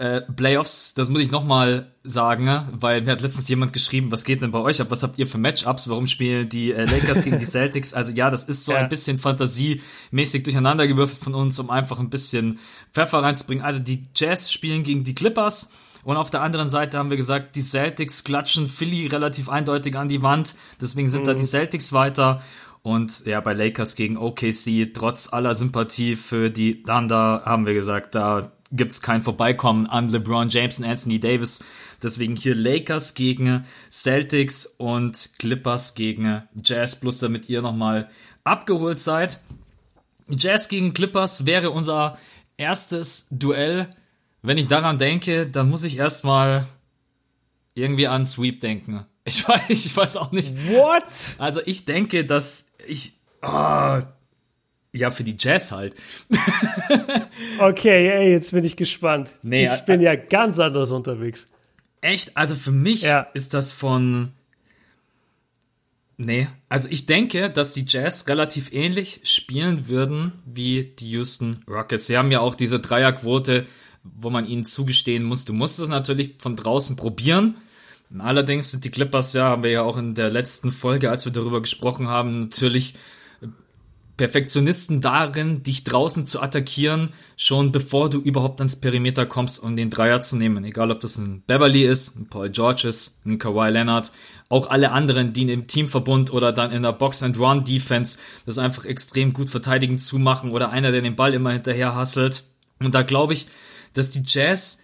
Äh, 0.00 0.22
Playoffs, 0.22 0.94
das 0.94 1.10
muss 1.10 1.20
ich 1.20 1.30
nochmal 1.30 1.92
sagen, 2.04 2.48
weil 2.72 3.02
mir 3.02 3.12
hat 3.12 3.20
letztens 3.20 3.48
jemand 3.50 3.74
geschrieben, 3.74 4.10
was 4.10 4.24
geht 4.24 4.40
denn 4.40 4.50
bei 4.50 4.60
euch 4.60 4.80
ab? 4.80 4.86
Was 4.88 5.02
habt 5.02 5.18
ihr 5.18 5.26
für 5.26 5.36
Matchups? 5.36 5.90
Warum 5.90 6.06
spielen 6.06 6.48
die 6.48 6.72
äh, 6.72 6.86
Lakers 6.86 7.22
gegen 7.22 7.38
die 7.38 7.44
Celtics? 7.44 7.92
Also 7.92 8.12
ja, 8.12 8.30
das 8.30 8.44
ist 8.44 8.64
so 8.64 8.72
ja. 8.72 8.78
ein 8.78 8.88
bisschen 8.88 9.18
fantasiemäßig 9.18 10.44
durcheinandergewürfelt 10.44 11.22
von 11.22 11.34
uns, 11.34 11.58
um 11.58 11.68
einfach 11.68 12.00
ein 12.00 12.08
bisschen 12.08 12.60
Pfeffer 12.94 13.22
reinzubringen. 13.22 13.62
Also 13.62 13.80
die 13.80 14.04
Jazz 14.16 14.50
spielen 14.50 14.84
gegen 14.84 15.04
die 15.04 15.14
Clippers. 15.14 15.70
Und 16.04 16.16
auf 16.16 16.30
der 16.30 16.42
anderen 16.42 16.70
Seite 16.70 16.98
haben 16.98 17.10
wir 17.10 17.16
gesagt, 17.16 17.56
die 17.56 17.60
Celtics 17.60 18.24
klatschen 18.24 18.66
Philly 18.66 19.06
relativ 19.06 19.48
eindeutig 19.48 19.96
an 19.96 20.08
die 20.08 20.22
Wand. 20.22 20.54
Deswegen 20.80 21.08
sind 21.08 21.22
mhm. 21.22 21.26
da 21.26 21.34
die 21.34 21.44
Celtics 21.44 21.92
weiter. 21.92 22.42
Und 22.82 23.26
ja, 23.26 23.40
bei 23.40 23.52
Lakers 23.52 23.94
gegen 23.94 24.16
OKC, 24.16 24.94
trotz 24.94 25.32
aller 25.32 25.54
Sympathie 25.54 26.16
für 26.16 26.50
die 26.50 26.82
Thunder, 26.82 27.42
haben 27.44 27.66
wir 27.66 27.74
gesagt, 27.74 28.14
da 28.14 28.52
gibt's 28.72 29.02
kein 29.02 29.20
Vorbeikommen 29.20 29.86
an 29.86 30.08
LeBron 30.08 30.48
James 30.48 30.78
und 30.78 30.86
Anthony 30.86 31.20
Davis. 31.20 31.62
Deswegen 32.02 32.36
hier 32.36 32.54
Lakers 32.54 33.14
gegen 33.14 33.64
Celtics 33.90 34.66
und 34.66 35.30
Clippers 35.38 35.94
gegen 35.94 36.42
Jazz, 36.62 36.98
plus 36.98 37.18
damit 37.18 37.48
ihr 37.48 37.62
nochmal 37.62 38.08
abgeholt 38.44 39.00
seid. 39.00 39.40
Jazz 40.28 40.68
gegen 40.68 40.94
Clippers 40.94 41.44
wäre 41.46 41.70
unser 41.70 42.16
erstes 42.56 43.26
Duell. 43.30 43.88
Wenn 44.42 44.58
ich 44.58 44.66
daran 44.66 44.98
denke, 44.98 45.46
dann 45.46 45.68
muss 45.68 45.84
ich 45.84 45.98
erstmal 45.98 46.66
irgendwie 47.74 48.06
an 48.06 48.26
Sweep 48.26 48.60
denken. 48.60 49.06
Ich 49.22 49.46
weiß, 49.46 49.68
ich 49.68 49.94
weiß 49.94 50.16
auch 50.16 50.32
nicht. 50.32 50.54
What? 50.70 51.04
Also 51.38 51.60
ich 51.66 51.84
denke, 51.84 52.24
dass 52.24 52.70
ich. 52.88 53.12
Oh, 53.42 54.00
ja, 54.92 55.10
für 55.10 55.22
die 55.22 55.36
Jazz 55.38 55.72
halt. 55.72 55.94
okay, 57.60 58.08
ey, 58.08 58.32
jetzt 58.32 58.50
bin 58.52 58.64
ich 58.64 58.76
gespannt. 58.76 59.28
Nee, 59.42 59.68
ich 59.72 59.82
bin 59.82 60.00
ja 60.00 60.16
ganz 60.16 60.58
anders 60.58 60.90
unterwegs. 60.90 61.46
Echt? 62.00 62.36
Also 62.36 62.54
für 62.54 62.72
mich 62.72 63.02
ja. 63.02 63.28
ist 63.34 63.52
das 63.54 63.70
von. 63.70 64.32
Nee, 66.22 66.48
also 66.68 66.86
ich 66.90 67.06
denke, 67.06 67.48
dass 67.48 67.72
die 67.72 67.86
Jazz 67.88 68.28
relativ 68.28 68.74
ähnlich 68.74 69.22
spielen 69.24 69.88
würden 69.88 70.32
wie 70.44 70.92
die 70.98 71.12
Houston 71.12 71.64
Rockets. 71.66 72.08
Sie 72.08 72.18
haben 72.18 72.30
ja 72.30 72.40
auch 72.40 72.54
diese 72.54 72.78
Dreierquote, 72.78 73.66
wo 74.02 74.28
man 74.28 74.46
ihnen 74.46 74.66
zugestehen 74.66 75.24
muss, 75.24 75.46
du 75.46 75.54
musst 75.54 75.78
es 75.80 75.88
natürlich 75.88 76.34
von 76.38 76.56
draußen 76.56 76.94
probieren. 76.96 77.56
Allerdings 78.18 78.70
sind 78.70 78.84
die 78.84 78.90
Clippers, 78.90 79.32
ja, 79.32 79.44
haben 79.44 79.62
wir 79.62 79.70
ja 79.70 79.82
auch 79.82 79.96
in 79.96 80.14
der 80.14 80.28
letzten 80.28 80.70
Folge, 80.70 81.08
als 81.08 81.24
wir 81.24 81.32
darüber 81.32 81.62
gesprochen 81.62 82.08
haben, 82.08 82.40
natürlich 82.40 82.96
Perfektionisten 84.20 85.00
darin, 85.00 85.62
dich 85.62 85.82
draußen 85.82 86.26
zu 86.26 86.42
attackieren, 86.42 87.08
schon 87.38 87.72
bevor 87.72 88.10
du 88.10 88.20
überhaupt 88.20 88.60
ans 88.60 88.76
Perimeter 88.76 89.24
kommst, 89.24 89.62
um 89.62 89.76
den 89.76 89.88
Dreier 89.88 90.20
zu 90.20 90.36
nehmen. 90.36 90.62
Egal, 90.62 90.90
ob 90.90 91.00
das 91.00 91.16
ein 91.16 91.42
Beverly 91.46 91.84
ist, 91.84 92.18
ein 92.18 92.26
Paul 92.28 92.50
George 92.50 92.86
ist, 92.86 93.24
ein 93.24 93.38
Kawhi 93.38 93.70
Leonard, 93.70 94.12
auch 94.50 94.68
alle 94.68 94.92
anderen, 94.92 95.32
die 95.32 95.50
im 95.50 95.68
Teamverbund 95.68 96.34
oder 96.34 96.52
dann 96.52 96.70
in 96.70 96.82
der 96.82 96.92
Box-and-Run-Defense 96.92 98.18
das 98.44 98.58
einfach 98.58 98.84
extrem 98.84 99.32
gut 99.32 99.48
verteidigen 99.48 99.96
zumachen 99.96 100.50
oder 100.50 100.68
einer, 100.68 100.92
der 100.92 101.00
den 101.00 101.16
Ball 101.16 101.32
immer 101.32 101.52
hinterher 101.52 101.94
hasselt. 101.94 102.44
Und 102.78 102.94
da 102.94 103.00
glaube 103.00 103.32
ich, 103.32 103.46
dass 103.94 104.10
die 104.10 104.22
Jazz 104.26 104.80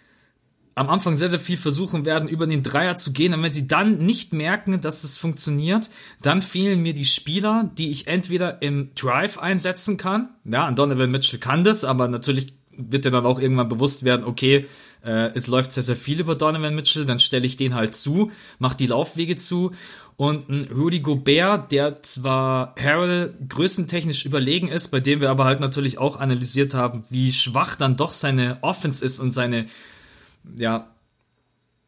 am 0.77 0.91
Anfang 0.91 1.17
sehr, 1.17 1.31
sehr 1.31 1.41
viel 1.41 1.57
versuchen 1.57 2.05
werden, 2.05 2.29
über 2.29 2.47
den 2.47 2.63
Dreier 2.63 2.97
zu 2.97 3.13
gehen. 3.13 3.33
Und 3.33 3.43
wenn 3.43 3.53
sie 3.53 3.67
dann 3.67 3.97
nicht 3.97 4.35
merken, 4.35 4.79
dass 4.83 5.05
es 5.05 5.17
funktioniert, 5.17 5.89
dann 6.21 6.43
fehlen 6.43 6.83
mir 6.83 6.93
die 6.93 7.07
Spieler, 7.07 7.71
die 7.79 7.91
ich 7.91 8.07
entweder 8.07 8.61
im 8.61 8.91
Drive 8.95 9.39
einsetzen 9.39 9.97
kann. 9.97 10.29
Ja, 10.45 10.71
Donovan 10.71 11.11
Mitchell 11.11 11.41
kann 11.41 11.65
das, 11.65 11.83
aber 11.83 12.09
natürlich 12.09 12.49
wird 12.77 13.07
er 13.07 13.11
dann 13.11 13.25
auch 13.25 13.41
irgendwann 13.41 13.71
bewusst 13.71 14.05
werden, 14.05 14.27
okay, 14.27 14.67
äh, 15.03 15.31
es 15.35 15.47
läuft 15.47 15.73
sehr, 15.73 15.83
sehr 15.83 15.97
viel 15.97 16.21
über 16.21 16.35
Donovan 16.35 16.75
Mitchell, 16.75 17.07
dann 17.07 17.21
stelle 17.21 17.47
ich 17.47 17.57
den 17.57 17.75
halt 17.75 17.95
zu, 17.95 18.31
mache 18.59 18.77
die 18.77 18.87
Laufwege 18.87 19.37
zu. 19.37 19.73
Und 20.17 20.51
ein 20.51 20.69
Rudy 20.71 21.01
Gobert, 21.01 21.73
der 21.73 22.03
zwar 22.03 22.75
Harrell 22.79 23.35
größentechnisch 23.49 24.27
überlegen 24.27 24.69
ist, 24.69 24.89
bei 24.89 25.01
dem 25.01 25.23
wir 25.23 25.31
aber 25.31 25.47
halt 25.47 25.61
natürlich 25.61 25.97
auch 25.97 26.21
analysiert 26.21 26.75
haben, 26.75 27.05
wie 27.09 27.33
schwach 27.33 27.77
dann 27.77 27.97
doch 27.97 28.13
seine 28.13 28.59
Offense 28.63 29.03
ist 29.03 29.21
und 29.21 29.33
seine 29.33 29.67
ja, 30.57 30.91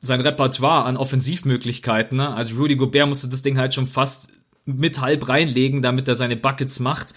sein 0.01 0.21
Repertoire 0.21 0.85
an 0.85 0.97
Offensivmöglichkeiten. 0.97 2.19
Ne? 2.19 2.29
Also 2.29 2.57
Rudy 2.57 2.77
Gobert 2.77 3.09
musste 3.09 3.29
das 3.29 3.43
Ding 3.43 3.59
halt 3.59 3.75
schon 3.75 3.87
fast 3.87 4.31
mit 4.65 5.01
halb 5.01 5.29
reinlegen, 5.29 5.83
damit 5.83 6.09
er 6.09 6.15
seine 6.15 6.37
Buckets 6.37 6.81
macht. 6.81 7.15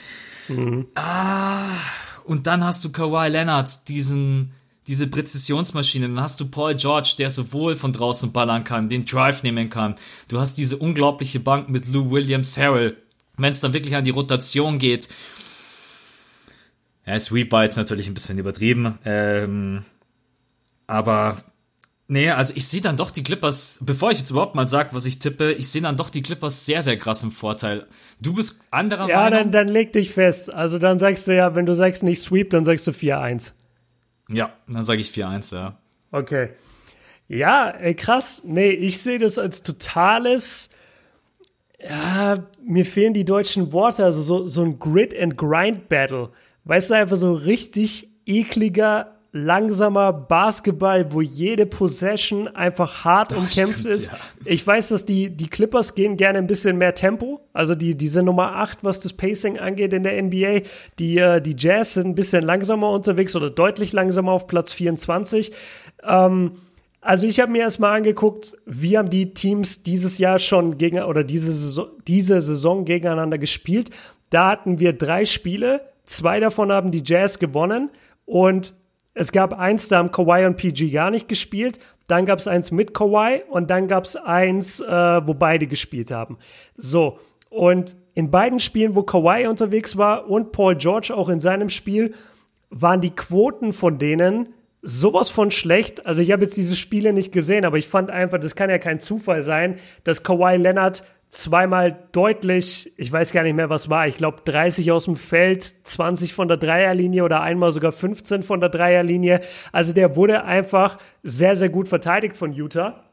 Mhm. 0.47 0.87
Ah, 0.95 1.67
und 2.25 2.47
dann 2.47 2.63
hast 2.63 2.83
du 2.85 2.91
Kawhi 2.91 3.27
Leonard, 3.29 3.87
diesen, 3.87 4.53
diese 4.87 5.07
Präzisionsmaschine. 5.07 6.07
Dann 6.07 6.21
hast 6.21 6.39
du 6.39 6.45
Paul 6.47 6.75
George, 6.75 7.15
der 7.17 7.29
sowohl 7.29 7.75
von 7.75 7.93
draußen 7.93 8.31
ballern 8.31 8.63
kann, 8.63 8.89
den 8.89 9.05
Drive 9.05 9.43
nehmen 9.43 9.69
kann. 9.69 9.95
Du 10.29 10.39
hast 10.39 10.57
diese 10.57 10.77
unglaubliche 10.77 11.39
Bank 11.39 11.69
mit 11.69 11.87
Lou 11.87 12.09
Williams, 12.09 12.57
Harrell. 12.57 12.97
Wenn 13.37 13.51
es 13.51 13.59
dann 13.59 13.73
wirklich 13.73 13.95
an 13.95 14.03
die 14.03 14.11
Rotation 14.11 14.77
geht. 14.77 15.07
Ja, 17.05 17.19
Sweep 17.19 17.51
war 17.51 17.63
jetzt 17.63 17.77
natürlich 17.77 18.07
ein 18.07 18.13
bisschen 18.13 18.37
übertrieben. 18.37 18.99
Ähm, 19.03 19.83
aber 20.91 21.37
nee, 22.07 22.29
also 22.29 22.53
ich 22.55 22.67
sehe 22.67 22.81
dann 22.81 22.97
doch 22.97 23.11
die 23.11 23.23
Clippers, 23.23 23.79
bevor 23.81 24.11
ich 24.11 24.19
jetzt 24.19 24.29
überhaupt 24.29 24.55
mal 24.55 24.67
sage, 24.67 24.89
was 24.91 25.05
ich 25.05 25.19
tippe, 25.19 25.53
ich 25.53 25.69
sehe 25.69 25.81
dann 25.81 25.95
doch 25.95 26.09
die 26.09 26.21
Clippers 26.21 26.65
sehr, 26.65 26.81
sehr 26.81 26.97
krass 26.97 27.23
im 27.23 27.31
Vorteil. 27.31 27.87
Du 28.21 28.33
bist 28.33 28.61
anderer 28.71 29.07
ja, 29.07 29.15
Meinung? 29.15 29.31
Ja, 29.31 29.43
dann, 29.43 29.51
dann 29.51 29.67
leg 29.69 29.93
dich 29.93 30.11
fest. 30.11 30.53
Also 30.53 30.77
dann 30.77 30.99
sagst 30.99 31.27
du 31.27 31.35
ja, 31.35 31.55
wenn 31.55 31.65
du 31.65 31.73
sagst 31.73 32.03
nicht 32.03 32.21
Sweep, 32.21 32.49
dann 32.49 32.65
sagst 32.65 32.85
du 32.87 32.91
4-1. 32.91 33.53
Ja, 34.29 34.51
dann 34.67 34.83
sage 34.83 34.99
ich 34.99 35.09
4-1, 35.09 35.55
ja. 35.55 35.77
Okay. 36.11 36.49
Ja, 37.29 37.69
ey, 37.69 37.95
krass. 37.95 38.41
Nee, 38.45 38.71
ich 38.71 39.01
sehe 39.01 39.17
das 39.17 39.37
als 39.39 39.63
totales. 39.63 40.69
Ja, 41.79 42.49
mir 42.61 42.85
fehlen 42.85 43.13
die 43.13 43.25
deutschen 43.25 43.71
Worte, 43.71 44.03
also 44.03 44.21
so, 44.21 44.47
so 44.49 44.63
ein 44.63 44.77
Grid-and-Grind-Battle. 44.77 46.31
Weißt 46.65 46.89
du, 46.89 46.95
einfach 46.95 47.17
so 47.17 47.33
richtig 47.33 48.09
ekliger 48.25 49.20
langsamer 49.33 50.11
Basketball, 50.11 51.13
wo 51.13 51.21
jede 51.21 51.65
Possession 51.65 52.49
einfach 52.49 53.05
hart 53.05 53.31
umkämpft 53.31 53.79
stimmt, 53.79 53.85
ist. 53.85 54.11
Ja. 54.11 54.17
Ich 54.45 54.67
weiß, 54.67 54.89
dass 54.89 55.05
die, 55.05 55.29
die 55.29 55.47
Clippers 55.47 55.95
gehen 55.95 56.17
gerne 56.17 56.39
ein 56.39 56.47
bisschen 56.47 56.77
mehr 56.77 56.93
Tempo. 56.93 57.39
Also 57.53 57.73
die, 57.73 57.95
die 57.95 58.09
sind 58.09 58.25
Nummer 58.25 58.57
8, 58.57 58.83
was 58.83 58.99
das 58.99 59.13
Pacing 59.13 59.57
angeht 59.57 59.93
in 59.93 60.03
der 60.03 60.21
NBA. 60.21 60.61
Die, 60.99 61.17
äh, 61.17 61.41
die 61.41 61.55
Jazz 61.57 61.93
sind 61.93 62.07
ein 62.07 62.15
bisschen 62.15 62.43
langsamer 62.43 62.89
unterwegs 62.89 63.35
oder 63.35 63.49
deutlich 63.49 63.93
langsamer 63.93 64.33
auf 64.33 64.47
Platz 64.47 64.73
24. 64.73 65.53
Ähm, 66.03 66.53
also 66.99 67.25
ich 67.25 67.39
habe 67.39 67.51
mir 67.51 67.61
erstmal 67.61 67.97
angeguckt, 67.97 68.57
wie 68.65 68.97
haben 68.97 69.09
die 69.09 69.33
Teams 69.33 69.81
dieses 69.81 70.17
Jahr 70.17 70.39
schon 70.39 70.77
gegen 70.77 71.01
oder 71.01 71.23
diese 71.23 71.53
Saison, 71.53 71.87
diese 72.05 72.41
Saison 72.41 72.83
gegeneinander 72.83 73.37
gespielt. 73.37 73.89
Da 74.29 74.49
hatten 74.51 74.79
wir 74.79 74.93
drei 74.93 75.23
Spiele, 75.23 75.81
zwei 76.05 76.39
davon 76.41 76.71
haben 76.71 76.91
die 76.91 77.01
Jazz 77.03 77.39
gewonnen 77.39 77.89
und 78.25 78.75
es 79.13 79.31
gab 79.31 79.57
eins, 79.57 79.87
da 79.87 79.97
haben 79.97 80.11
Kawhi 80.11 80.45
und 80.45 80.57
PG 80.57 80.91
gar 80.91 81.11
nicht 81.11 81.27
gespielt. 81.27 81.79
Dann 82.07 82.25
gab 82.25 82.39
es 82.39 82.47
eins 82.47 82.71
mit 82.71 82.93
Kawhi 82.93 83.41
und 83.49 83.69
dann 83.69 83.87
gab 83.87 84.05
es 84.05 84.15
eins, 84.15 84.79
äh, 84.79 85.27
wo 85.27 85.33
beide 85.33 85.67
gespielt 85.67 86.11
haben. 86.11 86.37
So, 86.77 87.19
und 87.49 87.97
in 88.13 88.31
beiden 88.31 88.59
Spielen, 88.59 88.95
wo 88.95 89.03
Kawhi 89.03 89.47
unterwegs 89.47 89.97
war 89.97 90.29
und 90.29 90.51
Paul 90.53 90.75
George 90.75 91.13
auch 91.15 91.29
in 91.29 91.41
seinem 91.41 91.69
Spiel, 91.69 92.13
waren 92.69 93.01
die 93.01 93.11
Quoten 93.11 93.73
von 93.73 93.97
denen 93.97 94.49
sowas 94.81 95.29
von 95.29 95.51
schlecht. 95.51 96.05
Also 96.05 96.21
ich 96.21 96.31
habe 96.31 96.43
jetzt 96.43 96.57
diese 96.57 96.75
Spiele 96.75 97.13
nicht 97.13 97.31
gesehen, 97.31 97.65
aber 97.65 97.77
ich 97.77 97.87
fand 97.87 98.09
einfach, 98.09 98.39
das 98.39 98.55
kann 98.55 98.69
ja 98.69 98.77
kein 98.77 98.99
Zufall 98.99 99.43
sein, 99.43 99.75
dass 100.03 100.23
Kawhi 100.23 100.55
Leonard 100.55 101.03
zweimal 101.31 101.97
deutlich, 102.11 102.91
ich 102.97 103.11
weiß 103.11 103.31
gar 103.31 103.43
nicht 103.43 103.55
mehr, 103.55 103.69
was 103.69 103.89
war, 103.89 104.05
ich 104.05 104.17
glaube 104.17 104.41
30 104.43 104.91
aus 104.91 105.05
dem 105.05 105.15
Feld, 105.15 105.73
20 105.85 106.33
von 106.33 106.49
der 106.49 106.57
Dreierlinie 106.57 107.23
oder 107.23 107.41
einmal 107.41 107.71
sogar 107.71 107.93
15 107.93 108.43
von 108.43 108.59
der 108.59 108.69
Dreierlinie. 108.69 109.39
Also 109.71 109.93
der 109.93 110.17
wurde 110.17 110.43
einfach 110.43 110.97
sehr, 111.23 111.55
sehr 111.55 111.69
gut 111.69 111.87
verteidigt 111.87 112.35
von 112.35 112.51
Utah. 112.51 113.05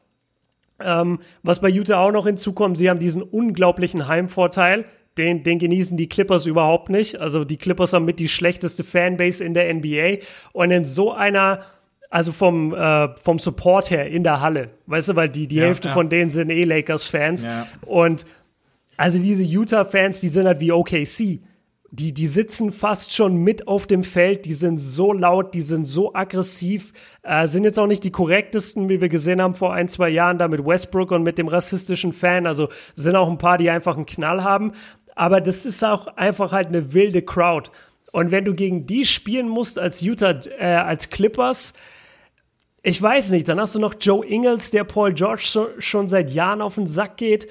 Ähm, 0.81 1.20
was 1.42 1.61
bei 1.61 1.68
Utah 1.68 1.98
auch 2.00 2.12
noch 2.12 2.26
hinzukommt, 2.26 2.76
sie 2.76 2.90
haben 2.90 2.98
diesen 2.98 3.22
unglaublichen 3.22 4.09
Heimvorteil. 4.09 4.85
Den, 5.16 5.42
den 5.42 5.59
genießen 5.59 5.96
die 5.96 6.09
Clippers 6.09 6.46
überhaupt 6.46 6.90
nicht. 6.90 7.16
Also 7.16 7.44
die 7.44 7.57
Clippers 7.57 7.92
haben 7.92 8.04
mit 8.04 8.21
die 8.21 8.29
schlechteste 8.29 8.85
Fanbase 8.85 9.44
in 9.44 9.54
der 9.54 9.73
NBA. 9.73 10.25
Und 10.52 10.71
in 10.71 10.85
so 10.85 11.12
einer 11.12 11.60
also 12.11 12.33
vom, 12.33 12.75
äh, 12.75 13.09
vom 13.17 13.38
Support 13.38 13.90
her 13.90 14.06
in 14.06 14.25
der 14.25 14.40
Halle. 14.40 14.71
Weißt 14.87 15.11
du, 15.11 15.17
weil 15.17 15.29
die, 15.29 15.46
die 15.46 15.56
ja, 15.56 15.65
Hälfte 15.65 15.88
ja. 15.88 15.94
von 15.94 16.09
denen 16.09 16.31
sind 16.31 16.50
eh 16.50 16.65
Lakers-Fans. 16.65 17.44
Ja. 17.44 17.67
Und 17.83 18.25
also 18.96 19.19
diese 19.19 19.44
Utah-Fans, 19.44 20.21
die 20.21 20.29
sind 20.29 20.46
halt 20.46 20.61
wie 20.61 20.73
OKC. 20.73 21.40
Die, 21.90 22.13
die 22.13 22.27
sitzen 22.27 22.71
fast 22.71 23.15
schon 23.15 23.37
mit 23.37 23.67
auf 23.67 23.87
dem 23.87 24.04
Feld, 24.04 24.44
die 24.44 24.52
sind 24.52 24.77
so 24.77 25.15
laut, 25.15 25.54
die 25.54 25.63
sind 25.63 25.85
so 25.85 26.15
aggressiv, 26.15 26.92
äh, 27.23 27.46
sind 27.46 27.65
jetzt 27.65 27.79
auch 27.79 27.87
nicht 27.87 28.04
die 28.04 28.11
korrektesten, 28.11 28.90
wie 28.90 29.00
wir 29.00 29.09
gesehen 29.09 29.40
haben 29.40 29.54
vor 29.54 29.73
ein, 29.73 29.88
zwei 29.88 30.11
Jahren 30.11 30.37
da 30.37 30.48
mit 30.48 30.67
Westbrook 30.67 31.13
und 31.13 31.23
mit 31.23 31.38
dem 31.38 31.48
rassistischen 31.48 32.13
Fan. 32.13 32.46
Also 32.46 32.69
sind 32.94 33.17
auch 33.17 33.31
ein 33.31 33.38
paar, 33.38 33.56
die 33.56 33.71
einfach 33.71 33.96
einen 33.96 34.04
Knall 34.04 34.44
haben. 34.44 34.73
Aber 35.15 35.40
das 35.40 35.65
ist 35.65 35.83
auch 35.83 36.09
einfach 36.09 36.52
halt 36.52 36.69
eine 36.69 36.92
wilde 36.92 37.23
Crowd. 37.23 37.71
Und 38.13 38.31
wenn 38.31 38.44
du 38.44 38.54
gegen 38.54 38.87
die 38.87 39.04
spielen 39.04 39.48
musst 39.48 39.79
als 39.79 40.02
Utah, 40.02 40.40
äh, 40.59 40.65
als 40.65 41.11
Clippers, 41.11 41.73
ich 42.83 43.00
weiß 43.02 43.31
nicht, 43.31 43.48
dann 43.48 43.60
hast 43.60 43.74
du 43.74 43.81
noch 43.81 43.94
Joe 44.00 44.24
Ingles, 44.24 44.70
der 44.70 44.85
Paul 44.85 45.12
George 45.12 45.42
so, 45.44 45.68
schon 45.79 46.08
seit 46.08 46.31
Jahren 46.31 46.62
auf 46.62 46.76
den 46.76 46.87
Sack 46.87 47.16
geht. 47.16 47.48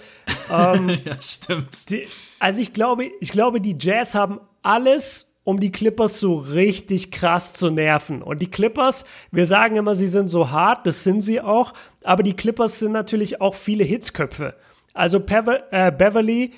Ähm, 0.51 0.89
ja, 1.05 1.21
stimmt. 1.21 1.89
Die, 1.89 2.07
also 2.39 2.61
ich 2.61 2.73
glaube, 2.73 3.11
ich 3.19 3.31
glaube, 3.31 3.59
die 3.59 3.75
Jazz 3.79 4.15
haben 4.15 4.39
alles, 4.63 5.35
um 5.43 5.59
die 5.59 5.71
Clippers 5.71 6.19
so 6.19 6.37
richtig 6.37 7.11
krass 7.11 7.53
zu 7.53 7.69
nerven. 7.69 8.21
Und 8.21 8.41
die 8.41 8.49
Clippers, 8.49 9.05
wir 9.31 9.45
sagen 9.45 9.75
immer, 9.75 9.95
sie 9.95 10.07
sind 10.07 10.29
so 10.29 10.51
hart, 10.51 10.85
das 10.85 11.03
sind 11.03 11.21
sie 11.21 11.41
auch, 11.41 11.73
aber 12.03 12.23
die 12.23 12.35
Clippers 12.35 12.79
sind 12.79 12.91
natürlich 12.91 13.41
auch 13.41 13.55
viele 13.55 13.83
Hitzköpfe. 13.83 14.55
Also 14.93 15.19
Pever, 15.19 15.71
äh, 15.71 15.91
Beverly 15.91 16.53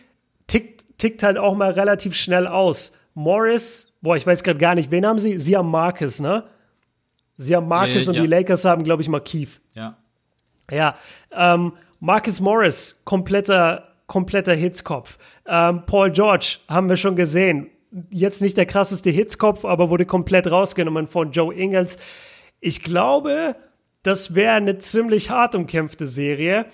tickt, 0.47 0.85
tickt 0.97 1.23
halt 1.23 1.37
auch 1.37 1.55
mal 1.55 1.71
relativ 1.71 2.15
schnell 2.15 2.47
aus. 2.47 2.93
Morris, 3.13 3.93
boah, 4.01 4.15
ich 4.15 4.25
weiß 4.25 4.43
gerade 4.43 4.59
gar 4.59 4.75
nicht, 4.75 4.91
wen 4.91 5.05
haben 5.05 5.19
sie? 5.19 5.39
Sie 5.39 5.57
haben 5.57 5.69
Marcus, 5.69 6.19
ne? 6.19 6.45
Sie 7.41 7.55
haben 7.55 7.69
Marcus 7.69 8.05
äh, 8.05 8.09
und 8.09 8.15
ja. 8.15 8.21
die 8.21 8.27
Lakers 8.27 8.65
haben, 8.65 8.83
glaube 8.83 9.01
ich, 9.01 9.07
Markeith. 9.07 9.61
Ja. 9.73 9.97
Ja. 10.69 10.95
Ähm, 11.31 11.71
Marcus 12.01 12.41
Morris, 12.41 12.99
kompletter, 13.05 13.95
kompletter 14.07 14.53
Hitzkopf. 14.53 15.17
Ähm, 15.47 15.83
Paul 15.85 16.11
George 16.11 16.57
haben 16.67 16.89
wir 16.89 16.97
schon 16.97 17.15
gesehen. 17.15 17.69
Jetzt 18.11 18.41
nicht 18.41 18.57
der 18.57 18.65
krasseste 18.65 19.09
Hitzkopf, 19.09 19.63
aber 19.63 19.89
wurde 19.89 20.05
komplett 20.05 20.51
rausgenommen 20.51 21.07
von 21.07 21.31
Joe 21.31 21.53
Ingles. 21.55 21.97
Ich 22.59 22.83
glaube, 22.83 23.55
das 24.03 24.35
wäre 24.35 24.55
eine 24.55 24.77
ziemlich 24.77 25.29
hart 25.29 25.55
umkämpfte 25.55 26.07
Serie. 26.07 26.65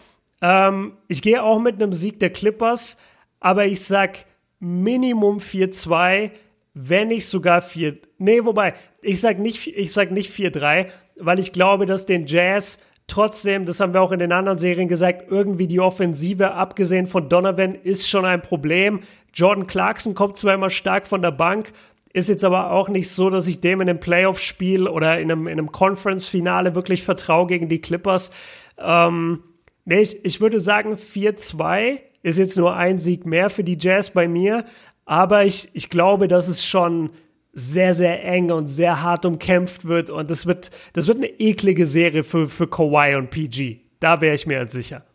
Ähm, 0.42 0.98
ich 1.08 1.22
gehe 1.22 1.44
auch 1.44 1.60
mit 1.60 1.76
einem 1.76 1.94
Sieg 1.94 2.20
der 2.20 2.32
Clippers, 2.32 2.98
aber 3.40 3.68
ich 3.68 3.82
sag 3.82 4.26
Minimum 4.60 5.38
4-2 5.38 6.32
wenn 6.76 7.08
nicht 7.08 7.28
sogar 7.28 7.62
4, 7.62 7.98
nee, 8.18 8.44
wobei, 8.44 8.74
ich 9.02 9.22
sag 9.22 9.40
nicht, 9.40 9.66
ich 9.66 9.94
sag 9.94 10.12
nicht 10.12 10.32
4-3, 10.32 10.88
weil 11.18 11.40
ich 11.40 11.54
glaube, 11.54 11.86
dass 11.86 12.06
den 12.06 12.28
Jazz 12.28 12.80
trotzdem, 13.08 13.66
das 13.66 13.80
haben 13.80 13.94
wir 13.94 14.02
auch 14.02 14.12
in 14.12 14.20
den 14.20 14.34
anderen 14.34 14.58
Serien 14.58 14.90
gesagt, 14.90 15.32
irgendwie 15.32 15.68
die 15.68 15.80
Offensive, 15.80 16.52
abgesehen 16.52 17.08
von 17.08 17.30
Donovan, 17.30 17.76
ist 17.76 18.10
schon 18.10 18.26
ein 18.26 18.42
Problem. 18.42 19.00
Jordan 19.34 19.68
Clarkson 19.68 20.16
kommt 20.16 20.36
zwar 20.36 20.54
immer 20.54 20.70
stark 20.70 21.08
von 21.08 21.22
der 21.22 21.32
Bank, 21.32 21.72
ist 22.12 22.28
jetzt 22.28 22.44
aber 22.44 22.72
auch 22.72 22.90
nicht 22.90 23.10
so, 23.10 23.30
dass 23.30 23.48
ich 23.48 23.62
dem 23.62 23.80
in 23.80 23.90
einem 23.90 24.00
Playoff-Spiel 24.00 24.88
oder 24.88 25.20
in 25.20 25.32
einem, 25.32 25.48
in 25.48 25.60
einem 25.60 25.72
Conference-Finale 25.72 26.76
wirklich 26.76 27.04
vertraue 27.04 27.48
gegen 27.48 27.70
die 27.70 27.80
Clippers. 27.80 28.32
Ähm, 28.78 29.44
nee, 29.86 30.02
ich, 30.02 30.26
ich 30.26 30.42
würde 30.42 30.60
sagen 30.60 30.96
4-2 30.96 32.00
ist 32.22 32.40
jetzt 32.40 32.58
nur 32.58 32.76
ein 32.76 32.98
Sieg 32.98 33.26
mehr 33.28 33.50
für 33.50 33.64
die 33.64 33.78
Jazz 33.80 34.10
bei 34.10 34.28
mir, 34.28 34.66
aber 35.06 35.46
ich, 35.46 35.70
ich 35.74 35.90
glaube, 35.90 36.28
dass 36.28 36.48
es 36.48 36.66
schon 36.66 37.12
sehr, 37.54 37.96
sehr 37.96 38.24
eng 38.26 38.52
und 38.52 38.68
sehr 38.68 39.02
hart 39.02 39.26
umkämpft 39.26 39.86
wird. 39.86 40.10
Und 40.10 40.30
das 40.30 40.46
wird, 40.46 40.72
das 40.94 41.08
wird 41.08 41.20
eine 41.20 41.40
eklige 41.40 41.86
Serie 41.86 42.24
für, 42.24 42.48
für 42.48 42.68
Kawhi 42.68 43.16
und 43.16 43.30
PG. 43.30 43.80
Da 44.00 44.20
wäre 44.20 44.36
ich 44.36 44.46
mir 44.46 44.58
halt 44.58 44.72
sicher. 44.72 45.06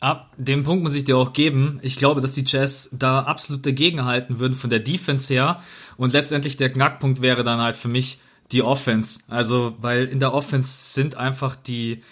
Ab 0.00 0.32
dem 0.36 0.64
Punkt 0.64 0.82
muss 0.82 0.94
ich 0.94 1.04
dir 1.04 1.16
auch 1.16 1.32
geben. 1.32 1.78
Ich 1.80 1.96
glaube, 1.96 2.20
dass 2.20 2.32
die 2.32 2.44
Jazz 2.46 2.90
da 2.92 3.20
absolut 3.20 3.64
dagegen 3.64 4.04
halten 4.04 4.38
würden 4.38 4.52
von 4.52 4.68
der 4.68 4.80
Defense 4.80 5.32
her. 5.32 5.58
Und 5.96 6.12
letztendlich 6.12 6.58
der 6.58 6.70
Knackpunkt 6.70 7.22
wäre 7.22 7.42
dann 7.42 7.60
halt 7.60 7.76
für 7.76 7.88
mich 7.88 8.18
die 8.52 8.62
Offense. 8.62 9.20
Also, 9.28 9.74
weil 9.80 10.04
in 10.04 10.20
der 10.20 10.34
Offense 10.34 10.92
sind 10.92 11.16
einfach 11.16 11.56
die, 11.56 12.02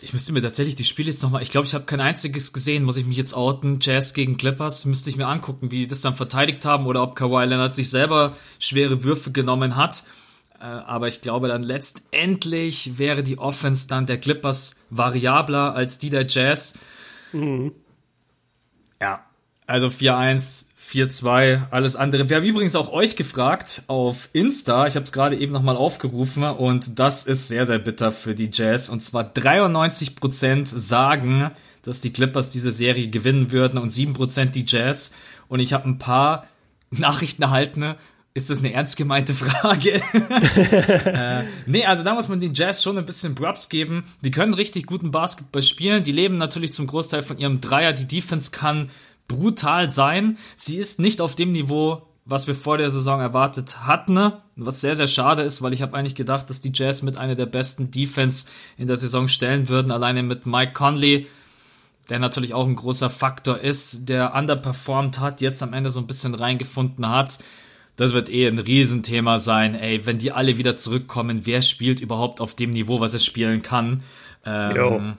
ich 0.00 0.12
müsste 0.12 0.32
mir 0.32 0.42
tatsächlich 0.42 0.76
die 0.76 0.84
Spiele 0.84 1.10
jetzt 1.10 1.22
nochmal, 1.22 1.42
ich 1.42 1.50
glaube, 1.50 1.66
ich 1.66 1.74
habe 1.74 1.84
kein 1.84 2.00
einziges 2.00 2.52
gesehen, 2.52 2.84
muss 2.84 2.96
ich 2.96 3.06
mich 3.06 3.16
jetzt 3.16 3.34
outen. 3.34 3.78
Jazz 3.80 4.14
gegen 4.14 4.36
Clippers, 4.36 4.84
müsste 4.84 5.10
ich 5.10 5.16
mir 5.16 5.26
angucken, 5.26 5.70
wie 5.70 5.78
die 5.78 5.86
das 5.86 6.00
dann 6.00 6.14
verteidigt 6.14 6.64
haben 6.64 6.86
oder 6.86 7.02
ob 7.02 7.16
Kawhi 7.16 7.44
Leonard 7.44 7.74
sich 7.74 7.90
selber 7.90 8.36
schwere 8.58 9.04
Würfe 9.04 9.32
genommen 9.32 9.76
hat. 9.76 10.04
Äh, 10.60 10.64
aber 10.64 11.08
ich 11.08 11.20
glaube 11.20 11.48
dann 11.48 11.62
letztendlich 11.62 12.98
wäre 12.98 13.22
die 13.22 13.38
Offense 13.38 13.88
dann 13.88 14.06
der 14.06 14.18
Clippers 14.18 14.76
variabler 14.90 15.74
als 15.74 15.98
die 15.98 16.10
der 16.10 16.26
Jazz. 16.26 16.74
Mhm. 17.32 17.72
Ja, 19.00 19.24
also 19.66 19.86
4-1 19.88 20.66
4-2, 20.88 21.70
alles 21.70 21.96
andere. 21.96 22.30
Wir 22.30 22.36
haben 22.36 22.44
übrigens 22.44 22.74
auch 22.74 22.90
euch 22.92 23.14
gefragt 23.14 23.82
auf 23.88 24.30
Insta. 24.32 24.86
Ich 24.86 24.96
habe 24.96 25.04
es 25.04 25.12
gerade 25.12 25.36
eben 25.36 25.52
nochmal 25.52 25.76
aufgerufen 25.76 26.44
und 26.44 26.98
das 26.98 27.26
ist 27.26 27.48
sehr, 27.48 27.66
sehr 27.66 27.78
bitter 27.78 28.10
für 28.10 28.34
die 28.34 28.48
Jazz. 28.50 28.88
Und 28.88 29.02
zwar 29.02 29.24
93% 29.24 30.64
sagen, 30.64 31.50
dass 31.82 32.00
die 32.00 32.10
Clippers 32.10 32.52
diese 32.52 32.72
Serie 32.72 33.08
gewinnen 33.08 33.52
würden 33.52 33.78
und 33.78 33.92
7% 33.92 34.46
die 34.46 34.64
Jazz. 34.66 35.12
Und 35.48 35.60
ich 35.60 35.74
habe 35.74 35.86
ein 35.86 35.98
paar 35.98 36.46
Nachrichten 36.90 37.42
erhalten. 37.42 37.94
Ist 38.32 38.48
das 38.48 38.58
eine 38.58 38.72
ernst 38.72 38.96
gemeinte 38.96 39.34
Frage? 39.34 39.90
äh, 41.04 41.42
nee, 41.66 41.84
also 41.84 42.02
da 42.02 42.14
muss 42.14 42.28
man 42.28 42.40
den 42.40 42.54
Jazz 42.54 42.82
schon 42.82 42.96
ein 42.96 43.04
bisschen 43.04 43.34
Props 43.34 43.68
geben. 43.68 44.04
Die 44.22 44.30
können 44.30 44.54
richtig 44.54 44.86
guten 44.86 45.10
Basketball 45.10 45.62
spielen. 45.62 46.02
Die 46.02 46.12
leben 46.12 46.36
natürlich 46.36 46.72
zum 46.72 46.86
Großteil 46.86 47.22
von 47.22 47.36
ihrem 47.36 47.60
Dreier. 47.60 47.92
Die 47.92 48.06
Defense 48.06 48.50
kann 48.50 48.88
brutal 49.28 49.90
sein. 49.90 50.38
Sie 50.56 50.76
ist 50.76 50.98
nicht 50.98 51.20
auf 51.20 51.34
dem 51.36 51.50
Niveau, 51.50 52.02
was 52.24 52.46
wir 52.46 52.54
vor 52.54 52.76
der 52.76 52.90
Saison 52.90 53.20
erwartet 53.20 53.86
hatten, 53.86 54.32
was 54.56 54.80
sehr, 54.80 54.94
sehr 54.94 55.06
schade 55.06 55.42
ist, 55.42 55.62
weil 55.62 55.72
ich 55.72 55.80
habe 55.80 55.96
eigentlich 55.96 56.14
gedacht, 56.14 56.50
dass 56.50 56.60
die 56.60 56.72
Jazz 56.74 57.02
mit 57.02 57.16
einer 57.16 57.34
der 57.34 57.46
besten 57.46 57.90
Defense 57.90 58.46
in 58.76 58.86
der 58.86 58.96
Saison 58.96 59.28
stellen 59.28 59.68
würden, 59.68 59.90
alleine 59.90 60.22
mit 60.22 60.44
Mike 60.44 60.72
Conley, 60.72 61.26
der 62.10 62.18
natürlich 62.18 62.52
auch 62.52 62.66
ein 62.66 62.74
großer 62.74 63.08
Faktor 63.08 63.58
ist, 63.58 64.08
der 64.08 64.34
underperformed 64.34 65.20
hat, 65.20 65.40
jetzt 65.40 65.62
am 65.62 65.72
Ende 65.72 65.90
so 65.90 66.00
ein 66.00 66.06
bisschen 66.06 66.34
reingefunden 66.34 67.08
hat. 67.08 67.38
Das 67.96 68.12
wird 68.12 68.28
eh 68.30 68.46
ein 68.46 68.58
Riesenthema 68.58 69.38
sein, 69.38 69.74
ey, 69.74 70.04
wenn 70.06 70.18
die 70.18 70.32
alle 70.32 70.58
wieder 70.58 70.76
zurückkommen, 70.76 71.46
wer 71.46 71.62
spielt 71.62 72.00
überhaupt 72.00 72.40
auf 72.40 72.54
dem 72.54 72.70
Niveau, 72.70 73.00
was 73.00 73.14
er 73.14 73.20
spielen 73.20 73.62
kann? 73.62 74.02
Ähm, 74.44 75.16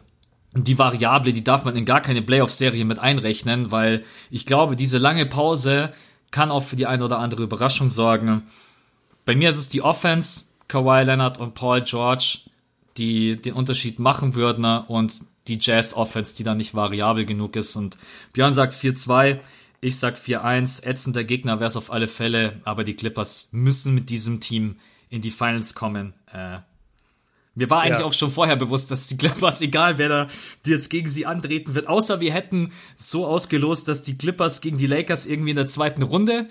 die 0.54 0.80
Variable, 0.80 1.34
die 1.34 1.44
darf 1.44 1.64
man 1.64 1.76
in 1.76 1.86
gar 1.86 2.02
keine 2.02 2.22
Playoff-Serie 2.22 2.86
mit 2.86 3.00
einrechnen, 3.00 3.72
weil 3.72 4.04
ich 4.32 4.46
glaube, 4.46 4.76
diese 4.76 4.98
lange 4.98 5.26
Pause 5.26 5.92
kann 6.32 6.52
auch 6.52 6.64
für 6.64 6.76
die 6.76 6.88
eine 6.88 7.06
oder 7.06 7.20
andere 7.20 7.44
Überraschung 7.44 7.90
sorgen. 7.90 8.44
Bei 9.26 9.36
mir 9.36 9.50
ist 9.50 9.58
es 9.58 9.70
die 9.70 9.82
Offense, 9.82 10.46
Kawhi 10.68 11.04
Leonard 11.04 11.40
und 11.40 11.54
Paul 11.54 11.82
George, 11.82 12.40
die 12.98 13.36
den 13.36 13.54
Unterschied 13.54 14.00
machen 14.00 14.36
würden 14.36 14.66
und 14.66 15.14
die 15.48 15.60
Jazz-Offense, 15.60 16.36
die 16.36 16.44
dann 16.44 16.58
nicht 16.58 16.76
variabel 16.76 17.26
genug 17.26 17.56
ist. 17.56 17.76
Und 17.76 17.98
Björn 18.34 18.54
sagt 18.54 18.74
4-2, 18.74 19.40
ich 19.82 19.98
sag 19.98 20.18
4-1, 20.18 20.84
ätzender 20.84 21.24
Gegner 21.24 21.60
wäre 21.60 21.70
es 21.70 21.78
auf 21.78 21.92
alle 21.92 22.08
Fälle, 22.08 22.60
aber 22.66 22.84
die 22.84 22.96
Clippers 22.96 23.50
müssen 23.52 23.96
mit 23.96 24.10
diesem 24.10 24.40
Team 24.40 24.76
in 25.10 25.22
die 25.22 25.32
Finals 25.32 25.74
kommen. 25.74 26.14
Äh, 26.32 26.60
mir 27.60 27.70
war 27.70 27.82
eigentlich 27.82 28.00
ja. 28.00 28.06
auch 28.06 28.14
schon 28.14 28.30
vorher 28.30 28.56
bewusst, 28.56 28.90
dass 28.90 29.08
die 29.08 29.18
Clippers, 29.18 29.62
egal 29.62 29.98
wer 29.98 30.08
da 30.08 30.28
jetzt 30.66 30.90
gegen 30.90 31.08
sie 31.08 31.26
antreten 31.26 31.76
wird, 31.76 31.90
außer 31.90 32.22
wir 32.22 32.34
hätten 32.34 32.72
so 32.96 33.26
ausgelost, 33.28 33.90
dass 33.90 34.02
die 34.02 34.18
Clippers 34.18 34.62
gegen 34.62 34.78
die 34.78 34.88
Lakers 34.88 35.26
irgendwie 35.26 35.50
in 35.50 35.58
der 35.58 35.68
zweiten 35.68 36.04
Runde, 36.04 36.48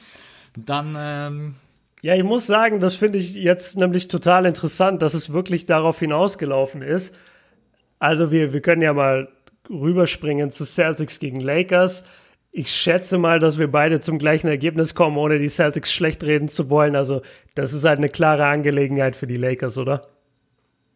dann. 0.57 0.95
Ähm 0.99 1.55
ja, 2.03 2.15
ich 2.15 2.23
muss 2.23 2.47
sagen, 2.47 2.79
das 2.79 2.95
finde 2.95 3.19
ich 3.19 3.35
jetzt 3.35 3.77
nämlich 3.77 4.09
total 4.09 4.47
interessant, 4.47 5.03
dass 5.03 5.15
es 5.15 5.33
wirklich 5.33 5.65
darauf 5.65 5.99
hinausgelaufen 5.99 6.83
ist. 6.83 7.15
Also 7.99 8.31
wir, 8.31 8.53
wir 8.53 8.61
können 8.61 8.83
ja 8.83 8.93
mal 8.93 9.29
rüberspringen 9.69 10.51
zu 10.51 10.65
Celtics 10.65 11.19
gegen 11.19 11.41
Lakers. 11.41 12.05
Ich 12.53 12.71
schätze 12.71 13.19
mal, 13.19 13.41
dass 13.41 13.59
wir 13.59 13.71
beide 13.71 13.99
zum 13.99 14.19
gleichen 14.19 14.49
Ergebnis 14.49 14.95
kommen, 14.95 15.17
ohne 15.17 15.39
die 15.39 15.49
Celtics 15.49 15.93
schlecht 15.93 16.23
reden 16.23 16.49
zu 16.49 16.71
wollen. 16.71 16.95
Also 16.97 17.23
das 17.55 17.73
ist 17.73 17.85
halt 17.85 17.99
eine 17.99 18.09
klare 18.09 18.47
Angelegenheit 18.47 19.17
für 19.17 19.27
die 19.27 19.37
Lakers, 19.37 19.79
oder? 19.79 20.07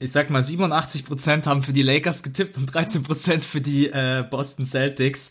Ich 0.02 0.12
sag 0.12 0.30
mal, 0.30 0.40
87% 0.40 1.46
haben 1.46 1.62
für 1.62 1.72
die 1.72 1.82
Lakers 1.82 2.22
getippt 2.22 2.58
und 2.58 2.70
13% 2.70 3.40
für 3.40 3.60
die 3.60 3.86
äh, 3.86 4.24
Boston 4.28 4.66
Celtics. 4.66 5.30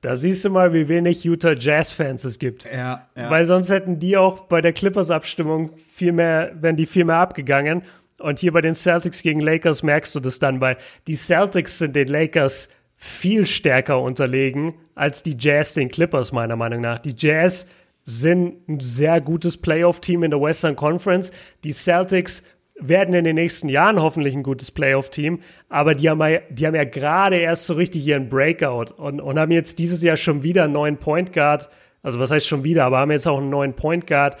Da 0.00 0.16
siehst 0.16 0.44
du 0.44 0.50
mal, 0.50 0.72
wie 0.72 0.88
wenig 0.88 1.24
Utah 1.24 1.52
Jazz-Fans 1.52 2.24
es 2.24 2.38
gibt. 2.38 2.64
Ja, 2.64 3.08
ja. 3.16 3.30
Weil 3.30 3.44
sonst 3.44 3.68
hätten 3.68 3.98
die 3.98 4.16
auch 4.16 4.40
bei 4.42 4.60
der 4.60 4.72
Clippers-Abstimmung 4.72 5.72
viel 5.92 6.12
mehr, 6.12 6.52
wären 6.60 6.76
die 6.76 6.86
viel 6.86 7.04
mehr 7.04 7.16
abgegangen. 7.16 7.82
Und 8.18 8.38
hier 8.38 8.52
bei 8.52 8.60
den 8.60 8.74
Celtics 8.74 9.22
gegen 9.22 9.40
Lakers 9.40 9.82
merkst 9.82 10.14
du 10.14 10.20
das 10.20 10.38
dann, 10.38 10.60
weil 10.60 10.76
die 11.06 11.16
Celtics 11.16 11.78
sind 11.78 11.96
den 11.96 12.08
Lakers 12.08 12.68
viel 12.96 13.46
stärker 13.46 14.00
unterlegen 14.00 14.74
als 14.94 15.22
die 15.22 15.36
Jazz 15.38 15.74
den 15.74 15.90
Clippers, 15.90 16.32
meiner 16.32 16.56
Meinung 16.56 16.82
nach. 16.82 17.00
Die 17.00 17.14
Jazz 17.16 17.66
sind 18.04 18.68
ein 18.68 18.80
sehr 18.80 19.20
gutes 19.20 19.56
Playoff-Team 19.58 20.22
in 20.22 20.30
der 20.30 20.40
Western 20.40 20.76
Conference. 20.76 21.32
Die 21.64 21.72
Celtics 21.72 22.42
werden 22.80 23.14
in 23.14 23.24
den 23.24 23.36
nächsten 23.36 23.68
Jahren 23.68 24.00
hoffentlich 24.00 24.34
ein 24.34 24.42
gutes 24.42 24.70
Playoff-Team, 24.70 25.40
aber 25.68 25.94
die 25.94 26.08
haben, 26.08 26.20
ja, 26.20 26.40
die 26.50 26.66
haben 26.66 26.74
ja 26.74 26.84
gerade 26.84 27.36
erst 27.36 27.66
so 27.66 27.74
richtig 27.74 28.06
ihren 28.06 28.28
Breakout 28.28 28.94
und, 28.96 29.20
und 29.20 29.38
haben 29.38 29.52
jetzt 29.52 29.78
dieses 29.78 30.02
Jahr 30.02 30.16
schon 30.16 30.42
wieder 30.42 30.64
einen 30.64 30.72
neuen 30.72 30.96
Point 30.96 31.32
Guard, 31.32 31.68
also 32.02 32.18
was 32.18 32.30
heißt 32.30 32.48
schon 32.48 32.64
wieder, 32.64 32.84
aber 32.84 32.98
haben 32.98 33.10
jetzt 33.10 33.28
auch 33.28 33.38
einen 33.38 33.50
neuen 33.50 33.74
Point 33.74 34.06
Guard, 34.06 34.36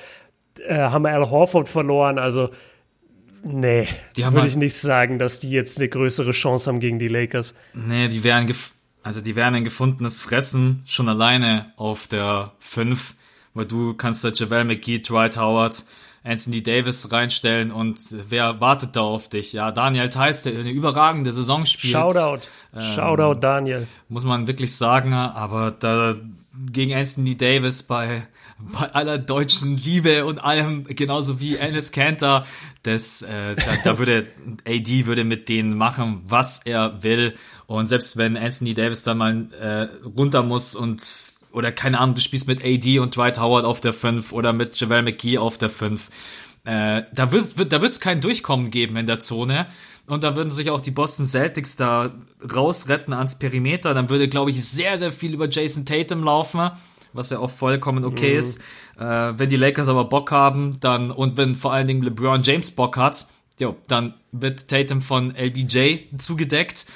äh, 0.66 0.74
haben 0.74 1.06
Al 1.06 1.30
Horford 1.30 1.68
verloren, 1.68 2.18
also 2.18 2.50
nee, 3.42 3.86
würde 4.16 4.40
halt, 4.40 4.50
ich 4.50 4.56
nicht 4.56 4.76
sagen, 4.76 5.18
dass 5.18 5.38
die 5.40 5.50
jetzt 5.50 5.78
eine 5.78 5.88
größere 5.88 6.32
Chance 6.32 6.70
haben 6.70 6.80
gegen 6.80 6.98
die 6.98 7.08
Lakers. 7.08 7.54
Nee, 7.74 8.08
die 8.08 8.24
wären, 8.24 8.50
also 9.02 9.20
die 9.20 9.36
wären 9.36 9.54
ein 9.54 9.64
gefundenes 9.64 10.20
Fressen 10.20 10.82
schon 10.86 11.08
alleine 11.08 11.72
auf 11.76 12.08
der 12.08 12.52
5, 12.58 13.14
weil 13.54 13.66
du 13.66 13.94
kannst 13.94 14.24
da 14.24 14.28
Javel 14.28 14.64
McGee, 14.64 15.00
Dwight 15.00 15.36
Howard, 15.36 15.84
Anthony 16.22 16.62
Davis 16.62 17.10
reinstellen 17.10 17.70
und 17.70 17.98
wer 18.28 18.60
wartet 18.60 18.96
da 18.96 19.00
auf 19.00 19.28
dich? 19.28 19.52
Ja, 19.52 19.70
Daniel 19.70 20.10
Theiss, 20.10 20.42
der 20.42 20.58
eine 20.58 20.70
überragende 20.70 21.32
Saison 21.32 21.64
spielt. 21.64 21.92
Shoutout. 21.92 22.42
Ähm, 22.74 22.94
Shoutout, 22.94 23.40
Daniel. 23.40 23.86
Muss 24.08 24.24
man 24.24 24.46
wirklich 24.46 24.76
sagen, 24.76 25.14
aber 25.14 25.70
da 25.70 26.14
gegen 26.72 26.94
Anthony 26.94 27.36
Davis 27.36 27.82
bei 27.82 28.22
bei 28.72 28.92
aller 28.92 29.18
deutschen 29.18 29.76
Liebe 29.76 30.26
und 30.26 30.44
allem, 30.44 30.84
genauso 30.84 31.40
wie 31.40 31.58
Alice 31.58 31.92
Cantor, 31.92 32.44
das, 32.82 33.22
äh, 33.22 33.56
da, 33.56 33.76
da 33.82 33.98
würde 33.98 34.26
AD 34.66 35.06
würde 35.06 35.24
mit 35.24 35.48
denen 35.48 35.76
machen, 35.76 36.22
was 36.26 36.60
er 36.64 37.02
will. 37.02 37.34
Und 37.66 37.86
selbst 37.86 38.16
wenn 38.16 38.36
Anthony 38.36 38.74
Davis 38.74 39.02
dann 39.02 39.18
mal 39.18 39.46
äh, 39.60 39.88
runter 40.06 40.42
muss 40.42 40.74
und 40.74 41.00
oder 41.52 41.72
keine 41.72 41.98
Ahnung, 41.98 42.14
du 42.14 42.20
spielst 42.20 42.46
mit 42.46 42.64
AD 42.64 42.98
und 42.98 43.16
Dwight 43.16 43.40
Howard 43.40 43.64
auf 43.64 43.80
der 43.80 43.92
5 43.92 44.32
oder 44.32 44.52
mit 44.52 44.78
JaVale 44.78 45.02
McGee 45.02 45.38
auf 45.38 45.58
der 45.58 45.70
5. 45.70 46.08
Äh, 46.64 47.02
da 47.12 47.32
wird 47.32 47.72
da 47.72 47.80
wird's 47.80 48.00
kein 48.00 48.20
Durchkommen 48.20 48.70
geben 48.70 48.96
in 48.96 49.06
der 49.06 49.20
Zone. 49.20 49.66
Und 50.06 50.24
da 50.24 50.34
würden 50.34 50.50
sich 50.50 50.70
auch 50.70 50.80
die 50.80 50.90
Boston 50.90 51.24
Celtics 51.24 51.76
da 51.76 52.12
rausretten 52.52 53.14
ans 53.14 53.38
Perimeter. 53.38 53.94
Dann 53.94 54.08
würde, 54.08 54.28
glaube 54.28 54.50
ich, 54.50 54.64
sehr, 54.64 54.98
sehr 54.98 55.12
viel 55.12 55.34
über 55.34 55.48
Jason 55.48 55.86
Tatum 55.86 56.24
laufen 56.24 56.70
was 57.12 57.30
ja 57.30 57.38
auch 57.38 57.50
vollkommen 57.50 58.04
okay 58.04 58.32
mhm. 58.32 58.38
ist. 58.38 58.60
Äh, 58.98 59.32
wenn 59.36 59.48
die 59.48 59.56
Lakers 59.56 59.88
aber 59.88 60.04
Bock 60.04 60.30
haben, 60.30 60.78
dann 60.80 61.10
und 61.10 61.36
wenn 61.36 61.56
vor 61.56 61.72
allen 61.72 61.86
Dingen 61.86 62.02
LeBron 62.02 62.42
James 62.42 62.70
Bock 62.70 62.96
hat, 62.96 63.26
jo, 63.58 63.76
dann 63.88 64.14
wird 64.32 64.68
Tatum 64.68 65.02
von 65.02 65.34
LBJ 65.34 66.16
zugedeckt 66.18 66.86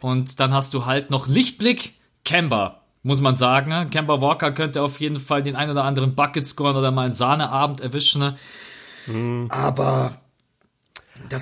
und 0.00 0.40
dann 0.40 0.54
hast 0.54 0.74
du 0.74 0.86
halt 0.86 1.10
noch 1.10 1.28
Lichtblick 1.28 1.94
Kemba, 2.24 2.79
muss 3.02 3.20
man 3.20 3.34
sagen. 3.34 3.70
Ne? 3.70 3.86
Kemba 3.90 4.20
Walker 4.20 4.52
könnte 4.52 4.82
auf 4.82 5.00
jeden 5.00 5.16
Fall 5.16 5.42
den 5.42 5.56
ein 5.56 5.70
oder 5.70 5.84
anderen 5.84 6.14
Bucket 6.14 6.46
scoren 6.46 6.76
oder 6.76 6.90
mal 6.90 7.04
einen 7.04 7.12
Sahneabend 7.12 7.80
erwischen. 7.80 8.20
Ne? 8.20 8.34
Mhm. 9.06 9.46
Aber 9.50 10.20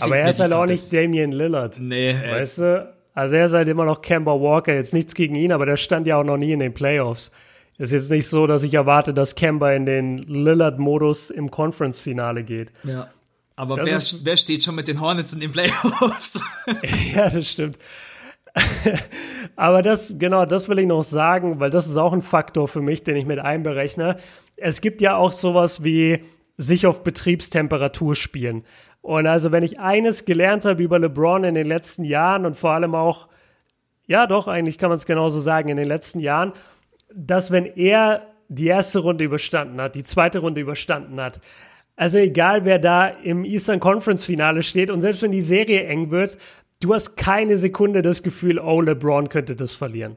aber 0.01 0.17
er 0.17 0.31
ist 0.31 0.41
halt 0.41 0.53
auch 0.53 0.67
nicht 0.67 0.93
Damian 0.93 1.33
Lillard. 1.33 1.79
Nee, 1.79 2.11
er 2.11 2.35
weißt 2.35 2.47
ist 2.47 2.59
du? 2.59 2.95
Also 3.15 3.37
er 3.37 3.47
ist 3.47 3.53
halt 3.53 3.69
immer 3.69 3.85
noch 3.85 4.01
Kemba 4.01 4.33
Walker, 4.33 4.75
jetzt 4.75 4.95
nichts 4.95 5.15
gegen 5.15 5.35
ihn, 5.35 5.53
aber 5.53 5.67
der 5.67 5.77
stand 5.77 6.07
ja 6.07 6.17
auch 6.17 6.25
noch 6.25 6.37
nie 6.37 6.53
in 6.53 6.61
den 6.61 6.73
Playoffs. 6.73 7.33
Ist 7.77 7.93
jetzt 7.93 8.11
nicht 8.11 8.29
so, 8.29 8.47
dass 8.47 8.63
ich 8.63 8.75
erwarte, 8.75 9.15
dass 9.15 9.35
Kemba 9.35 9.73
in 9.73 9.87
den 9.87 10.19
Lillard-Modus 10.19 11.31
im 11.31 11.51
Conference-Finale 11.51 12.45
geht. 12.45 12.71
Ja. 12.85 13.09
Aber 13.57 13.77
wer, 13.77 13.97
ist, 13.97 14.25
wer 14.25 14.37
steht 14.37 14.63
schon 14.63 14.77
mit 14.77 14.87
den 14.87 15.01
Hornets 15.01 15.33
in 15.33 15.41
den 15.41 15.51
Playoffs? 15.51 16.41
ja, 17.15 17.29
das 17.29 17.49
stimmt. 17.49 17.77
Aber 19.57 19.83
das, 19.83 20.15
genau, 20.19 20.45
das 20.45 20.69
will 20.69 20.79
ich 20.79 20.87
noch 20.87 21.03
sagen, 21.03 21.61
weil 21.61 21.71
das 21.71 21.87
ist 21.87 21.97
auch 21.97 22.13
ein 22.13 22.23
Faktor 22.23 22.69
für 22.69 22.81
mich, 22.81 23.05
den 23.05 23.17
ich 23.17 23.27
mit 23.27 23.39
einberechne. 23.39 24.17
Es 24.57 24.81
gibt 24.81 25.01
ja 25.01 25.17
auch 25.17 25.33
sowas 25.33 25.85
wie 25.85 26.21
sich 26.57 26.87
auf 26.87 27.03
Betriebstemperatur 27.03 28.15
spielen. 28.15 28.65
Und 29.01 29.27
also, 29.27 29.53
wenn 29.53 29.63
ich 29.63 29.79
eines 29.79 30.25
gelernt 30.25 30.65
habe 30.65 30.83
über 30.83 30.99
LeBron 30.99 31.45
in 31.45 31.55
den 31.55 31.67
letzten 31.67 32.05
Jahren 32.05 32.45
und 32.45 32.57
vor 32.57 32.73
allem 32.73 32.95
auch, 32.95 33.29
ja, 34.07 34.27
doch, 34.27 34.49
eigentlich 34.49 34.79
kann 34.79 34.91
man 34.91 34.99
es 34.99 35.07
genauso 35.07 35.41
sagen, 35.41 35.69
in 35.69 35.77
den 35.77 35.87
letzten 35.87 36.19
Jahren, 36.19 36.53
dass 37.15 37.51
wenn 37.51 37.65
er 37.65 38.27
die 38.49 38.67
erste 38.67 38.99
Runde 39.01 39.25
überstanden 39.25 39.81
hat, 39.81 39.95
die 39.95 40.03
zweite 40.03 40.41
Runde 40.41 40.61
überstanden 40.61 41.21
hat, 41.21 41.41
also 41.97 42.19
egal 42.19 42.65
wer 42.65 42.79
da 42.79 43.09
im 43.09 43.45
Eastern 43.45 43.81
Conference 43.81 44.25
Finale 44.25 44.63
steht 44.63 44.91
und 44.91 45.01
selbst 45.01 45.23
wenn 45.23 45.33
die 45.33 45.43
Serie 45.43 45.85
eng 45.85 46.11
wird, 46.11 46.39
du 46.81 46.95
hast 46.95 47.17
keine 47.17 47.57
Sekunde 47.57 48.03
das 48.03 48.23
Gefühl, 48.23 48.59
oh, 48.59 48.81
LeBron 48.81 49.29
könnte 49.29 49.57
das 49.57 49.73
verlieren. 49.73 50.17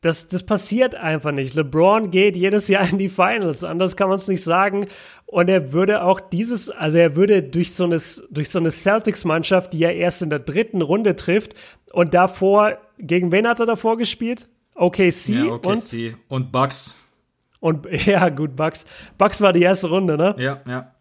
Das, 0.00 0.28
das 0.28 0.44
passiert 0.44 0.94
einfach 0.94 1.32
nicht. 1.32 1.54
LeBron 1.56 2.12
geht 2.12 2.36
jedes 2.36 2.68
Jahr 2.68 2.88
in 2.88 2.98
die 2.98 3.08
Finals, 3.08 3.64
anders 3.64 3.96
kann 3.96 4.08
man 4.08 4.18
es 4.18 4.28
nicht 4.28 4.44
sagen. 4.44 4.86
Und 5.26 5.48
er 5.48 5.72
würde 5.72 6.04
auch 6.04 6.20
dieses, 6.20 6.70
also 6.70 6.98
er 6.98 7.16
würde 7.16 7.42
durch 7.42 7.74
so 7.74 7.84
eine, 7.84 8.00
durch 8.30 8.48
so 8.48 8.60
eine 8.60 8.70
Celtics-Mannschaft, 8.70 9.72
die 9.72 9.82
er 9.82 9.96
erst 9.96 10.22
in 10.22 10.30
der 10.30 10.38
dritten 10.38 10.82
Runde 10.82 11.16
trifft 11.16 11.54
und 11.92 12.14
davor, 12.14 12.78
gegen 12.98 13.32
wen 13.32 13.48
hat 13.48 13.58
er 13.58 13.66
davor 13.66 13.98
gespielt? 13.98 14.48
OKC, 14.76 15.28
ja, 15.30 15.44
OKC. 15.46 15.66
und, 15.66 16.16
und 16.28 16.52
Bucks. 16.52 16.96
Und 17.58 17.88
ja, 18.06 18.28
gut, 18.28 18.54
Bucks. 18.54 18.86
Bucks 19.16 19.40
war 19.40 19.52
die 19.52 19.62
erste 19.62 19.88
Runde, 19.88 20.16
ne? 20.16 20.36
Ja, 20.38 20.60
ja. 20.66 20.92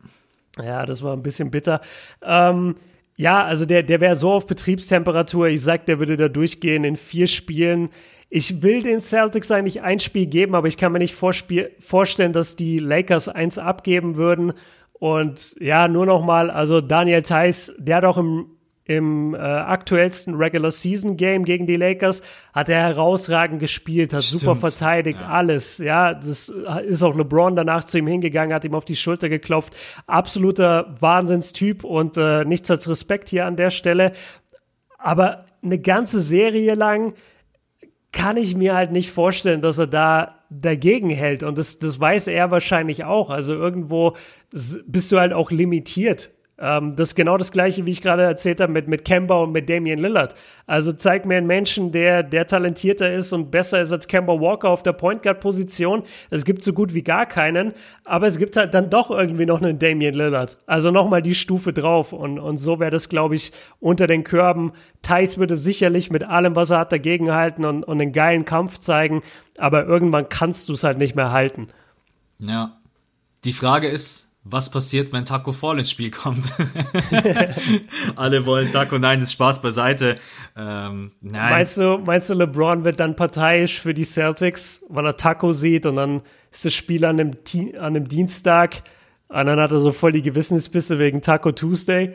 Ja, 0.60 0.86
das 0.88 1.04
war 1.04 1.14
ein 1.14 1.22
bisschen 1.22 1.52
bitter. 1.52 1.82
Ähm, 2.24 2.76
ja, 3.18 3.44
also 3.44 3.66
der, 3.66 3.82
der 3.82 4.00
wäre 4.00 4.16
so 4.16 4.32
auf 4.32 4.46
Betriebstemperatur. 4.46 5.48
Ich 5.48 5.64
sag, 5.64 5.88
der 5.88 5.98
würde 5.98 6.18
da 6.18 6.30
durchgehen 6.30 6.84
in 6.84 6.96
vier 6.96 7.26
Spielen. 7.26 7.90
Ich 8.30 8.62
will 8.62 8.84
den 8.84 9.02
Celtics 9.02 9.50
eigentlich 9.50 9.82
ein 9.82 10.00
Spiel 10.00 10.28
geben, 10.28 10.54
aber 10.54 10.68
ich 10.68 10.78
kann 10.78 10.92
mir 10.92 11.00
nicht 11.00 11.16
vorstellen, 11.16 12.34
dass 12.34 12.56
die 12.56 12.78
Lakers 12.78 13.28
eins 13.28 13.58
abgeben 13.58 14.18
würden. 14.18 14.54
Und 14.94 15.56
ja, 15.60 15.88
nur 15.88 16.06
noch 16.06 16.24
mal, 16.24 16.52
also 16.52 16.80
Daniel 16.80 17.24
Theiss, 17.24 17.74
der 17.80 17.98
hat 17.98 18.06
auch 18.06 18.18
im 18.18 18.57
im 18.88 19.36
äh, 19.36 19.38
aktuellsten 19.38 20.36
Regular 20.36 20.72
Season 20.72 21.18
Game 21.18 21.44
gegen 21.44 21.68
die 21.68 21.76
Lakers 21.76 22.24
hat 22.54 22.70
er 22.70 22.80
herausragend 22.82 23.60
gespielt, 23.60 24.14
hat 24.14 24.24
Stimmt. 24.24 24.42
super 24.42 24.56
verteidigt, 24.56 25.20
ja. 25.20 25.28
alles. 25.28 25.78
Ja, 25.78 26.14
das 26.14 26.50
ist 26.50 27.04
auch 27.04 27.16
LeBron 27.16 27.56
danach 27.56 27.84
zu 27.84 27.98
ihm 27.98 28.08
hingegangen, 28.08 28.54
hat 28.54 28.64
ihm 28.64 28.76
auf 28.76 28.86
die 28.86 28.96
Schulter 28.96 29.28
geklopft. 29.28 29.76
Absoluter 30.08 30.96
Wahnsinnstyp 31.00 31.84
und 31.84 32.16
äh, 32.16 32.46
nichts 32.46 32.72
als 32.72 32.88
Respekt 32.90 33.28
hier 33.28 33.46
an 33.46 33.58
der 33.58 33.72
Stelle. 33.72 34.14
Aber 34.98 35.46
eine 35.62 35.80
ganze 35.80 36.22
Serie 36.22 36.76
lang 36.76 37.14
kann 38.14 38.38
ich 38.38 38.56
mir 38.56 38.74
halt 38.74 38.92
nicht 38.92 39.12
vorstellen, 39.12 39.62
dass 39.62 39.78
er 39.80 39.88
da 39.88 40.46
dagegen 40.50 41.10
hält. 41.10 41.44
Und 41.44 41.58
das, 41.58 41.78
das 41.78 42.00
weiß 42.00 42.28
er 42.28 42.52
wahrscheinlich 42.52 43.04
auch. 43.04 43.30
Also 43.30 43.54
irgendwo 43.54 44.16
bist 44.50 45.12
du 45.12 45.20
halt 45.20 45.34
auch 45.34 45.52
limitiert 45.52 46.32
ähm, 46.60 46.96
das 46.96 47.10
ist 47.10 47.16
genau 47.16 47.38
das 47.38 47.52
Gleiche, 47.52 47.86
wie 47.86 47.92
ich 47.92 48.02
gerade 48.02 48.24
erzählt 48.24 48.60
habe 48.60 48.72
mit, 48.72 48.88
mit 48.88 49.06
Kemba 49.06 49.36
und 49.44 49.52
mit 49.52 49.70
Damian 49.70 50.00
Lillard. 50.00 50.34
Also 50.66 50.92
zeig 50.92 51.26
mir 51.26 51.38
einen 51.38 51.46
Menschen, 51.46 51.92
der, 51.92 52.24
der 52.24 52.48
talentierter 52.48 53.14
ist 53.14 53.32
und 53.32 53.52
besser 53.52 53.82
ist 53.82 53.92
als 53.92 54.08
Kemba 54.08 54.40
Walker 54.40 54.70
auf 54.70 54.82
der 54.82 54.94
Point 54.94 55.22
Guard 55.22 55.40
Position. 55.40 56.04
Es 56.32 56.46
gibt 56.46 56.64
so 56.64 56.74
gut 56.74 56.96
wie 56.96 57.04
gar 57.04 57.28
keinen, 57.28 57.74
aber 58.06 58.26
es 58.26 58.40
gibt 58.40 58.58
halt 58.58 58.74
dann 58.74 58.90
doch 58.90 59.12
irgendwie 59.12 59.46
noch 59.46 59.62
einen 59.62 59.78
Damian 59.78 60.16
Lillard. 60.16 60.58
Also 60.66 60.90
nochmal 60.90 61.22
die 61.22 61.36
Stufe 61.36 61.74
drauf 61.74 62.12
und, 62.12 62.40
und 62.40 62.58
so 62.58 62.80
wäre 62.80 62.92
das, 62.92 63.08
glaube 63.08 63.36
ich, 63.36 63.52
unter 63.80 64.08
den 64.08 64.24
Körben. 64.24 64.72
Thais 65.04 65.38
würde 65.38 65.58
sicherlich 65.58 66.10
mit 66.10 66.24
allem, 66.24 66.56
was 66.56 66.72
er 66.72 66.80
hat, 66.80 66.92
dagegenhalten 66.92 67.66
und, 67.66 67.84
und 67.84 68.02
einen 68.02 68.14
geilen 68.14 68.46
Kampf 68.46 68.80
zeigen, 68.80 69.22
aber 69.60 69.86
irgendwann 69.86 70.28
kannst 70.28 70.70
du 70.70 70.74
es 70.74 70.84
halt 70.84 70.98
nicht 70.98 71.16
mehr 71.16 71.32
halten. 71.32 71.68
Ja. 72.40 72.80
Die 73.44 73.54
Frage 73.54 73.88
ist, 73.88 74.27
was 74.50 74.72
passiert, 74.72 75.12
wenn 75.14 75.26
Taco 75.26 75.52
Fall 75.52 75.80
ins 75.80 75.92
Spiel 75.92 76.12
kommt. 76.12 76.54
Alle 78.16 78.46
wollen 78.46 78.72
Taco, 78.72 78.98
nein, 78.98 79.22
ist 79.22 79.34
Spaß 79.34 79.62
beiseite. 79.62 80.16
Ähm, 80.56 81.12
nein. 81.22 81.52
Meinst 81.52 81.78
du, 81.78 81.98
meinst 81.98 82.30
du, 82.30 82.34
LeBron 82.34 82.84
wird 82.84 83.00
dann 83.00 83.16
parteiisch 83.16 83.80
für 83.80 83.94
die 83.94 84.06
Celtics, 84.06 84.84
weil 84.90 85.06
er 85.06 85.18
Taco 85.18 85.54
sieht 85.54 85.86
und 85.86 85.98
dann 85.98 86.22
ist 86.52 86.66
das 86.66 86.74
Spiel 86.74 87.06
an 87.06 87.20
einem, 87.20 87.32
an 87.76 87.96
einem 87.96 88.08
Dienstag 88.08 88.84
und 89.28 89.46
dann 89.46 89.60
hat 89.60 89.72
er 89.72 89.80
so 89.80 89.92
voll 89.92 90.14
die 90.14 90.22
Gewissensbisse 90.22 91.00
wegen 91.00 91.22
Taco 91.22 91.52
Tuesday? 91.52 92.14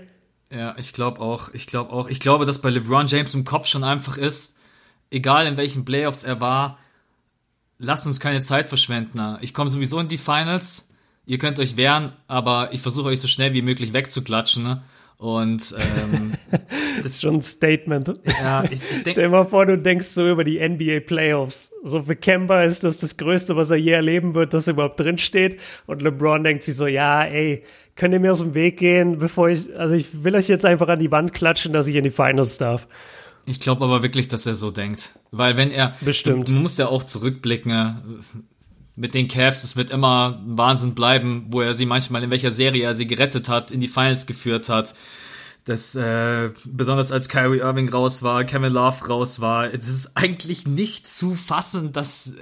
Ja, 0.50 0.74
ich 0.78 0.92
glaube 0.92 1.20
auch, 1.20 1.50
ich 1.52 1.66
glaube 1.66 1.92
auch. 1.92 2.08
Ich 2.08 2.20
glaube, 2.20 2.46
dass 2.46 2.60
bei 2.60 2.70
LeBron 2.70 3.06
James 3.06 3.34
im 3.34 3.44
Kopf 3.44 3.66
schon 3.66 3.84
einfach 3.84 4.16
ist, 4.16 4.56
egal 5.10 5.46
in 5.46 5.56
welchen 5.56 5.84
Playoffs 5.84 6.24
er 6.24 6.40
war, 6.40 6.78
lass 7.78 8.06
uns 8.06 8.20
keine 8.20 8.40
Zeit 8.40 8.68
verschwenden. 8.68 9.38
Ich 9.40 9.54
komme 9.54 9.70
sowieso 9.70 9.98
in 9.98 10.08
die 10.08 10.18
Finals 10.18 10.91
ihr 11.26 11.38
könnt 11.38 11.58
euch 11.58 11.76
wehren, 11.76 12.12
aber 12.26 12.70
ich 12.72 12.80
versuche 12.80 13.08
euch 13.08 13.20
so 13.20 13.28
schnell 13.28 13.52
wie 13.54 13.62
möglich 13.62 13.92
wegzuklatschen. 13.92 14.62
Ne? 14.62 14.82
Und 15.22 15.74
ähm, 15.78 16.32
das 16.96 17.12
ist 17.12 17.22
schon 17.22 17.36
ein 17.36 17.42
Statement. 17.42 18.12
Ja, 18.40 18.64
ich, 18.64 18.82
ich 18.82 19.02
denk, 19.04 19.10
Stell 19.10 19.24
dir 19.24 19.28
mal 19.28 19.46
vor, 19.46 19.66
du 19.66 19.78
denkst 19.78 20.08
so 20.08 20.28
über 20.28 20.42
die 20.42 20.58
NBA 20.58 21.00
Playoffs. 21.06 21.70
So 21.84 22.02
für 22.02 22.16
Kemba 22.16 22.64
ist 22.64 22.82
das 22.82 22.98
das 22.98 23.16
Größte, 23.16 23.54
was 23.54 23.70
er 23.70 23.76
je 23.76 23.92
erleben 23.92 24.34
wird, 24.34 24.52
dass 24.52 24.66
er 24.66 24.72
überhaupt 24.72 24.98
drin 24.98 25.18
steht. 25.18 25.60
Und 25.86 26.02
LeBron 26.02 26.42
denkt 26.42 26.64
sich 26.64 26.74
so, 26.74 26.88
ja, 26.88 27.22
ey, 27.22 27.62
könnt 27.94 28.14
ihr 28.14 28.20
mir 28.20 28.32
aus 28.32 28.40
dem 28.40 28.54
Weg 28.54 28.78
gehen, 28.78 29.18
bevor 29.18 29.48
ich, 29.48 29.72
also 29.76 29.94
ich 29.94 30.24
will 30.24 30.34
euch 30.34 30.48
jetzt 30.48 30.64
einfach 30.64 30.88
an 30.88 30.98
die 30.98 31.12
Wand 31.12 31.32
klatschen, 31.32 31.72
dass 31.72 31.86
ich 31.86 31.94
in 31.94 32.02
die 32.02 32.10
Finals 32.10 32.58
darf. 32.58 32.88
Ich 33.46 33.60
glaube 33.60 33.84
aber 33.84 34.02
wirklich, 34.02 34.26
dass 34.26 34.46
er 34.46 34.54
so 34.54 34.72
denkt. 34.72 35.18
Weil 35.30 35.56
wenn 35.56 35.70
er, 35.70 35.92
Bestimmt. 36.00 36.48
Du, 36.48 36.54
du 36.54 36.60
musst 36.60 36.80
ja 36.80 36.88
auch 36.88 37.04
zurückblicken, 37.04 38.24
mit 39.02 39.14
den 39.14 39.26
Cavs, 39.26 39.64
es 39.64 39.74
wird 39.74 39.90
immer 39.90 40.40
Wahnsinn 40.46 40.94
bleiben, 40.94 41.46
wo 41.48 41.60
er 41.60 41.74
sie 41.74 41.86
manchmal 41.86 42.22
in 42.22 42.30
welcher 42.30 42.52
Serie 42.52 42.84
er 42.84 42.94
sie 42.94 43.08
gerettet 43.08 43.48
hat, 43.48 43.72
in 43.72 43.80
die 43.80 43.88
Finals 43.88 44.26
geführt 44.26 44.68
hat. 44.68 44.94
Das, 45.64 45.96
äh, 45.96 46.50
besonders 46.64 47.10
als 47.10 47.28
Kyrie 47.28 47.58
Irving 47.58 47.88
raus 47.88 48.22
war, 48.22 48.44
Kevin 48.44 48.72
Love 48.72 49.08
raus 49.08 49.40
war, 49.40 49.74
es 49.74 49.88
ist 49.88 50.12
eigentlich 50.14 50.68
nicht 50.68 51.08
zu 51.08 51.34
fassen, 51.34 51.92
dass, 51.92 52.34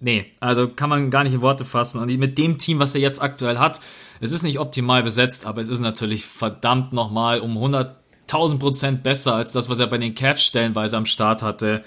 nee, 0.00 0.26
also 0.38 0.68
kann 0.68 0.90
man 0.90 1.08
gar 1.08 1.24
nicht 1.24 1.32
in 1.32 1.40
Worte 1.40 1.64
fassen. 1.64 1.98
Und 1.98 2.14
mit 2.18 2.36
dem 2.36 2.58
Team, 2.58 2.78
was 2.78 2.94
er 2.94 3.00
jetzt 3.00 3.22
aktuell 3.22 3.56
hat, 3.56 3.80
es 4.20 4.32
ist 4.32 4.42
nicht 4.42 4.58
optimal 4.58 5.02
besetzt, 5.02 5.46
aber 5.46 5.62
es 5.62 5.68
ist 5.68 5.80
natürlich 5.80 6.26
verdammt 6.26 6.92
nochmal 6.92 7.40
um 7.40 7.56
100.000 7.56 8.58
Prozent 8.58 9.02
besser 9.02 9.34
als 9.34 9.52
das, 9.52 9.70
was 9.70 9.78
er 9.78 9.86
bei 9.86 9.96
den 9.96 10.14
Cavs 10.14 10.44
stellenweise 10.44 10.98
am 10.98 11.06
Start 11.06 11.42
hatte. 11.42 11.82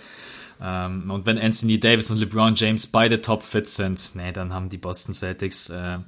Ähm, 0.62 1.10
und 1.10 1.26
wenn 1.26 1.38
Anthony 1.38 1.80
Davis 1.80 2.12
und 2.12 2.18
LeBron 2.18 2.56
James 2.56 2.88
beide 2.88 3.22
topfit 3.22 3.70
sind, 3.70 4.16
nee, 4.16 4.32
dann 4.32 4.54
haben 4.54 4.70
die 4.70 4.78
Boston 4.78 5.14
Celtics 5.14 5.70
äh, 5.70 6.00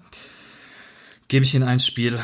Gebe 1.27 1.43
ich 1.43 1.55
Ihnen 1.55 1.67
ein 1.67 1.79
Spiel. 1.79 2.19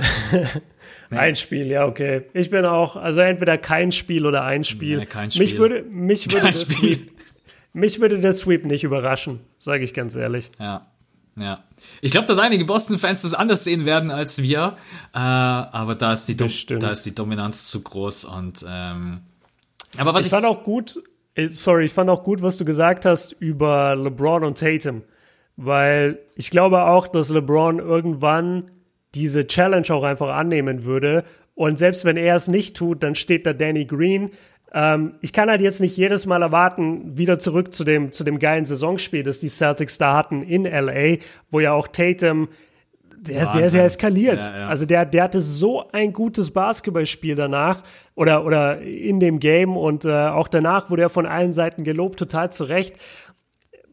Nee. 1.10 1.18
Ein 1.18 1.36
Spiel, 1.36 1.66
ja, 1.66 1.84
okay. 1.84 2.22
Ich 2.32 2.48
bin 2.48 2.64
auch, 2.64 2.96
also 2.96 3.20
entweder 3.20 3.58
kein 3.58 3.92
Spiel 3.92 4.24
oder 4.24 4.44
ein 4.44 4.64
Spiel. 4.64 4.96
Nee, 4.96 5.04
kein 5.04 5.30
Spiel. 5.30 5.44
Mich 5.44 5.58
würde, 5.58 5.82
mich 5.82 6.24
würde, 6.32 6.46
der 6.46 6.52
Sweep, 6.54 7.12
mich 7.74 8.00
würde 8.00 8.18
der 8.18 8.32
Sweep 8.32 8.64
nicht 8.64 8.82
überraschen, 8.82 9.40
sage 9.58 9.84
ich 9.84 9.92
ganz 9.92 10.16
ehrlich. 10.16 10.48
Ja. 10.58 10.86
Ja. 11.36 11.64
Ich 12.00 12.12
glaube, 12.12 12.26
dass 12.28 12.38
einige 12.38 12.64
Boston-Fans 12.64 13.20
das 13.20 13.34
anders 13.34 13.62
sehen 13.64 13.84
werden 13.84 14.10
als 14.10 14.42
wir, 14.42 14.76
äh, 15.12 15.18
aber 15.18 15.96
da 15.96 16.14
ist, 16.14 16.28
die 16.28 16.36
da 16.36 16.90
ist 16.90 17.04
die 17.04 17.14
Dominanz 17.14 17.68
zu 17.68 17.82
groß 17.82 18.24
und 18.24 18.64
ähm, 18.66 19.20
aber 19.98 20.14
was 20.14 20.22
ich, 20.22 20.32
ich 20.32 20.32
fand 20.32 20.46
auch 20.46 20.64
gut, 20.64 21.02
sorry, 21.48 21.84
ich 21.84 21.92
fand 21.92 22.10
auch 22.10 22.24
gut, 22.24 22.42
was 22.42 22.56
du 22.56 22.64
gesagt 22.64 23.04
hast 23.04 23.32
über 23.32 23.96
LeBron 23.96 24.44
und 24.44 24.58
Tatum, 24.58 25.02
weil 25.56 26.18
ich 26.34 26.50
glaube 26.50 26.82
auch, 26.84 27.08
dass 27.08 27.30
LeBron 27.30 27.78
irgendwann 27.78 28.70
diese 29.14 29.46
Challenge 29.46 29.86
auch 29.90 30.04
einfach 30.04 30.34
annehmen 30.34 30.84
würde. 30.84 31.24
Und 31.54 31.78
selbst 31.78 32.04
wenn 32.04 32.16
er 32.16 32.34
es 32.34 32.48
nicht 32.48 32.76
tut, 32.76 33.02
dann 33.02 33.14
steht 33.14 33.46
da 33.46 33.52
Danny 33.52 33.84
Green. 33.84 34.30
Ähm, 34.72 35.14
ich 35.20 35.32
kann 35.32 35.50
halt 35.50 35.60
jetzt 35.60 35.80
nicht 35.80 35.96
jedes 35.96 36.24
Mal 36.24 36.42
erwarten, 36.42 37.16
wieder 37.16 37.38
zurück 37.38 37.74
zu 37.74 37.84
dem, 37.84 38.12
zu 38.12 38.24
dem 38.24 38.38
geilen 38.38 38.64
Saisonspiel, 38.64 39.22
das 39.22 39.38
die 39.38 39.48
Celtics 39.48 39.98
da 39.98 40.16
hatten 40.16 40.42
in 40.42 40.64
LA, 40.64 41.18
wo 41.50 41.60
ja 41.60 41.72
auch 41.72 41.88
Tatum, 41.88 42.48
der, 43.28 43.52
der 43.52 43.64
ist 43.64 43.74
ja 43.74 43.84
eskaliert. 43.84 44.38
Ja, 44.38 44.58
ja. 44.58 44.66
Also 44.66 44.84
der, 44.84 45.06
der 45.06 45.22
hatte 45.22 45.40
so 45.40 45.88
ein 45.92 46.12
gutes 46.12 46.50
Basketballspiel 46.50 47.36
danach 47.36 47.82
oder, 48.14 48.44
oder 48.44 48.80
in 48.80 49.20
dem 49.20 49.38
Game 49.38 49.76
und 49.76 50.04
äh, 50.04 50.10
auch 50.10 50.48
danach 50.48 50.90
wurde 50.90 51.02
er 51.02 51.10
von 51.10 51.26
allen 51.26 51.52
Seiten 51.52 51.84
gelobt, 51.84 52.18
total 52.18 52.50
zu 52.50 52.64
Recht. 52.64 52.96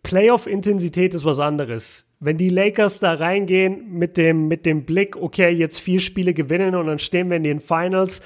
Playoff-Intensität 0.02 1.14
ist 1.14 1.26
was 1.26 1.40
anderes. 1.40 2.12
Wenn 2.20 2.38
die 2.38 2.50
Lakers 2.50 3.00
da 3.00 3.14
reingehen 3.14 3.92
mit 3.92 4.18
dem, 4.18 4.48
mit 4.48 4.66
dem 4.66 4.86
Blick, 4.86 5.16
okay, 5.16 5.50
jetzt 5.50 5.80
vier 5.80 6.00
Spiele 6.00 6.34
gewinnen 6.34 6.74
und 6.74 6.88
dann 6.88 7.00
stehen 7.00 7.30
wir 7.30 7.38
in 7.38 7.44
den 7.44 7.60
Finals, 7.60 8.22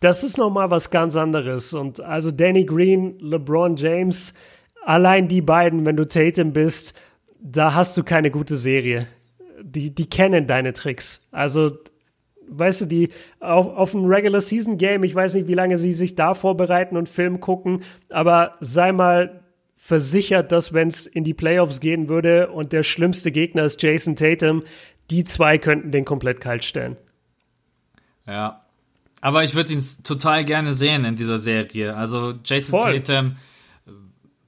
das 0.00 0.24
ist 0.24 0.38
nochmal 0.38 0.70
was 0.70 0.90
ganz 0.90 1.16
anderes. 1.16 1.72
Und 1.72 2.00
also 2.00 2.30
Danny 2.30 2.64
Green, 2.64 3.18
LeBron 3.20 3.76
James, 3.76 4.34
allein 4.84 5.28
die 5.28 5.40
beiden, 5.40 5.84
wenn 5.84 5.96
du 5.96 6.06
Tatum 6.06 6.52
bist, 6.52 6.98
da 7.40 7.74
hast 7.74 7.96
du 7.96 8.02
keine 8.02 8.30
gute 8.30 8.56
Serie. 8.56 9.06
Die, 9.62 9.94
die 9.94 10.08
kennen 10.08 10.46
deine 10.46 10.72
Tricks. 10.72 11.26
Also, 11.30 11.78
weißt 12.48 12.82
du, 12.82 12.86
die 12.86 13.10
auf, 13.40 13.66
auf 13.66 13.94
ein 13.94 14.04
Regular 14.04 14.40
Season 14.40 14.78
Game, 14.78 15.02
ich 15.04 15.14
weiß 15.14 15.34
nicht, 15.34 15.48
wie 15.48 15.54
lange 15.54 15.78
sie 15.78 15.92
sich 15.92 16.14
da 16.14 16.34
vorbereiten 16.34 16.96
und 16.96 17.08
Film 17.08 17.40
gucken, 17.40 17.82
aber 18.10 18.54
sei 18.60 18.92
mal 18.92 19.42
versichert, 19.76 20.52
dass 20.52 20.72
wenn 20.72 20.88
es 20.88 21.06
in 21.06 21.24
die 21.24 21.34
Playoffs 21.34 21.80
gehen 21.80 22.08
würde 22.08 22.48
und 22.50 22.72
der 22.72 22.82
schlimmste 22.82 23.30
Gegner 23.32 23.64
ist 23.64 23.82
Jason 23.82 24.16
Tatum, 24.16 24.62
die 25.10 25.24
zwei 25.24 25.56
könnten 25.58 25.90
den 25.90 26.04
komplett 26.04 26.40
kalt 26.40 26.64
stellen. 26.64 26.96
Ja. 28.26 28.64
Aber 29.20 29.42
ich 29.42 29.54
würde 29.54 29.72
ihn 29.72 29.82
total 30.04 30.44
gerne 30.44 30.74
sehen 30.74 31.04
in 31.04 31.16
dieser 31.16 31.38
Serie. 31.38 31.96
Also 31.96 32.34
Jason 32.44 32.80
Voll. 32.80 33.00
Tatum 33.00 33.36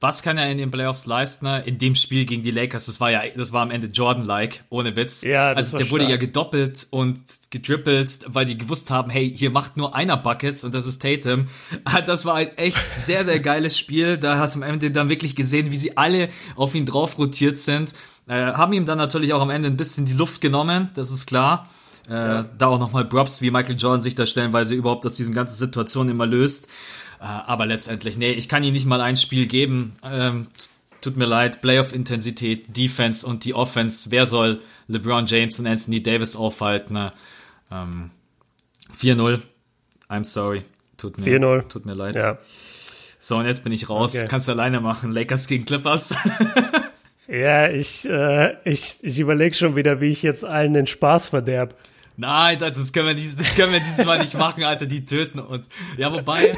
was 0.01 0.23
kann 0.23 0.39
er 0.39 0.51
in 0.51 0.57
den 0.57 0.71
Playoffs 0.71 1.05
leisten? 1.05 1.47
In 1.47 1.77
dem 1.77 1.95
Spiel 1.95 2.25
gegen 2.25 2.43
die 2.43 2.51
Lakers, 2.51 2.87
das 2.87 3.01
war 3.01 3.11
ja, 3.11 3.21
das 3.37 3.53
war 3.53 3.63
am 3.63 3.71
Ende 3.71 3.89
Jordan-like, 3.89 4.65
ohne 4.71 4.97
Witz. 4.97 5.23
Ja, 5.23 5.55
das 5.55 5.67
also 5.67 5.77
der 5.77 5.91
wurde 5.91 6.09
ja 6.09 6.17
gedoppelt 6.17 6.87
und 6.91 7.21
getrippelt, 7.51 8.21
weil 8.27 8.47
die 8.47 8.57
gewusst 8.57 8.91
haben, 8.91 9.11
hey, 9.11 9.31
hier 9.31 9.51
macht 9.51 9.77
nur 9.77 9.95
einer 9.95 10.17
Buckets 10.17 10.65
und 10.65 10.75
das 10.75 10.87
ist 10.87 11.03
Tatum. 11.03 11.47
Das 12.07 12.25
war 12.25 12.37
ein 12.37 12.57
echt 12.57 12.91
sehr, 12.91 13.25
sehr 13.25 13.41
geiles 13.41 13.79
Spiel. 13.79 14.17
Da 14.17 14.39
hast 14.39 14.55
du 14.55 14.61
am 14.61 14.63
Ende 14.63 14.91
dann 14.91 15.11
wirklich 15.11 15.37
gesehen, 15.37 15.71
wie 15.71 15.77
sie 15.77 15.97
alle 15.97 16.31
auf 16.57 16.75
ihn 16.75 16.87
drauf 16.87 17.19
rotiert 17.19 17.59
sind. 17.59 17.93
Äh, 18.27 18.53
haben 18.53 18.73
ihm 18.73 18.87
dann 18.87 18.99
natürlich 18.99 19.35
auch 19.35 19.43
am 19.43 19.51
Ende 19.51 19.69
ein 19.69 19.77
bisschen 19.77 20.07
die 20.07 20.15
Luft 20.15 20.41
genommen, 20.41 20.89
das 20.95 21.11
ist 21.11 21.27
klar. 21.27 21.69
Äh, 22.09 22.13
ja. 22.13 22.47
Da 22.59 22.67
auch 22.67 22.79
nochmal 22.79 23.05
Props, 23.05 23.43
wie 23.43 23.51
Michael 23.51 23.77
Jordan 23.77 24.01
sich 24.01 24.15
da 24.15 24.25
stellenweise 24.25 24.75
überhaupt 24.75 25.05
aus 25.05 25.15
diesen 25.15 25.35
ganzen 25.35 25.57
Situationen 25.57 26.11
immer 26.11 26.27
löst. 26.27 26.69
Äh, 27.21 27.25
aber 27.25 27.67
letztendlich, 27.67 28.17
nee, 28.17 28.33
ich 28.33 28.49
kann 28.49 28.63
ihm 28.63 28.73
nicht 28.73 28.87
mal 28.87 29.01
ein 29.01 29.17
Spiel 29.17 29.47
geben. 29.47 29.93
Ähm, 30.03 30.49
tut 31.03 31.17
mir 31.17 31.27
leid, 31.27 31.61
Playoff-Intensität, 31.61 32.77
Defense 32.77 33.27
und 33.27 33.45
die 33.45 33.55
Offense. 33.55 34.11
Wer 34.11 34.27
soll 34.27 34.61
LeBron 34.89 35.27
James 35.27 35.61
und 35.61 35.67
Anthony 35.67 36.03
Davis 36.03 36.35
aufhalten? 36.35 37.11
Ähm, 37.71 38.11
4-0. 38.97 39.41
I'm 40.09 40.25
sorry. 40.25 40.65
Tut 40.97 41.19
mir, 41.19 41.65
tut 41.69 41.87
mir 41.87 41.95
leid. 41.95 42.17
Ja. 42.17 42.39
So, 43.19 43.37
und 43.37 43.47
jetzt 43.47 43.65
bin 43.65 43.73
ich 43.73 43.89
raus. 43.89 44.17
Okay. 44.17 44.27
Kannst 44.29 44.49
du 44.49 44.53
alleine 44.53 44.81
machen. 44.81 45.13
Lakers 45.13 45.47
gegen 45.47 45.67
Clippers. 45.67 46.15
ja, 47.29 47.69
ich, 47.69 48.09
äh, 48.09 48.57
ich, 48.65 48.99
ich 49.03 49.21
überlege 49.21 49.55
schon 49.55 49.77
wieder, 49.77 50.01
wie 50.01 50.09
ich 50.09 50.23
jetzt 50.23 50.45
allen 50.45 50.73
den 50.73 50.87
Spaß 50.87 51.29
verderb. 51.29 51.75
Nein, 52.21 52.59
das 52.59 52.93
können 52.93 53.07
wir, 53.07 53.15
dieses, 53.15 53.35
das 53.37 53.55
können 53.55 53.73
wir 53.73 53.81
dieses 53.81 54.05
Mal 54.05 54.19
nicht 54.19 54.35
machen, 54.35 54.63
Alter, 54.63 54.85
die 54.85 55.07
töten 55.07 55.39
uns. 55.39 55.67
Ja, 55.97 56.13
wobei, 56.13 56.53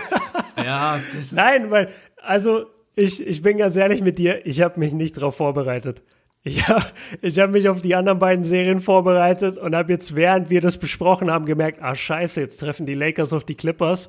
ja, 0.56 1.00
das 1.12 1.20
ist 1.20 1.32
Nein, 1.34 1.70
weil, 1.70 1.88
also, 2.20 2.66
ich, 2.96 3.24
ich 3.24 3.42
bin 3.42 3.58
ganz 3.58 3.76
ehrlich 3.76 4.02
mit 4.02 4.18
dir, 4.18 4.44
ich 4.44 4.60
habe 4.60 4.80
mich 4.80 4.92
nicht 4.92 5.16
darauf 5.16 5.36
vorbereitet. 5.36 6.02
Ja, 6.44 6.84
ich 7.20 7.38
habe 7.38 7.52
mich 7.52 7.68
auf 7.68 7.82
die 7.82 7.94
anderen 7.94 8.18
beiden 8.18 8.44
Serien 8.44 8.80
vorbereitet 8.80 9.58
und 9.58 9.76
habe 9.76 9.92
jetzt, 9.92 10.16
während 10.16 10.50
wir 10.50 10.60
das 10.60 10.76
besprochen 10.76 11.30
haben, 11.30 11.46
gemerkt, 11.46 11.80
ah 11.80 11.94
scheiße, 11.94 12.40
jetzt 12.40 12.58
treffen 12.58 12.84
die 12.84 12.94
Lakers 12.94 13.32
auf 13.32 13.44
die 13.44 13.54
Clippers. 13.54 14.08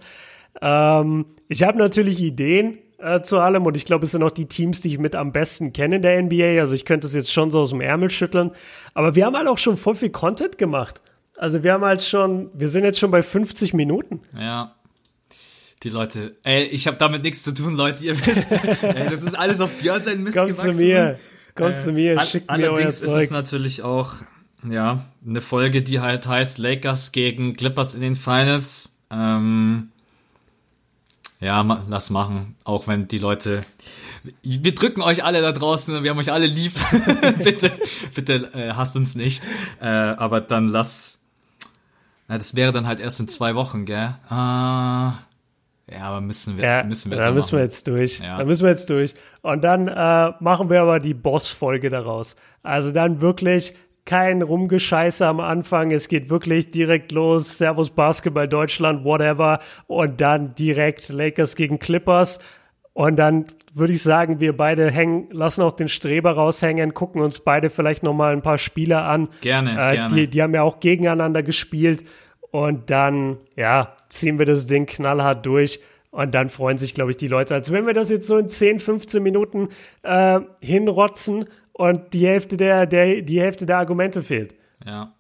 Ähm, 0.60 1.28
ich 1.48 1.62
habe 1.62 1.78
natürlich 1.78 2.20
Ideen 2.20 2.80
äh, 2.98 3.22
zu 3.22 3.38
allem 3.38 3.68
und 3.68 3.78
ich 3.78 3.86
glaube, 3.86 4.06
es 4.06 4.12
sind 4.14 4.24
auch 4.24 4.32
die 4.32 4.48
Teams, 4.48 4.82
die 4.82 4.88
ich 4.88 4.98
mit 4.98 5.14
am 5.16 5.32
besten 5.32 5.74
kenne 5.74 5.98
in 5.98 6.02
der 6.02 6.20
NBA. 6.24 6.60
Also 6.60 6.74
ich 6.74 6.86
könnte 6.86 7.06
es 7.06 7.14
jetzt 7.14 7.32
schon 7.32 7.52
so 7.52 7.60
aus 7.60 7.70
dem 7.70 7.82
Ärmel 7.82 8.10
schütteln. 8.10 8.50
Aber 8.96 9.14
wir 9.14 9.28
haben 9.28 9.38
halt 9.38 9.48
auch 9.48 9.60
schon 9.60 9.78
voll 9.78 9.94
viel 9.94 10.10
Content 10.10 10.58
gemacht. 10.58 11.02
Also 11.38 11.64
wir 11.64 11.74
haben 11.74 11.84
halt 11.84 12.04
schon, 12.04 12.50
wir 12.54 12.70
sind 12.70 12.84
jetzt 12.84 13.00
schon 13.00 13.12
bei 13.12 13.24
50 13.24 13.74
Minuten. 13.74 14.22
Ja. 14.38 14.76
Die 15.84 15.90
Leute, 15.90 16.32
ey, 16.44 16.64
ich 16.64 16.88
habe 16.88 16.98
damit 16.98 17.24
nichts 17.24 17.44
zu 17.44 17.54
tun, 17.54 17.76
Leute, 17.76 18.06
ihr 18.06 18.18
wisst. 18.26 18.52
ey, 18.82 19.10
das 19.10 19.22
ist 19.24 19.38
alles 19.38 19.60
auf 19.60 19.72
Björn 19.74 20.02
sein 20.02 20.24
Mist 20.24 20.38
Kommt 20.38 20.50
gewachsen. 20.50 20.74
zu 20.74 20.80
mir, 20.80 21.20
kommt 21.56 21.76
äh, 21.76 21.84
zu 21.84 21.92
mir, 21.92 22.22
schickt 22.22 22.50
all, 22.50 22.60
mir 22.60 22.70
Allerdings 22.70 23.02
ist 23.02 23.12
es 23.12 23.32
natürlich 23.32 23.84
auch, 23.84 24.14
ja, 24.70 25.06
eine 25.28 25.42
Folge, 25.42 25.82
die 25.82 26.00
halt 26.00 26.26
heißt 26.26 26.58
Lakers 26.58 27.12
gegen 27.12 27.56
Clippers 27.56 27.96
in 27.96 28.02
den 28.02 28.16
Finals. 28.16 28.96
Ähm, 29.12 29.90
ja, 31.42 31.62
lass 31.90 32.10
machen, 32.10 32.56
auch 32.64 32.88
wenn 32.88 33.10
die 33.10 33.18
Leute 33.18 33.66
wir 34.42 34.74
drücken 34.74 35.02
euch 35.02 35.24
alle 35.24 35.42
da 35.42 35.52
draußen, 35.52 36.04
wir 36.04 36.10
haben 36.10 36.18
euch 36.18 36.32
alle 36.32 36.46
lieb. 36.46 36.74
bitte, 37.44 37.72
bitte 38.16 38.50
äh, 38.54 38.72
hasst 38.74 38.96
uns 38.96 39.16
nicht. 39.16 39.46
Äh, 39.82 39.88
aber 39.88 40.42
dann 40.42 40.66
lass 40.66 41.23
ja, 42.30 42.38
das 42.38 42.56
wäre 42.56 42.72
dann 42.72 42.88
halt 42.88 43.00
erst 43.00 43.20
in 43.20 43.28
zwei 43.28 43.56
Wochen, 43.56 43.86
gell? 43.86 44.16
Ah. 44.30 45.14
Ja, 45.92 46.04
aber 46.04 46.22
müssen 46.22 46.58
wir, 46.58 46.64
ja, 46.64 46.84
müssen 46.84 47.12
wir 47.12 47.18
Da 47.18 47.26
so 47.26 47.34
müssen 47.34 47.48
machen. 47.56 47.60
wir 47.60 47.64
jetzt 47.66 47.88
durch. 47.88 48.20
Ja. 48.20 48.38
Da 48.38 48.46
müssen 48.46 48.64
wir 48.64 48.70
jetzt 48.70 48.90
durch. 48.90 49.14
Und 49.42 49.64
dann 49.64 49.90
äh, 49.90 50.32
machen 50.40 50.70
wir 50.70 50.82
aber 50.82 51.00
die 51.00 51.14
Boss-Folge 51.14 51.90
daraus. 51.90 52.38
Also 52.64 52.92
dann 52.92 53.20
wirklich 53.20 53.74
kein 54.06 54.42
Rumgescheiße 54.42 55.26
am 55.28 55.40
Anfang. 55.42 55.92
Es 55.92 56.08
geht 56.08 56.30
wirklich 56.30 56.72
direkt 56.72 57.12
los. 57.12 57.58
Servus 57.58 57.90
Basketball 57.90 58.48
Deutschland, 58.48 59.04
whatever. 59.04 59.60
Und 59.88 60.22
dann 60.22 60.56
direkt 60.56 61.10
Lakers 61.10 61.56
gegen 61.56 61.80
Clippers. 61.80 62.40
Und 62.94 63.16
dann 63.16 63.46
würde 63.74 63.94
ich 63.94 64.04
sagen, 64.04 64.40
wir 64.40 64.56
beide 64.56 64.92
hängen, 64.92 65.28
lassen 65.32 65.64
auch 65.64 65.74
den 65.74 65.90
Streber 65.90 66.34
raushängen, 66.34 66.94
gucken 66.94 67.22
uns 67.22 67.40
beide 67.40 67.72
vielleicht 67.72 68.04
noch 68.04 68.14
mal 68.14 68.34
ein 68.34 68.44
paar 68.44 68.60
Spiele 68.60 69.02
an. 69.02 69.30
Gerne, 69.42 69.72
äh, 69.72 69.96
gerne. 69.96 70.16
Die, 70.16 70.28
die 70.28 70.42
haben 70.44 70.54
ja 70.54 70.62
auch 70.62 70.80
gegeneinander 70.80 71.42
gespielt. 71.42 72.04
Und 72.52 72.92
dann, 72.92 73.38
ja, 73.56 73.96
ziehen 74.10 74.38
wir 74.38 74.46
das 74.46 74.68
Ding 74.68 74.86
knallhart 74.86 75.44
durch. 75.44 75.80
Und 76.12 76.36
dann 76.36 76.50
freuen 76.50 76.78
sich, 76.78 76.94
glaube 76.94 77.10
ich, 77.10 77.18
die 77.18 77.28
Leute, 77.28 77.56
als 77.56 77.72
wenn 77.72 77.88
wir 77.88 77.96
das 77.96 78.12
jetzt 78.12 78.28
so 78.28 78.38
in 78.38 78.48
10, 78.48 78.78
15 78.78 79.24
Minuten 79.24 79.70
äh, 80.04 80.40
hinrotzen 80.62 81.46
und 81.72 82.14
die 82.14 82.28
Hälfte 82.28 82.56
der, 82.56 82.86
der, 82.86 83.24
die 83.24 83.42
Hälfte 83.42 83.66
der 83.66 83.80
Argumente 83.80 84.22
fehlt. 84.22 84.54
Ja. 84.86 85.12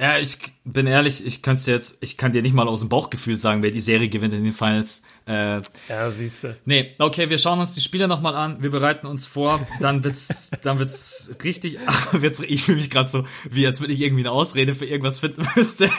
Ja, 0.00 0.16
ich 0.16 0.38
bin 0.64 0.86
ehrlich, 0.86 1.26
ich 1.26 1.42
könnte 1.42 1.72
jetzt, 1.72 1.98
ich 2.02 2.16
kann 2.16 2.30
dir 2.30 2.40
nicht 2.40 2.54
mal 2.54 2.68
aus 2.68 2.80
dem 2.80 2.88
Bauchgefühl 2.88 3.34
sagen, 3.34 3.64
wer 3.64 3.72
die 3.72 3.80
Serie 3.80 4.08
gewinnt 4.08 4.32
in 4.32 4.44
den 4.44 4.52
Finals. 4.52 5.02
Äh, 5.26 5.60
ja, 5.88 6.08
siehst 6.08 6.44
du. 6.44 6.56
Nee, 6.66 6.94
okay, 7.00 7.30
wir 7.30 7.38
schauen 7.38 7.58
uns 7.58 7.74
die 7.74 7.80
Spiele 7.80 8.06
nochmal 8.06 8.36
an, 8.36 8.62
wir 8.62 8.70
bereiten 8.70 9.08
uns 9.08 9.26
vor, 9.26 9.66
dann 9.80 10.04
wird's, 10.04 10.50
dann 10.62 10.78
wird's 10.78 11.32
richtig, 11.42 11.78
wird's, 12.12 12.38
ich 12.38 12.62
fühle 12.62 12.76
mich 12.76 12.90
gerade 12.90 13.08
so, 13.08 13.24
wie 13.50 13.66
als 13.66 13.80
wenn 13.80 13.90
ich 13.90 14.00
irgendwie 14.00 14.22
eine 14.22 14.30
Ausrede 14.30 14.72
für 14.72 14.86
irgendwas 14.86 15.18
finden 15.18 15.42
müsste. 15.56 15.90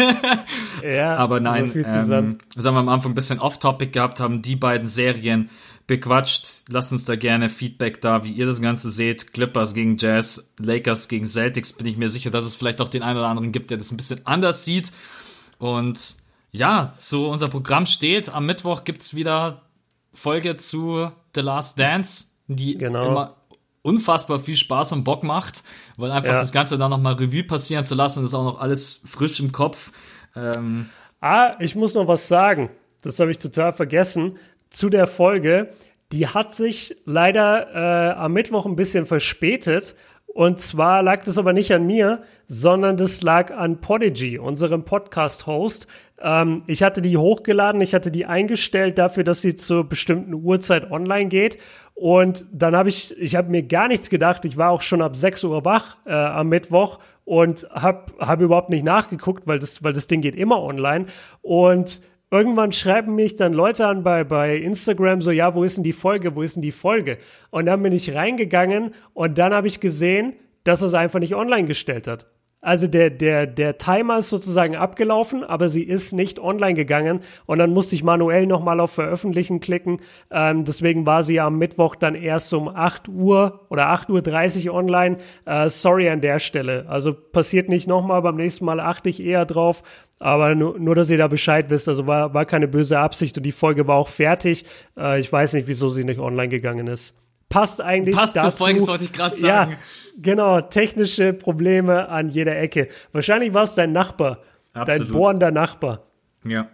ja, 0.82 1.16
aber 1.18 1.42
nein, 1.42 1.70
so 1.74 2.14
ähm, 2.14 2.40
das 2.56 2.66
haben 2.66 2.76
wir 2.76 2.80
am 2.80 2.90
Anfang 2.90 3.12
ein 3.12 3.16
bisschen 3.16 3.40
off-topic 3.40 3.92
gehabt, 3.92 4.22
haben 4.22 4.42
die 4.42 4.56
beiden 4.56 4.88
Serien 4.88 5.50
bequatscht. 5.90 6.64
Lasst 6.70 6.94
uns 6.94 7.04
da 7.04 7.18
gerne 7.18 7.50
Feedback 7.50 8.00
da, 8.00 8.24
wie 8.24 8.32
ihr 8.32 8.46
das 8.46 8.62
Ganze 8.62 8.90
seht. 8.90 9.34
Clippers 9.34 9.74
gegen 9.74 9.98
Jazz, 9.98 10.54
Lakers 10.60 11.10
gegen 11.10 11.26
Celtics. 11.26 11.74
Bin 11.74 11.88
ich 11.88 11.98
mir 11.98 12.10
sicher, 12.10 12.30
dass 12.32 12.46
es 12.46 12.56
vielleicht 12.56 12.80
auch 12.80 12.88
den 12.88 13.04
einen 13.04 13.18
oder 13.18 13.28
anderen 13.28 13.52
gibt, 13.52 13.72
der 13.72 13.78
das 13.78 13.92
ein 13.92 13.98
bisschen 13.98 14.26
anders 14.26 14.64
sieht. 14.64 14.94
Und 15.58 16.16
ja, 16.52 16.92
so 16.94 17.30
unser 17.30 17.50
Programm 17.50 17.86
steht. 17.86 18.30
Am 18.30 18.46
Mittwoch 18.46 18.86
gibt's 18.86 19.16
wieder 19.16 19.64
Folge 20.14 20.56
zu 20.56 21.12
The 21.36 21.42
Last 21.42 21.80
Dance, 21.80 22.28
die 22.48 22.78
genau. 22.78 23.08
immer 23.08 23.36
unfassbar 23.82 24.40
viel 24.40 24.56
Spaß 24.56 24.92
und 24.92 25.04
Bock 25.04 25.24
macht, 25.24 25.64
weil 25.98 26.12
einfach 26.12 26.34
ja. 26.34 26.40
das 26.40 26.52
Ganze 26.52 26.78
dann 26.78 26.92
nochmal 26.92 27.14
Revue 27.14 27.44
passieren 27.44 27.86
zu 27.86 27.96
lassen, 27.96 28.22
das 28.22 28.30
ist 28.30 28.36
auch 28.36 28.44
noch 28.44 28.62
alles 28.62 29.02
frisch 29.06 29.40
im 29.40 29.52
Kopf. 29.52 29.92
Ähm 30.36 30.90
ah, 31.20 31.56
ich 31.60 31.76
muss 31.76 31.96
noch 31.96 32.08
was 32.08 32.28
sagen. 32.28 32.70
Das 33.02 33.20
habe 33.20 33.32
ich 33.32 33.38
total 33.38 33.74
vergessen. 33.74 34.38
Zu 34.70 34.90
der 34.90 35.08
Folge, 35.08 35.70
die 36.12 36.28
hat 36.28 36.54
sich 36.54 36.96
leider 37.06 37.74
äh, 37.74 38.14
am 38.14 38.34
Mittwoch 38.34 38.66
ein 38.66 38.76
bisschen 38.76 39.06
verspätet. 39.06 39.96
Und 40.28 40.60
zwar 40.60 41.02
lag 41.02 41.24
das 41.24 41.38
aber 41.40 41.54
nicht 41.54 41.74
an 41.74 41.88
mir, 41.88 42.22
sondern 42.48 42.96
das 42.96 43.24
lag 43.24 43.52
an 43.52 43.82
Podigy, 43.82 44.38
unserem 44.38 44.86
Podcast-Host. 44.86 45.88
Ähm, 46.22 46.64
ich 46.68 46.84
hatte 46.84 47.02
die 47.02 47.18
hochgeladen, 47.18 47.82
ich 47.82 47.96
hatte 47.96 48.12
die 48.12 48.26
eingestellt 48.26 48.98
dafür, 48.98 49.24
dass 49.24 49.42
sie 49.42 49.56
zur 49.56 49.90
bestimmten 49.90 50.34
Uhrzeit 50.34 50.92
online 50.92 51.30
geht. 51.30 51.58
Und 51.96 52.46
dann 52.52 52.76
habe 52.76 52.90
ich, 52.90 53.18
ich 53.20 53.36
habe 53.36 53.50
mir 53.50 53.64
gar 53.64 53.88
nichts 53.88 54.10
gedacht. 54.10 54.46
Ich 54.46 54.56
war 54.56 54.70
auch 54.70 54.82
schon 54.82 55.02
ab 55.02 55.16
6 55.16 55.44
Uhr 55.46 55.66
wach 55.66 55.98
äh, 56.06 56.14
am 56.14 56.50
Mittwoch 56.50 57.00
und 57.26 57.68
habe 57.72 58.14
hab 58.20 58.40
überhaupt 58.40 58.70
nicht 58.70 58.86
nachgeguckt, 58.86 59.46
weil 59.48 59.60
das, 59.60 59.84
weil 59.84 59.94
das 59.94 60.08
Ding 60.08 60.22
geht 60.22 60.36
immer 60.36 60.62
online. 60.62 61.08
Und 61.42 62.02
irgendwann 62.32 62.72
schreiben 62.72 63.16
mich 63.16 63.36
dann 63.36 63.54
Leute 63.54 63.86
an 63.88 64.04
bei, 64.04 64.24
bei 64.24 64.56
Instagram 64.58 65.22
so, 65.22 65.32
ja, 65.32 65.56
wo 65.56 65.64
ist 65.64 65.78
denn 65.78 65.84
die 65.84 65.94
Folge, 65.94 66.36
wo 66.36 66.42
ist 66.42 66.56
denn 66.56 66.62
die 66.62 66.72
Folge? 66.72 67.18
Und 67.50 67.66
dann 67.66 67.82
bin 67.82 67.94
ich 67.94 68.14
reingegangen 68.14 68.94
und 69.14 69.38
dann 69.38 69.54
habe 69.54 69.68
ich 69.68 69.80
gesehen, 69.80 70.34
dass 70.64 70.82
es 70.82 70.94
einfach 70.94 71.20
nicht 71.20 71.36
online 71.36 71.68
gestellt 71.68 72.08
hat. 72.08 72.28
Also 72.62 72.88
der, 72.88 73.10
der, 73.10 73.48
der 73.48 73.78
Timer 73.78 74.18
ist 74.18 74.30
sozusagen 74.30 74.76
abgelaufen, 74.76 75.46
aber 75.46 75.70
sie 75.70 75.84
ist 75.84 76.12
nicht 76.12 76.40
online 76.40 76.74
gegangen 76.74 77.22
und 77.46 77.58
dann 77.58 77.72
musste 77.72 77.96
ich 77.96 78.04
manuell 78.04 78.48
nochmal 78.48 78.82
auf 78.82 78.92
Veröffentlichen 78.92 79.62
klicken. 79.62 80.02
Ähm, 80.30 80.66
deswegen 80.66 81.06
war 81.06 81.24
sie 81.24 81.40
am 81.40 81.58
Mittwoch 81.58 81.96
dann 81.96 82.16
erst 82.16 82.54
um 82.54 82.68
8 82.68 83.08
Uhr 83.08 83.62
oder 83.70 83.94
8.30 83.94 84.68
Uhr 84.68 84.74
online. 84.74 85.20
Äh, 85.46 85.70
sorry 85.70 86.10
an 86.10 86.20
der 86.20 86.40
Stelle. 86.40 86.86
Also 86.90 87.14
passiert 87.14 87.70
nicht 87.70 87.88
nochmal, 87.88 88.22
beim 88.22 88.36
nächsten 88.36 88.66
Mal 88.66 88.82
achte 88.82 89.08
ich 89.08 89.24
eher 89.24 89.46
drauf. 89.46 89.82
Aber 90.20 90.54
nur, 90.54 90.78
nur, 90.78 90.96
dass 90.96 91.10
ihr 91.10 91.18
da 91.18 91.30
Bescheid 91.30 91.70
wisst, 91.70 91.88
also 91.88 92.08
war, 92.08 92.34
war 92.34 92.46
keine 92.46 92.68
böse 92.68 93.00
Absicht 93.00 93.38
und 93.38 93.44
die 93.44 93.54
Folge 93.54 93.88
war 93.88 93.96
auch 93.96 94.10
fertig. 94.10 94.66
Äh, 94.98 95.22
ich 95.22 95.32
weiß 95.32 95.54
nicht, 95.54 95.70
wieso 95.70 95.88
sie 95.88 96.04
nicht 96.04 96.20
online 96.20 96.50
gegangen 96.50 96.88
ist 96.88 97.16
passt 97.50 97.82
eigentlich 97.82 98.16
passt 98.16 98.36
dazu. 98.36 98.48
Passt 98.48 98.58
zur 98.58 98.68
Folge, 98.68 98.88
wollte 98.88 99.04
ich 99.04 99.12
gerade 99.12 99.36
sagen. 99.36 99.72
Ja, 99.72 99.78
genau, 100.18 100.62
technische 100.62 101.34
Probleme 101.34 102.08
an 102.10 102.30
jeder 102.30 102.58
Ecke. 102.58 102.88
Wahrscheinlich 103.12 103.54
war 103.54 103.64
es 103.64 103.76
dein 103.76 103.92
Nachbar, 103.92 104.40
Absolut. 104.74 105.08
dein 105.10 105.18
bohrender 105.18 105.52
Nachbar. 105.52 106.04
Ja. 106.46 106.70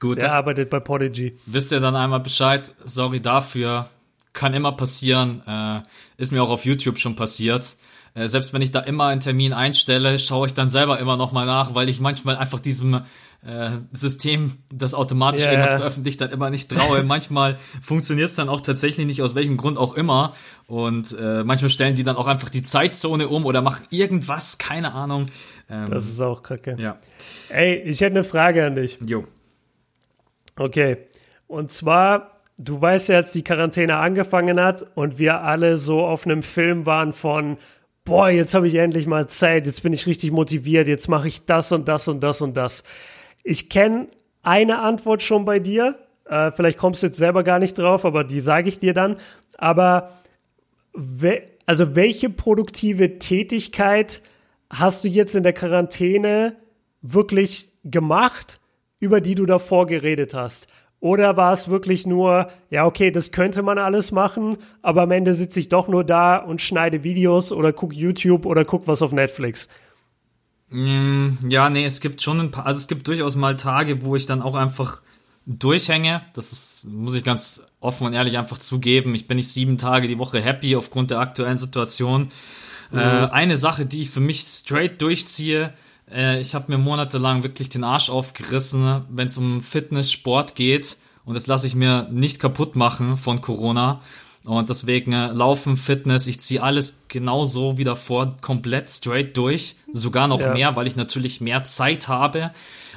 Gut. 0.00 0.22
Der 0.22 0.32
arbeitet 0.32 0.70
bei 0.70 0.80
Podigy. 0.80 1.38
Wisst 1.44 1.72
ihr 1.72 1.80
dann 1.80 1.94
einmal 1.94 2.20
Bescheid? 2.20 2.74
Sorry 2.84 3.20
dafür. 3.20 3.90
Kann 4.32 4.54
immer 4.54 4.72
passieren. 4.72 5.42
Äh, 5.46 5.82
ist 6.16 6.32
mir 6.32 6.42
auch 6.42 6.48
auf 6.48 6.64
YouTube 6.64 6.98
schon 6.98 7.16
passiert. 7.16 7.76
Äh, 8.14 8.28
selbst 8.28 8.52
wenn 8.52 8.62
ich 8.62 8.70
da 8.70 8.80
immer 8.80 9.06
einen 9.06 9.20
Termin 9.20 9.52
einstelle, 9.52 10.18
schaue 10.18 10.46
ich 10.46 10.54
dann 10.54 10.70
selber 10.70 10.98
immer 10.98 11.16
noch 11.16 11.32
mal 11.32 11.46
nach, 11.46 11.74
weil 11.74 11.88
ich 11.88 12.00
manchmal 12.00 12.36
einfach 12.36 12.60
diesem 12.60 12.94
äh, 12.94 13.70
System, 13.92 14.58
das 14.72 14.94
automatisch 14.94 15.44
yeah. 15.44 15.52
irgendwas 15.52 15.74
veröffentlicht 15.74 16.20
hat, 16.20 16.32
immer 16.32 16.50
nicht 16.50 16.70
traue. 16.70 17.02
manchmal 17.04 17.56
funktioniert 17.80 18.28
es 18.28 18.34
dann 18.34 18.48
auch 18.48 18.60
tatsächlich 18.60 19.06
nicht, 19.06 19.22
aus 19.22 19.34
welchem 19.34 19.56
Grund 19.56 19.78
auch 19.78 19.94
immer. 19.94 20.32
Und 20.66 21.16
äh, 21.18 21.44
manchmal 21.44 21.70
stellen 21.70 21.94
die 21.94 22.04
dann 22.04 22.16
auch 22.16 22.26
einfach 22.26 22.48
die 22.48 22.62
Zeitzone 22.62 23.28
um 23.28 23.46
oder 23.46 23.62
machen 23.62 23.86
irgendwas, 23.90 24.58
keine 24.58 24.92
Ahnung. 24.92 25.26
Ähm, 25.70 25.90
das 25.90 26.06
ist 26.06 26.20
auch 26.20 26.42
kacke. 26.42 26.76
Ja. 26.78 26.98
Ey, 27.50 27.76
ich 27.76 28.00
hätte 28.00 28.16
eine 28.16 28.24
Frage 28.24 28.66
an 28.66 28.74
dich. 28.74 28.98
Jo. 29.06 29.24
Okay. 30.56 30.98
Und 31.46 31.70
zwar, 31.70 32.36
du 32.58 32.80
weißt 32.80 33.08
ja, 33.08 33.16
als 33.16 33.32
die 33.32 33.42
Quarantäne 33.42 33.96
angefangen 33.96 34.60
hat 34.60 34.84
und 34.94 35.18
wir 35.18 35.40
alle 35.40 35.78
so 35.78 36.04
auf 36.04 36.26
einem 36.26 36.42
Film 36.42 36.86
waren 36.86 37.12
von 37.12 37.56
boah, 38.10 38.28
jetzt 38.28 38.54
habe 38.54 38.66
ich 38.66 38.74
endlich 38.74 39.06
mal 39.06 39.28
Zeit, 39.28 39.66
jetzt 39.66 39.84
bin 39.84 39.92
ich 39.92 40.04
richtig 40.04 40.32
motiviert, 40.32 40.88
jetzt 40.88 41.06
mache 41.06 41.28
ich 41.28 41.46
das 41.46 41.70
und 41.70 41.86
das 41.86 42.08
und 42.08 42.20
das 42.20 42.42
und 42.42 42.56
das. 42.56 42.82
Ich 43.44 43.70
kenne 43.70 44.08
eine 44.42 44.80
Antwort 44.80 45.22
schon 45.22 45.44
bei 45.44 45.60
dir. 45.60 45.96
Äh, 46.24 46.50
vielleicht 46.50 46.76
kommst 46.76 47.04
du 47.04 47.06
jetzt 47.06 47.18
selber 47.18 47.44
gar 47.44 47.60
nicht 47.60 47.78
drauf, 47.78 48.04
aber 48.04 48.24
die 48.24 48.40
sage 48.40 48.68
ich 48.68 48.80
dir 48.80 48.94
dann. 48.94 49.16
Aber 49.58 50.10
we 50.92 51.42
also 51.66 51.94
welche 51.94 52.30
produktive 52.30 53.20
Tätigkeit 53.20 54.22
hast 54.70 55.04
du 55.04 55.08
jetzt 55.08 55.36
in 55.36 55.44
der 55.44 55.52
Quarantäne 55.52 56.56
wirklich 57.02 57.68
gemacht, 57.84 58.58
über 58.98 59.20
die 59.20 59.36
du 59.36 59.46
davor 59.46 59.86
geredet 59.86 60.34
hast? 60.34 60.66
Oder 61.00 61.38
war 61.38 61.52
es 61.54 61.68
wirklich 61.68 62.06
nur, 62.06 62.48
ja, 62.68 62.84
okay, 62.84 63.10
das 63.10 63.32
könnte 63.32 63.62
man 63.62 63.78
alles 63.78 64.12
machen, 64.12 64.58
aber 64.82 65.02
am 65.02 65.10
Ende 65.10 65.32
sitze 65.32 65.58
ich 65.58 65.70
doch 65.70 65.88
nur 65.88 66.04
da 66.04 66.36
und 66.36 66.60
schneide 66.60 67.02
Videos 67.02 67.52
oder 67.52 67.72
gucke 67.72 67.94
YouTube 67.94 68.44
oder 68.44 68.66
gucke 68.66 68.86
was 68.86 69.00
auf 69.00 69.12
Netflix? 69.12 69.68
Mm, 70.68 71.30
ja, 71.48 71.70
nee, 71.70 71.84
es 71.84 72.00
gibt 72.00 72.20
schon 72.20 72.38
ein 72.38 72.50
paar, 72.50 72.66
also 72.66 72.78
es 72.78 72.86
gibt 72.86 73.08
durchaus 73.08 73.34
mal 73.34 73.56
Tage, 73.56 74.04
wo 74.04 74.14
ich 74.14 74.26
dann 74.26 74.42
auch 74.42 74.54
einfach 74.54 75.00
durchhänge. 75.46 76.22
Das 76.34 76.52
ist, 76.52 76.88
muss 76.88 77.14
ich 77.14 77.24
ganz 77.24 77.66
offen 77.80 78.06
und 78.06 78.12
ehrlich 78.12 78.38
einfach 78.38 78.58
zugeben. 78.58 79.14
Ich 79.14 79.26
bin 79.26 79.36
nicht 79.36 79.48
sieben 79.48 79.78
Tage 79.78 80.06
die 80.06 80.18
Woche 80.18 80.40
happy 80.40 80.76
aufgrund 80.76 81.10
der 81.10 81.18
aktuellen 81.18 81.56
Situation. 81.56 82.28
Mhm. 82.90 82.98
Äh, 82.98 83.02
eine 83.30 83.56
Sache, 83.56 83.86
die 83.86 84.02
ich 84.02 84.10
für 84.10 84.20
mich 84.20 84.40
straight 84.40 85.00
durchziehe, 85.00 85.72
äh, 86.12 86.40
ich 86.40 86.54
habe 86.54 86.72
mir 86.72 86.78
monatelang 86.78 87.42
wirklich 87.42 87.68
den 87.68 87.84
Arsch 87.84 88.10
aufgerissen, 88.10 89.04
wenn 89.10 89.26
es 89.26 89.38
um 89.38 89.60
Fitness, 89.60 90.10
Sport 90.10 90.54
geht. 90.54 90.98
Und 91.24 91.34
das 91.34 91.46
lasse 91.46 91.66
ich 91.66 91.74
mir 91.74 92.08
nicht 92.10 92.40
kaputt 92.40 92.76
machen 92.76 93.16
von 93.16 93.40
Corona. 93.40 94.00
Und 94.44 94.70
deswegen 94.70 95.12
äh, 95.12 95.28
Laufen, 95.28 95.76
Fitness, 95.76 96.26
ich 96.26 96.40
ziehe 96.40 96.62
alles 96.62 97.04
genauso 97.08 97.76
wie 97.76 97.84
davor 97.84 98.36
komplett 98.40 98.88
straight 98.88 99.36
durch. 99.36 99.76
Sogar 99.92 100.28
noch 100.28 100.40
ja. 100.40 100.54
mehr, 100.54 100.76
weil 100.76 100.86
ich 100.86 100.96
natürlich 100.96 101.42
mehr 101.42 101.62
Zeit 101.64 102.08
habe, 102.08 102.50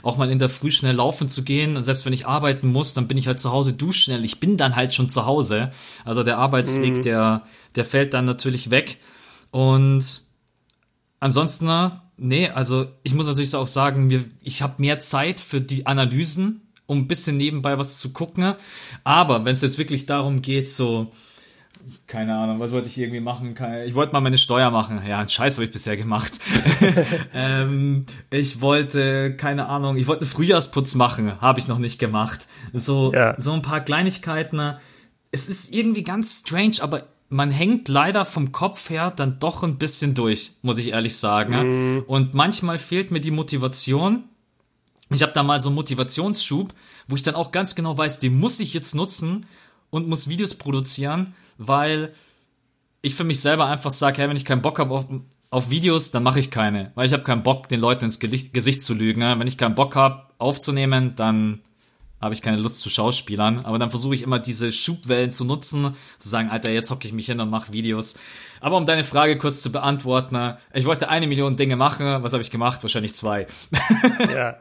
auch 0.03 0.15
mal 0.15 0.31
in 0.31 0.39
der 0.39 0.47
Früh 0.47 0.71
schnell 0.71 0.95
laufen 0.95 1.27
zu 1.27 1.43
gehen. 1.43 1.75
Und 1.75 1.83
selbst 1.83 2.05
wenn 2.05 2.13
ich 2.13 2.27
arbeiten 2.27 2.71
muss, 2.71 2.93
dann 2.93 3.07
bin 3.07 3.17
ich 3.17 3.27
halt 3.27 3.41
zu 3.41 3.51
Hause 3.51 3.73
duschschnell. 3.73 4.23
Ich 4.23 4.39
bin 4.39 4.55
dann 4.55 4.75
halt 4.75 4.93
schon 4.93 5.09
zu 5.09 5.25
Hause. 5.25 5.69
Also 6.05 6.23
der 6.23 6.37
Arbeitsweg, 6.37 6.97
mhm. 6.97 7.01
der, 7.01 7.43
der 7.75 7.83
fällt 7.83 8.13
dann 8.13 8.23
natürlich 8.23 8.69
weg. 8.69 8.99
Und 9.51 10.21
ansonsten, 11.19 11.67
äh, 11.67 11.89
nee, 12.17 12.49
also 12.49 12.85
ich 13.03 13.13
muss 13.13 13.27
natürlich 13.27 13.55
auch 13.55 13.67
sagen, 13.67 14.07
mir, 14.07 14.23
ich 14.41 14.61
habe 14.61 14.75
mehr 14.77 14.99
Zeit 14.99 15.39
für 15.39 15.61
die 15.61 15.85
Analysen, 15.85 16.61
um 16.85 16.99
ein 16.99 17.07
bisschen 17.07 17.37
nebenbei 17.37 17.77
was 17.77 17.99
zu 17.99 18.13
gucken. 18.13 18.55
Aber 19.03 19.45
wenn 19.45 19.53
es 19.53 19.61
jetzt 19.61 19.77
wirklich 19.77 20.05
darum 20.05 20.41
geht, 20.41 20.69
so 20.71 21.11
keine 22.07 22.35
Ahnung, 22.35 22.59
was 22.59 22.71
wollte 22.71 22.87
ich 22.87 22.97
irgendwie 22.97 23.19
machen? 23.19 23.55
Ich 23.85 23.95
wollte 23.95 24.13
mal 24.13 24.21
meine 24.21 24.37
Steuer 24.37 24.71
machen. 24.71 25.01
Ja, 25.07 25.19
einen 25.19 25.29
Scheiß 25.29 25.55
habe 25.55 25.65
ich 25.65 25.71
bisher 25.71 25.97
gemacht. 25.97 26.39
ähm, 27.33 28.05
ich 28.29 28.61
wollte, 28.61 29.35
keine 29.35 29.67
Ahnung, 29.67 29.97
ich 29.97 30.07
wollte 30.07 30.21
einen 30.21 30.29
Frühjahrsputz 30.29 30.95
machen, 30.95 31.41
habe 31.41 31.59
ich 31.59 31.67
noch 31.67 31.79
nicht 31.79 31.99
gemacht. 31.99 32.47
So, 32.71 33.11
ja. 33.13 33.35
so 33.41 33.51
ein 33.51 33.61
paar 33.61 33.81
Kleinigkeiten. 33.81 34.75
Es 35.31 35.49
ist 35.49 35.73
irgendwie 35.73 36.03
ganz 36.03 36.41
strange, 36.41 36.75
aber 36.81 37.01
man 37.33 37.49
hängt 37.49 37.87
leider 37.87 38.25
vom 38.25 38.51
Kopf 38.51 38.91
her 38.91 39.11
dann 39.11 39.39
doch 39.39 39.63
ein 39.63 39.79
bisschen 39.79 40.13
durch, 40.13 40.53
muss 40.61 40.77
ich 40.77 40.89
ehrlich 40.89 41.17
sagen. 41.17 41.95
Mhm. 41.95 42.03
Und 42.05 42.35
manchmal 42.35 42.77
fehlt 42.77 43.09
mir 43.09 43.21
die 43.21 43.31
Motivation. 43.31 44.25
Ich 45.09 45.23
habe 45.23 45.33
da 45.33 45.41
mal 45.41 45.59
so 45.59 45.69
einen 45.69 45.75
Motivationsschub, 45.75 46.73
wo 47.07 47.15
ich 47.15 47.23
dann 47.23 47.33
auch 47.33 47.51
ganz 47.51 47.73
genau 47.73 47.97
weiß, 47.97 48.19
den 48.19 48.39
muss 48.39 48.59
ich 48.59 48.75
jetzt 48.75 48.93
nutzen 48.93 49.47
und 49.89 50.07
muss 50.07 50.29
Videos 50.29 50.53
produzieren, 50.53 51.33
weil 51.57 52.13
ich 53.01 53.15
für 53.15 53.23
mich 53.23 53.39
selber 53.39 53.65
einfach 53.65 53.91
sage, 53.91 54.21
hey, 54.21 54.29
wenn 54.29 54.37
ich 54.37 54.45
keinen 54.45 54.61
Bock 54.61 54.77
habe 54.77 54.93
auf, 54.93 55.07
auf 55.49 55.71
Videos, 55.71 56.11
dann 56.11 56.21
mache 56.21 56.39
ich 56.39 56.51
keine, 56.51 56.91
weil 56.93 57.07
ich 57.07 57.13
habe 57.13 57.23
keinen 57.23 57.43
Bock, 57.43 57.67
den 57.67 57.79
Leuten 57.79 58.05
ins 58.05 58.19
Gesicht, 58.19 58.53
Gesicht 58.53 58.83
zu 58.83 58.93
lügen. 58.93 59.21
Wenn 59.21 59.47
ich 59.47 59.57
keinen 59.57 59.75
Bock 59.75 59.95
habe, 59.95 60.27
aufzunehmen, 60.37 61.15
dann 61.15 61.61
habe 62.23 62.33
ich 62.33 62.41
keine 62.41 62.57
Lust 62.57 62.79
zu 62.79 62.89
Schauspielern. 62.89 63.65
Aber 63.65 63.77
dann 63.77 63.89
versuche 63.89 64.15
ich 64.15 64.21
immer 64.21 64.39
diese 64.39 64.71
Schubwellen 64.71 65.31
zu 65.31 65.45
nutzen, 65.45 65.95
zu 66.19 66.29
sagen, 66.29 66.49
Alter, 66.49 66.71
jetzt 66.71 66.89
hocke 66.89 67.05
ich 67.05 67.13
mich 67.13 67.25
hin 67.25 67.39
und 67.39 67.49
mache 67.49 67.73
Videos. 67.73 68.15
Aber 68.61 68.77
um 68.77 68.85
deine 68.85 69.03
Frage 69.03 69.37
kurz 69.37 69.61
zu 69.61 69.71
beantworten, 69.71 70.55
ich 70.73 70.85
wollte 70.85 71.09
eine 71.09 71.27
Million 71.27 71.57
Dinge 71.57 71.75
machen. 71.75 72.23
Was 72.23 72.33
habe 72.33 72.41
ich 72.41 72.51
gemacht? 72.51 72.81
Wahrscheinlich 72.81 73.13
zwei. 73.13 73.45
ja. 74.33 74.55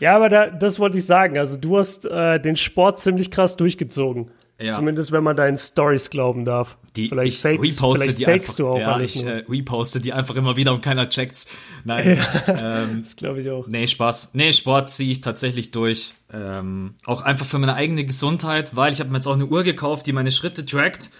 Ja, 0.00 0.16
aber 0.16 0.28
da, 0.28 0.46
das 0.48 0.78
wollte 0.78 0.98
ich 0.98 1.06
sagen. 1.06 1.38
Also 1.38 1.56
du 1.56 1.78
hast 1.78 2.04
äh, 2.04 2.40
den 2.40 2.56
Sport 2.56 3.00
ziemlich 3.00 3.30
krass 3.30 3.56
durchgezogen. 3.56 4.30
Ja. 4.60 4.76
Zumindest 4.76 5.12
wenn 5.12 5.24
man 5.24 5.36
deinen 5.36 5.56
Stories 5.56 6.10
glauben 6.10 6.44
darf. 6.44 6.76
Die, 6.96 7.08
vielleicht 7.08 7.36
ich 7.36 7.42
fakes, 7.42 7.62
reposte 7.62 8.04
vielleicht 8.04 8.18
die 8.20 8.26
einfach, 8.26 8.54
du 8.54 8.68
auch 8.68 8.78
ja, 8.78 8.92
alles 8.92 9.16
ich 9.16 9.24
äh, 9.24 9.42
reposte 9.48 10.00
die 10.00 10.12
einfach 10.12 10.36
immer 10.36 10.56
wieder 10.56 10.72
und 10.72 10.80
keiner 10.80 11.08
checkt's. 11.08 11.48
Nein, 11.84 12.18
ja, 12.46 12.84
ähm, 12.84 12.98
das 13.02 13.16
glaube 13.16 13.40
ich 13.40 13.50
auch. 13.50 13.66
Nee, 13.66 13.86
Spaß. 13.88 14.30
Nee, 14.34 14.52
Sport 14.52 14.90
ziehe 14.90 15.10
ich 15.10 15.20
tatsächlich 15.20 15.72
durch. 15.72 16.14
Ähm, 16.32 16.94
auch 17.04 17.22
einfach 17.22 17.46
für 17.46 17.58
meine 17.58 17.74
eigene 17.74 18.04
Gesundheit, 18.04 18.76
weil 18.76 18.92
ich 18.92 19.00
habe 19.00 19.10
mir 19.10 19.16
jetzt 19.16 19.26
auch 19.26 19.34
eine 19.34 19.46
Uhr 19.46 19.64
gekauft, 19.64 20.06
die 20.06 20.12
meine 20.12 20.30
Schritte 20.30 20.64
trackt. 20.64 21.10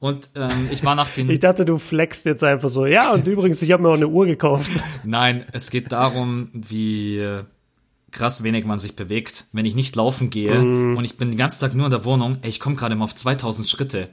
Und 0.00 0.30
ähm, 0.34 0.68
ich 0.70 0.82
war 0.84 0.94
nach 0.94 1.08
den. 1.10 1.28
ich 1.30 1.40
dachte, 1.40 1.66
du 1.66 1.76
flexst 1.76 2.24
jetzt 2.24 2.42
einfach 2.42 2.70
so. 2.70 2.86
Ja, 2.86 3.12
und 3.12 3.26
übrigens, 3.26 3.60
ich 3.60 3.72
habe 3.72 3.82
mir 3.82 3.90
auch 3.90 3.94
eine 3.94 4.08
Uhr 4.08 4.24
gekauft. 4.24 4.70
Nein, 5.04 5.44
es 5.52 5.70
geht 5.70 5.92
darum, 5.92 6.48
wie 6.54 7.42
krass 8.10 8.42
wenig 8.42 8.64
man 8.64 8.78
sich 8.78 8.96
bewegt. 8.96 9.44
Wenn 9.52 9.66
ich 9.66 9.74
nicht 9.74 9.94
laufen 9.94 10.30
gehe 10.30 10.58
mm. 10.62 10.96
und 10.96 11.04
ich 11.04 11.18
bin 11.18 11.28
den 11.28 11.36
ganzen 11.36 11.60
Tag 11.60 11.74
nur 11.74 11.86
in 11.86 11.90
der 11.90 12.06
Wohnung, 12.06 12.38
ey, 12.40 12.48
ich 12.48 12.60
komme 12.60 12.76
gerade 12.76 12.94
mal 12.96 13.04
auf 13.04 13.14
2000 13.14 13.68
Schritte. 13.68 14.08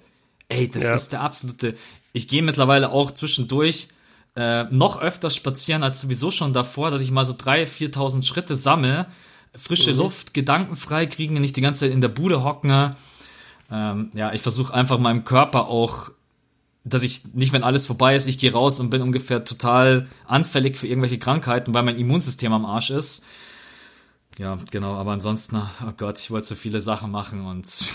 Ey, 0.47 0.69
das 0.69 0.83
ja. 0.83 0.93
ist 0.93 1.13
der 1.13 1.21
absolute. 1.21 1.75
Ich 2.13 2.27
gehe 2.27 2.41
mittlerweile 2.41 2.91
auch 2.91 3.11
zwischendurch 3.11 3.89
äh, 4.35 4.65
noch 4.65 4.99
öfters 4.99 5.35
spazieren 5.35 5.83
als 5.83 6.01
sowieso 6.01 6.31
schon 6.31 6.53
davor, 6.53 6.91
dass 6.91 7.01
ich 7.01 7.11
mal 7.11 7.25
so 7.25 7.33
3.000, 7.33 7.93
4.000 7.93 8.25
Schritte 8.25 8.55
sammle, 8.55 9.07
frische 9.55 9.91
mhm. 9.93 9.99
Luft, 9.99 10.33
Gedanken 10.33 10.75
frei 10.75 11.05
kriegen, 11.05 11.35
nicht 11.35 11.55
die 11.55 11.61
ganze 11.61 11.81
Zeit 11.81 11.91
in 11.91 12.01
der 12.01 12.09
Bude 12.09 12.43
hocken. 12.43 12.95
Ähm, 13.71 14.09
ja, 14.13 14.33
ich 14.33 14.41
versuche 14.41 14.73
einfach 14.73 14.99
meinem 14.99 15.23
Körper 15.23 15.67
auch, 15.67 16.11
dass 16.83 17.03
ich 17.03 17.33
nicht, 17.33 17.53
wenn 17.53 17.63
alles 17.63 17.85
vorbei 17.85 18.15
ist, 18.15 18.27
ich 18.27 18.37
gehe 18.37 18.51
raus 18.51 18.79
und 18.79 18.89
bin 18.89 19.01
ungefähr 19.01 19.43
total 19.43 20.07
anfällig 20.27 20.77
für 20.77 20.87
irgendwelche 20.87 21.17
Krankheiten, 21.17 21.73
weil 21.73 21.83
mein 21.83 21.97
Immunsystem 21.97 22.53
am 22.53 22.65
Arsch 22.65 22.91
ist. 22.91 23.25
Ja, 24.37 24.59
genau, 24.69 24.95
aber 24.95 25.13
ansonsten, 25.13 25.57
oh 25.57 25.93
Gott, 25.95 26.19
ich 26.19 26.29
wollte 26.29 26.47
so 26.47 26.55
viele 26.55 26.81
Sachen 26.81 27.09
machen 27.09 27.45
und 27.45 27.93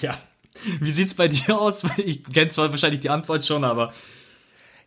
ja. 0.00 0.16
Wie 0.80 0.90
sieht's 0.90 1.14
bei 1.14 1.28
dir 1.28 1.58
aus? 1.58 1.84
Ich 1.98 2.24
kenne 2.24 2.48
zwar 2.48 2.70
wahrscheinlich 2.70 3.00
die 3.00 3.10
Antwort 3.10 3.44
schon, 3.44 3.64
aber 3.64 3.92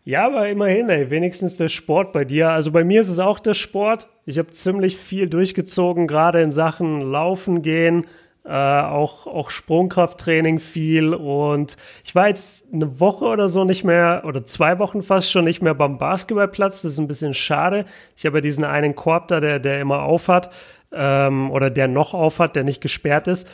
ja, 0.05 0.25
aber 0.25 0.47
immerhin, 0.49 0.89
ey, 0.89 1.09
wenigstens 1.09 1.57
der 1.57 1.67
Sport 1.67 2.13
bei 2.13 2.25
dir. 2.25 2.49
Also 2.49 2.71
bei 2.71 2.83
mir 2.83 3.01
ist 3.01 3.09
es 3.09 3.19
auch 3.19 3.39
der 3.39 3.53
Sport. 3.53 4.07
Ich 4.25 4.37
habe 4.37 4.49
ziemlich 4.49 4.97
viel 4.97 5.27
durchgezogen, 5.27 6.07
gerade 6.07 6.41
in 6.41 6.51
Sachen 6.51 7.01
Laufen 7.01 7.61
gehen, 7.61 8.07
äh, 8.45 8.51
auch, 8.51 9.27
auch 9.27 9.49
Sprungkrafttraining 9.51 10.59
viel. 10.59 11.13
Und 11.13 11.77
ich 12.03 12.15
war 12.15 12.29
jetzt 12.29 12.73
eine 12.73 12.99
Woche 12.99 13.25
oder 13.25 13.49
so 13.49 13.65
nicht 13.65 13.83
mehr, 13.83 14.23
oder 14.25 14.45
zwei 14.45 14.79
Wochen 14.79 15.03
fast 15.03 15.29
schon 15.29 15.45
nicht 15.45 15.61
mehr 15.61 15.75
beim 15.75 15.97
Basketballplatz. 15.97 16.81
Das 16.81 16.93
ist 16.93 16.99
ein 16.99 17.07
bisschen 17.07 17.33
schade. 17.33 17.85
Ich 18.15 18.25
habe 18.25 18.37
ja 18.37 18.41
diesen 18.41 18.63
einen 18.63 18.95
Korb 18.95 19.27
da, 19.27 19.39
der, 19.39 19.59
der 19.59 19.81
immer 19.81 20.03
aufhat, 20.03 20.49
ähm, 20.91 21.51
oder 21.51 21.69
der 21.69 21.87
noch 21.87 22.13
aufhat, 22.13 22.55
der 22.55 22.63
nicht 22.63 22.81
gesperrt 22.81 23.27
ist. 23.27 23.47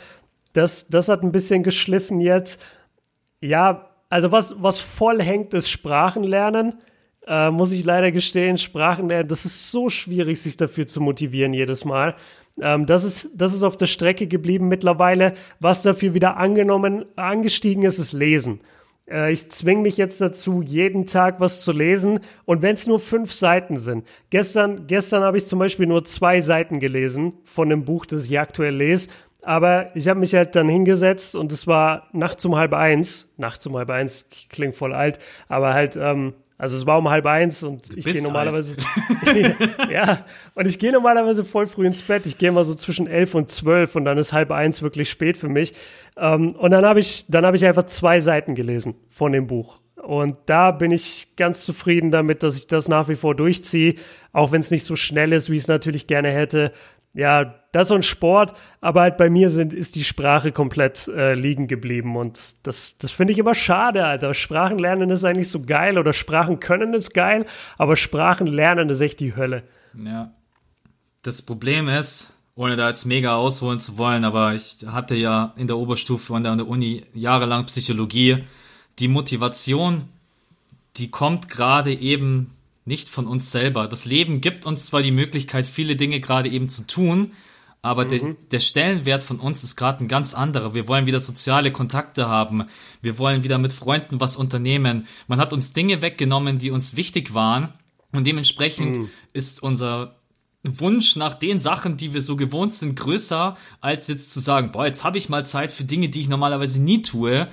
Das, 0.56 0.88
das 0.88 1.08
hat 1.08 1.22
ein 1.22 1.32
bisschen 1.32 1.62
geschliffen 1.62 2.20
jetzt. 2.20 2.60
Ja, 3.40 3.90
also 4.08 4.32
was, 4.32 4.62
was 4.62 4.80
voll 4.80 5.22
hängt, 5.22 5.54
ist 5.54 5.68
Sprachenlernen. 5.68 6.80
Äh, 7.26 7.50
muss 7.50 7.72
ich 7.72 7.84
leider 7.84 8.12
gestehen, 8.12 8.56
Sprachenlernen, 8.56 9.26
das 9.28 9.44
ist 9.44 9.70
so 9.72 9.88
schwierig, 9.88 10.40
sich 10.40 10.56
dafür 10.56 10.86
zu 10.86 11.00
motivieren 11.00 11.52
jedes 11.52 11.84
Mal. 11.84 12.14
Ähm, 12.60 12.86
das, 12.86 13.02
ist, 13.02 13.30
das 13.34 13.52
ist 13.52 13.64
auf 13.64 13.76
der 13.76 13.86
Strecke 13.86 14.28
geblieben 14.28 14.68
mittlerweile. 14.68 15.34
Was 15.58 15.82
dafür 15.82 16.14
wieder 16.14 16.36
angenommen, 16.36 17.04
angestiegen 17.16 17.82
ist, 17.82 17.98
ist 17.98 18.12
Lesen. 18.12 18.60
Äh, 19.10 19.32
ich 19.32 19.50
zwinge 19.50 19.82
mich 19.82 19.96
jetzt 19.96 20.20
dazu, 20.20 20.62
jeden 20.62 21.06
Tag 21.06 21.40
was 21.40 21.62
zu 21.62 21.72
lesen. 21.72 22.20
Und 22.44 22.62
wenn 22.62 22.74
es 22.74 22.86
nur 22.86 23.00
fünf 23.00 23.32
Seiten 23.32 23.76
sind. 23.76 24.06
Gestern, 24.30 24.86
gestern 24.86 25.22
habe 25.22 25.36
ich 25.36 25.46
zum 25.46 25.58
Beispiel 25.58 25.86
nur 25.86 26.04
zwei 26.04 26.40
Seiten 26.40 26.80
gelesen 26.80 27.34
von 27.44 27.68
dem 27.68 27.84
Buch, 27.84 28.06
das 28.06 28.24
ich 28.24 28.38
aktuell 28.38 28.74
lese. 28.74 29.08
Aber 29.46 29.94
ich 29.94 30.08
habe 30.08 30.18
mich 30.18 30.34
halt 30.34 30.56
dann 30.56 30.68
hingesetzt 30.68 31.36
und 31.36 31.52
es 31.52 31.68
war 31.68 32.08
nachts 32.10 32.44
um 32.44 32.56
halb 32.56 32.72
eins. 32.72 33.32
Nachts 33.36 33.64
um 33.68 33.76
halb 33.76 33.90
eins 33.90 34.28
klingt 34.50 34.74
voll 34.74 34.92
alt, 34.92 35.20
aber 35.48 35.72
halt, 35.72 35.94
ähm, 35.94 36.34
also 36.58 36.76
es 36.76 36.84
war 36.84 36.98
um 36.98 37.08
halb 37.08 37.26
eins 37.26 37.62
und 37.62 37.96
ich 37.96 38.04
gehe 38.04 38.24
normalerweise. 38.24 38.74
ja, 39.92 40.24
und 40.56 40.66
ich 40.66 40.80
gehe 40.80 40.90
normalerweise 40.90 41.44
voll 41.44 41.68
früh 41.68 41.86
ins 41.86 42.02
Bett. 42.02 42.26
Ich 42.26 42.38
gehe 42.38 42.50
mal 42.50 42.64
so 42.64 42.74
zwischen 42.74 43.06
elf 43.06 43.36
und 43.36 43.48
zwölf 43.52 43.94
und 43.94 44.04
dann 44.04 44.18
ist 44.18 44.32
halb 44.32 44.50
eins 44.50 44.82
wirklich 44.82 45.08
spät 45.08 45.36
für 45.36 45.48
mich. 45.48 45.74
Ähm, 46.16 46.56
und 46.56 46.72
dann 46.72 46.84
habe 46.84 46.98
ich, 46.98 47.26
dann 47.28 47.46
habe 47.46 47.56
ich 47.56 47.64
einfach 47.64 47.84
zwei 47.84 48.18
Seiten 48.18 48.56
gelesen 48.56 48.96
von 49.10 49.30
dem 49.30 49.46
Buch. 49.46 49.78
Und 50.02 50.36
da 50.46 50.72
bin 50.72 50.90
ich 50.90 51.36
ganz 51.36 51.64
zufrieden 51.64 52.10
damit, 52.10 52.42
dass 52.42 52.56
ich 52.56 52.66
das 52.66 52.88
nach 52.88 53.08
wie 53.08 53.16
vor 53.16 53.36
durchziehe, 53.36 53.94
auch 54.32 54.50
wenn 54.50 54.60
es 54.60 54.72
nicht 54.72 54.84
so 54.84 54.96
schnell 54.96 55.32
ist, 55.32 55.50
wie 55.50 55.56
ich 55.56 55.62
es 55.62 55.68
natürlich 55.68 56.08
gerne 56.08 56.30
hätte 56.30 56.72
ja, 57.16 57.54
das 57.72 57.90
ein 57.90 58.02
Sport, 58.02 58.52
aber 58.80 59.00
halt 59.00 59.16
bei 59.16 59.30
mir 59.30 59.48
sind, 59.48 59.72
ist 59.72 59.96
die 59.96 60.04
Sprache 60.04 60.52
komplett 60.52 61.08
äh, 61.08 61.34
liegen 61.34 61.66
geblieben 61.66 62.16
und 62.16 62.38
das, 62.62 62.98
das 62.98 63.10
finde 63.10 63.32
ich 63.32 63.38
immer 63.38 63.54
schade, 63.54 64.04
Alter. 64.04 64.34
Sprachen 64.34 64.78
lernen 64.78 65.08
ist 65.10 65.24
eigentlich 65.24 65.50
so 65.50 65.62
geil 65.62 65.98
oder 65.98 66.12
Sprachen 66.12 66.60
können 66.60 66.92
ist 66.92 67.14
geil, 67.14 67.46
aber 67.78 67.96
Sprachen 67.96 68.46
lernen 68.46 68.90
ist 68.90 69.00
echt 69.00 69.20
die 69.20 69.34
Hölle. 69.34 69.62
Ja. 69.98 70.30
Das 71.22 71.40
Problem 71.42 71.88
ist, 71.88 72.34
ohne 72.54 72.76
da 72.76 72.88
jetzt 72.88 73.06
mega 73.06 73.34
ausholen 73.34 73.80
zu 73.80 73.96
wollen, 73.96 74.24
aber 74.24 74.54
ich 74.54 74.78
hatte 74.86 75.14
ja 75.14 75.54
in 75.56 75.66
der 75.66 75.78
Oberstufe 75.78 76.34
und 76.34 76.46
an 76.46 76.58
der 76.58 76.68
Uni 76.68 77.02
jahrelang 77.14 77.64
Psychologie. 77.64 78.44
Die 78.98 79.08
Motivation, 79.08 80.04
die 80.96 81.10
kommt 81.10 81.48
gerade 81.48 81.92
eben 81.92 82.55
nicht 82.86 83.08
von 83.08 83.26
uns 83.26 83.50
selber. 83.50 83.88
Das 83.88 84.06
Leben 84.06 84.40
gibt 84.40 84.64
uns 84.64 84.86
zwar 84.86 85.02
die 85.02 85.10
Möglichkeit, 85.10 85.66
viele 85.66 85.96
Dinge 85.96 86.20
gerade 86.20 86.48
eben 86.48 86.68
zu 86.68 86.86
tun, 86.86 87.32
aber 87.82 88.04
mhm. 88.04 88.08
der, 88.08 88.36
der 88.52 88.60
Stellenwert 88.60 89.22
von 89.22 89.38
uns 89.38 89.62
ist 89.62 89.76
gerade 89.76 90.02
ein 90.02 90.08
ganz 90.08 90.34
anderer. 90.34 90.74
Wir 90.74 90.88
wollen 90.88 91.06
wieder 91.06 91.20
soziale 91.20 91.70
Kontakte 91.70 92.28
haben. 92.28 92.64
Wir 93.02 93.18
wollen 93.18 93.42
wieder 93.42 93.58
mit 93.58 93.72
Freunden 93.72 94.20
was 94.20 94.36
unternehmen. 94.36 95.06
Man 95.28 95.38
hat 95.38 95.52
uns 95.52 95.72
Dinge 95.72 96.00
weggenommen, 96.00 96.58
die 96.58 96.70
uns 96.70 96.96
wichtig 96.96 97.34
waren. 97.34 97.72
Und 98.12 98.26
dementsprechend 98.26 98.96
mhm. 98.96 99.10
ist 99.32 99.62
unser 99.62 100.16
Wunsch 100.64 101.16
nach 101.16 101.34
den 101.34 101.58
Sachen, 101.58 101.96
die 101.96 102.12
wir 102.14 102.20
so 102.20 102.34
gewohnt 102.34 102.72
sind, 102.74 102.96
größer, 102.96 103.56
als 103.80 104.08
jetzt 104.08 104.32
zu 104.32 104.40
sagen, 104.40 104.72
boah, 104.72 104.86
jetzt 104.86 105.04
habe 105.04 105.18
ich 105.18 105.28
mal 105.28 105.46
Zeit 105.46 105.70
für 105.70 105.84
Dinge, 105.84 106.08
die 106.08 106.20
ich 106.20 106.28
normalerweise 106.28 106.82
nie 106.82 107.02
tue. 107.02 107.46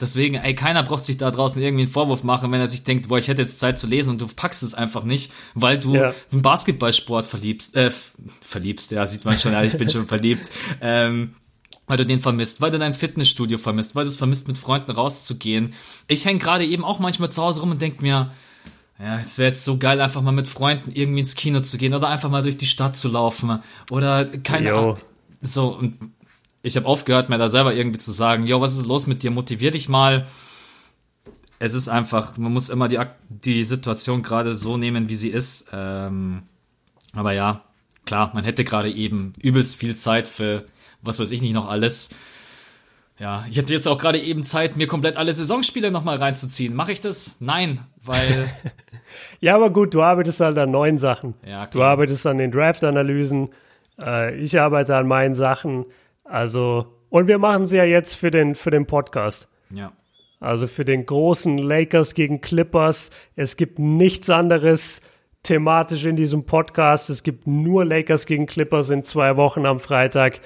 Deswegen, 0.00 0.36
ey, 0.36 0.54
keiner 0.54 0.82
braucht 0.84 1.04
sich 1.04 1.16
da 1.16 1.30
draußen 1.30 1.60
irgendwie 1.60 1.82
einen 1.82 1.90
Vorwurf 1.90 2.22
machen, 2.22 2.52
wenn 2.52 2.60
er 2.60 2.68
sich 2.68 2.84
denkt, 2.84 3.08
boah, 3.08 3.18
ich 3.18 3.26
hätte 3.26 3.42
jetzt 3.42 3.58
Zeit 3.58 3.78
zu 3.78 3.88
lesen 3.88 4.10
und 4.10 4.20
du 4.20 4.28
packst 4.28 4.62
es 4.62 4.74
einfach 4.74 5.02
nicht, 5.02 5.32
weil 5.54 5.78
du 5.78 5.96
ja. 5.96 6.14
im 6.30 6.40
Basketballsport 6.40 7.26
verliebst, 7.26 7.76
äh, 7.76 7.90
verliebst, 8.40 8.92
ja, 8.92 9.06
sieht 9.06 9.24
man 9.24 9.38
schon, 9.38 9.52
ja, 9.52 9.62
ich 9.64 9.76
bin 9.76 9.90
schon 9.90 10.06
verliebt, 10.08 10.50
ähm, 10.80 11.34
weil 11.88 11.96
du 11.96 12.06
den 12.06 12.20
vermisst, 12.20 12.60
weil 12.60 12.70
du 12.70 12.78
dein 12.78 12.94
Fitnessstudio 12.94 13.58
vermisst, 13.58 13.96
weil 13.96 14.04
du 14.04 14.10
es 14.10 14.16
vermisst, 14.16 14.46
mit 14.46 14.58
Freunden 14.58 14.92
rauszugehen. 14.92 15.72
Ich 16.06 16.24
hänge 16.26 16.38
gerade 16.38 16.64
eben 16.64 16.84
auch 16.84 17.00
manchmal 17.00 17.30
zu 17.30 17.42
Hause 17.42 17.60
rum 17.60 17.72
und 17.72 17.82
denk 17.82 18.00
mir, 18.00 18.30
ja, 19.00 19.18
es 19.18 19.38
wäre 19.38 19.48
jetzt 19.48 19.64
so 19.64 19.78
geil, 19.78 20.00
einfach 20.00 20.22
mal 20.22 20.32
mit 20.32 20.46
Freunden 20.46 20.92
irgendwie 20.92 21.20
ins 21.20 21.34
Kino 21.34 21.60
zu 21.60 21.76
gehen 21.76 21.94
oder 21.94 22.08
einfach 22.08 22.30
mal 22.30 22.42
durch 22.42 22.56
die 22.56 22.66
Stadt 22.66 22.96
zu 22.96 23.08
laufen 23.08 23.60
oder 23.90 24.26
keine 24.26 24.74
Ahnung. 24.74 24.96
So, 25.40 25.68
und 25.68 25.96
ich 26.62 26.76
habe 26.76 26.86
aufgehört, 26.86 27.28
mir 27.28 27.38
da 27.38 27.48
selber 27.48 27.74
irgendwie 27.74 27.98
zu 27.98 28.12
sagen, 28.12 28.46
yo, 28.46 28.60
was 28.60 28.74
ist 28.74 28.86
los 28.86 29.06
mit 29.06 29.22
dir, 29.22 29.30
motivier 29.30 29.70
dich 29.70 29.88
mal. 29.88 30.26
Es 31.58 31.74
ist 31.74 31.88
einfach, 31.88 32.36
man 32.38 32.52
muss 32.52 32.68
immer 32.68 32.88
die, 32.88 32.98
die 33.28 33.64
Situation 33.64 34.22
gerade 34.22 34.54
so 34.54 34.76
nehmen, 34.76 35.08
wie 35.08 35.14
sie 35.14 35.28
ist. 35.28 35.70
Ähm, 35.72 36.42
aber 37.12 37.32
ja, 37.32 37.62
klar, 38.04 38.30
man 38.34 38.44
hätte 38.44 38.64
gerade 38.64 38.90
eben 38.90 39.32
übelst 39.42 39.76
viel 39.76 39.96
Zeit 39.96 40.28
für, 40.28 40.64
was 41.02 41.18
weiß 41.18 41.30
ich 41.30 41.42
nicht 41.42 41.54
noch 41.54 41.68
alles. 41.68 42.10
Ja, 43.18 43.44
ich 43.50 43.56
hätte 43.56 43.72
jetzt 43.72 43.88
auch 43.88 43.98
gerade 43.98 44.20
eben 44.20 44.44
Zeit, 44.44 44.76
mir 44.76 44.86
komplett 44.86 45.16
alle 45.16 45.32
Saisonspiele 45.32 45.90
nochmal 45.90 46.18
reinzuziehen. 46.18 46.74
Mache 46.74 46.92
ich 46.92 47.00
das? 47.00 47.40
Nein, 47.40 47.80
weil. 48.04 48.48
ja, 49.40 49.56
aber 49.56 49.70
gut, 49.70 49.94
du 49.94 50.02
arbeitest 50.02 50.38
halt 50.38 50.56
an 50.56 50.70
neuen 50.70 50.98
Sachen. 50.98 51.34
Ja, 51.44 51.66
klar. 51.66 51.70
Du 51.70 51.82
arbeitest 51.82 52.26
an 52.28 52.38
den 52.38 52.52
Draft-Analysen. 52.52 53.48
Äh, 54.00 54.36
ich 54.36 54.60
arbeite 54.60 54.94
an 54.96 55.08
meinen 55.08 55.34
Sachen. 55.34 55.86
Also, 56.28 56.86
und 57.10 57.26
wir 57.26 57.38
machen 57.38 57.66
sie 57.66 57.76
ja 57.76 57.84
jetzt 57.84 58.14
für 58.14 58.30
den, 58.30 58.54
für 58.54 58.70
den 58.70 58.86
Podcast. 58.86 59.48
Ja. 59.70 59.92
Also 60.40 60.66
für 60.66 60.84
den 60.84 61.04
großen 61.04 61.58
Lakers 61.58 62.14
gegen 62.14 62.40
Clippers. 62.40 63.10
Es 63.34 63.56
gibt 63.56 63.78
nichts 63.78 64.30
anderes 64.30 65.02
thematisch 65.42 66.04
in 66.04 66.16
diesem 66.16 66.44
Podcast. 66.44 67.10
Es 67.10 67.22
gibt 67.22 67.46
nur 67.46 67.84
Lakers 67.84 68.26
gegen 68.26 68.46
Clippers 68.46 68.90
in 68.90 69.02
zwei 69.02 69.36
Wochen 69.36 69.66
am 69.66 69.80
Freitag. 69.80 70.40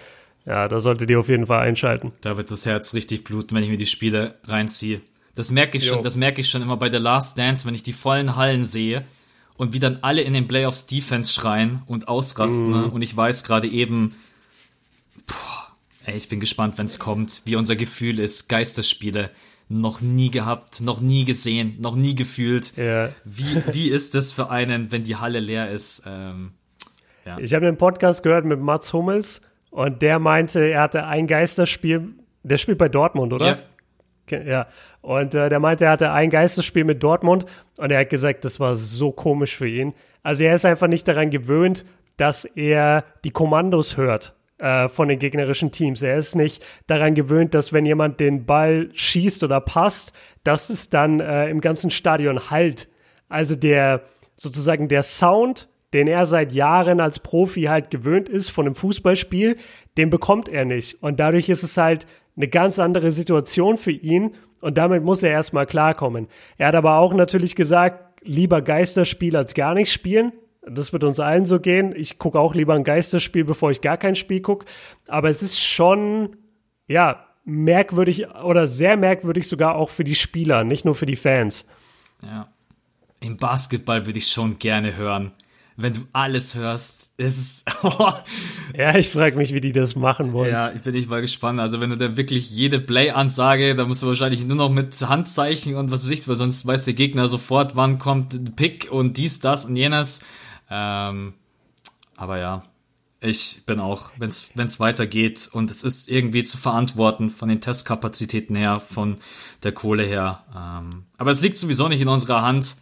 Ja, 0.46 0.66
da 0.66 0.80
solltet 0.80 1.10
ihr 1.10 1.20
auf 1.20 1.28
jeden 1.28 1.46
Fall 1.46 1.60
einschalten. 1.60 2.12
Da 2.20 2.36
wird 2.36 2.50
das 2.50 2.66
Herz 2.66 2.94
richtig 2.94 3.24
bluten, 3.24 3.54
wenn 3.54 3.62
ich 3.62 3.70
mir 3.70 3.76
die 3.76 3.86
Spiele 3.86 4.34
reinziehe. 4.44 5.00
Das 5.34 5.50
merke 5.50 5.78
ich 5.78 5.86
jo. 5.86 5.94
schon, 5.94 6.02
das 6.02 6.16
merke 6.16 6.40
ich 6.40 6.48
schon 6.48 6.62
immer 6.62 6.76
bei 6.76 6.90
The 6.90 6.98
Last 6.98 7.38
Dance, 7.38 7.66
wenn 7.66 7.74
ich 7.74 7.82
die 7.82 7.92
vollen 7.92 8.36
Hallen 8.36 8.64
sehe 8.64 9.04
und 9.56 9.72
wie 9.72 9.78
dann 9.78 9.98
alle 10.02 10.22
in 10.22 10.32
den 10.32 10.48
Playoffs 10.48 10.86
Defense 10.86 11.32
schreien 11.32 11.82
und 11.86 12.08
ausrasten. 12.08 12.70
Mm. 12.70 12.90
Und 12.90 13.02
ich 13.02 13.16
weiß 13.16 13.44
gerade 13.44 13.68
eben, 13.68 14.16
puh, 15.26 15.61
Ey, 16.04 16.16
ich 16.16 16.28
bin 16.28 16.40
gespannt, 16.40 16.78
wenn 16.78 16.86
es 16.86 16.98
kommt, 16.98 17.42
wie 17.44 17.56
unser 17.56 17.76
Gefühl 17.76 18.18
ist. 18.18 18.48
Geisterspiele 18.48 19.30
noch 19.68 20.00
nie 20.00 20.30
gehabt, 20.30 20.80
noch 20.80 21.00
nie 21.00 21.24
gesehen, 21.24 21.76
noch 21.80 21.96
nie 21.96 22.14
gefühlt. 22.14 22.76
Ja. 22.76 23.08
Wie, 23.24 23.62
wie 23.72 23.88
ist 23.88 24.14
das 24.14 24.32
für 24.32 24.50
einen, 24.50 24.92
wenn 24.92 25.04
die 25.04 25.16
Halle 25.16 25.40
leer 25.40 25.70
ist? 25.70 26.02
Ähm, 26.06 26.52
ja. 27.24 27.38
Ich 27.38 27.54
habe 27.54 27.66
einen 27.66 27.78
Podcast 27.78 28.22
gehört 28.22 28.44
mit 28.44 28.60
Mats 28.60 28.92
Hummels 28.92 29.40
und 29.70 30.02
der 30.02 30.18
meinte, 30.18 30.60
er 30.60 30.82
hatte 30.82 31.06
ein 31.06 31.26
Geisterspiel, 31.26 32.10
der 32.42 32.58
spielt 32.58 32.78
bei 32.78 32.88
Dortmund, 32.88 33.32
oder? 33.32 33.46
Ja. 33.46 33.58
Ja, 34.30 34.66
und 35.02 35.34
äh, 35.34 35.50
der 35.50 35.60
meinte, 35.60 35.84
er 35.84 35.90
hatte 35.90 36.10
ein 36.10 36.30
Geisterspiel 36.30 36.84
mit 36.84 37.02
Dortmund 37.02 37.44
und 37.76 37.90
er 37.90 38.00
hat 38.00 38.08
gesagt, 38.08 38.46
das 38.46 38.60
war 38.60 38.76
so 38.76 39.12
komisch 39.12 39.56
für 39.56 39.68
ihn. 39.68 39.92
Also 40.22 40.44
er 40.44 40.54
ist 40.54 40.64
einfach 40.64 40.86
nicht 40.86 41.06
daran 41.06 41.28
gewöhnt, 41.28 41.84
dass 42.16 42.46
er 42.46 43.04
die 43.24 43.30
Kommandos 43.30 43.98
hört 43.98 44.34
äh, 44.62 44.88
von 44.88 45.08
den 45.08 45.18
gegnerischen 45.18 45.72
Teams. 45.72 46.02
Er 46.02 46.16
ist 46.16 46.36
nicht 46.36 46.64
daran 46.86 47.14
gewöhnt, 47.14 47.52
dass 47.52 47.72
wenn 47.72 47.84
jemand 47.84 48.20
den 48.20 48.46
Ball 48.46 48.90
schießt 48.94 49.42
oder 49.42 49.60
passt, 49.60 50.12
dass 50.44 50.70
es 50.70 50.88
dann 50.88 51.20
äh, 51.20 51.48
im 51.48 51.60
ganzen 51.60 51.90
Stadion 51.90 52.50
halt. 52.50 52.88
Also 53.28 53.56
der 53.56 54.04
sozusagen 54.36 54.88
der 54.88 55.02
Sound, 55.02 55.68
den 55.92 56.06
er 56.06 56.26
seit 56.26 56.52
Jahren 56.52 57.00
als 57.00 57.18
Profi 57.18 57.62
halt 57.62 57.90
gewöhnt 57.90 58.28
ist 58.28 58.50
von 58.50 58.66
einem 58.66 58.74
Fußballspiel, 58.76 59.56
den 59.98 60.10
bekommt 60.10 60.48
er 60.48 60.64
nicht. 60.64 61.02
Und 61.02 61.18
dadurch 61.18 61.48
ist 61.48 61.64
es 61.64 61.76
halt 61.76 62.06
eine 62.36 62.48
ganz 62.48 62.78
andere 62.78 63.10
Situation 63.10 63.76
für 63.76 63.90
ihn 63.90 64.36
und 64.60 64.78
damit 64.78 65.02
muss 65.02 65.22
er 65.24 65.30
erstmal 65.32 65.66
klarkommen. 65.66 66.28
Er 66.56 66.68
hat 66.68 66.76
aber 66.76 66.98
auch 66.98 67.14
natürlich 67.14 67.56
gesagt, 67.56 68.22
lieber 68.22 68.62
Geisterspiel 68.62 69.36
als 69.36 69.54
gar 69.54 69.74
nicht 69.74 69.92
spielen. 69.92 70.32
Das 70.64 70.92
wird 70.92 71.04
uns 71.04 71.18
allen 71.18 71.44
so 71.44 71.58
gehen. 71.58 71.92
Ich 71.96 72.18
gucke 72.18 72.38
auch 72.38 72.54
lieber 72.54 72.74
ein 72.74 72.84
Geisterspiel, 72.84 73.44
bevor 73.44 73.70
ich 73.70 73.80
gar 73.80 73.96
kein 73.96 74.14
Spiel 74.14 74.40
gucke. 74.40 74.66
Aber 75.08 75.28
es 75.28 75.42
ist 75.42 75.60
schon, 75.60 76.36
ja, 76.86 77.26
merkwürdig 77.44 78.28
oder 78.28 78.66
sehr 78.66 78.96
merkwürdig 78.96 79.48
sogar 79.48 79.74
auch 79.74 79.90
für 79.90 80.04
die 80.04 80.14
Spieler, 80.14 80.64
nicht 80.64 80.84
nur 80.84 80.94
für 80.94 81.06
die 81.06 81.16
Fans. 81.16 81.64
Ja. 82.22 82.48
Im 83.20 83.36
Basketball 83.36 84.06
würde 84.06 84.18
ich 84.18 84.28
schon 84.28 84.58
gerne 84.58 84.96
hören. 84.96 85.32
Wenn 85.76 85.94
du 85.94 86.00
alles 86.12 86.54
hörst, 86.54 87.12
ist 87.16 87.64
es. 87.66 87.74
Oh. 87.82 88.12
Ja, 88.74 88.96
ich 88.96 89.10
frage 89.10 89.36
mich, 89.36 89.52
wie 89.52 89.60
die 89.60 89.72
das 89.72 89.96
machen 89.96 90.32
wollen. 90.32 90.50
Ja, 90.50 90.72
ich 90.72 90.80
bin 90.80 90.94
nicht 90.94 91.10
mal 91.10 91.20
gespannt. 91.20 91.60
Also 91.60 91.78
wenn 91.80 91.90
du 91.90 91.96
da 91.96 92.16
wirklich 92.16 92.50
jede 92.50 92.78
Play-Ansage, 92.78 93.74
da 93.74 93.84
musst 93.84 94.02
du 94.02 94.06
wahrscheinlich 94.06 94.46
nur 94.46 94.56
noch 94.56 94.70
mit 94.70 94.98
Handzeichen 95.06 95.76
und 95.76 95.90
was 95.90 96.04
weiß 96.04 96.10
ich, 96.10 96.26
weil 96.26 96.36
sonst 96.36 96.66
weiß 96.66 96.86
der 96.86 96.94
Gegner 96.94 97.28
sofort, 97.28 97.76
wann 97.76 97.98
kommt 97.98 98.56
Pick 98.56 98.90
und 98.90 99.18
dies, 99.18 99.40
das 99.40 99.66
und 99.66 99.76
jenes. 99.76 100.24
Ähm, 100.72 101.34
aber 102.16 102.38
ja, 102.38 102.62
ich 103.20 103.62
bin 103.66 103.78
auch, 103.78 104.10
wenn 104.16 104.30
es 104.30 104.80
weitergeht 104.80 105.48
und 105.52 105.70
es 105.70 105.84
ist 105.84 106.08
irgendwie 106.08 106.42
zu 106.42 106.56
verantworten 106.58 107.30
von 107.30 107.48
den 107.48 107.60
Testkapazitäten 107.60 108.56
her, 108.56 108.80
von 108.80 109.16
der 109.62 109.72
Kohle 109.72 110.04
her. 110.04 110.42
Ähm, 110.56 111.04
aber 111.18 111.30
es 111.30 111.42
liegt 111.42 111.56
sowieso 111.56 111.88
nicht 111.88 112.00
in 112.00 112.08
unserer 112.08 112.42
Hand. 112.42 112.76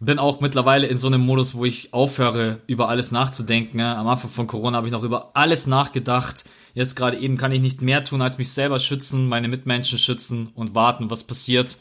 Bin 0.00 0.18
auch 0.18 0.40
mittlerweile 0.40 0.86
in 0.86 0.96
so 0.96 1.08
einem 1.08 1.20
Modus, 1.20 1.54
wo 1.54 1.64
ich 1.64 1.92
aufhöre, 1.92 2.60
über 2.66 2.88
alles 2.88 3.10
nachzudenken. 3.10 3.80
Am 3.80 4.06
Anfang 4.06 4.30
von 4.30 4.46
Corona 4.46 4.78
habe 4.78 4.86
ich 4.86 4.92
noch 4.92 5.02
über 5.02 5.32
alles 5.34 5.66
nachgedacht. 5.66 6.44
Jetzt 6.74 6.94
gerade 6.94 7.18
eben 7.18 7.36
kann 7.36 7.52
ich 7.52 7.60
nicht 7.60 7.82
mehr 7.82 8.04
tun, 8.04 8.22
als 8.22 8.38
mich 8.38 8.50
selber 8.50 8.78
schützen, 8.78 9.28
meine 9.28 9.48
Mitmenschen 9.48 9.98
schützen 9.98 10.48
und 10.54 10.74
warten, 10.74 11.10
was 11.10 11.24
passiert. 11.24 11.78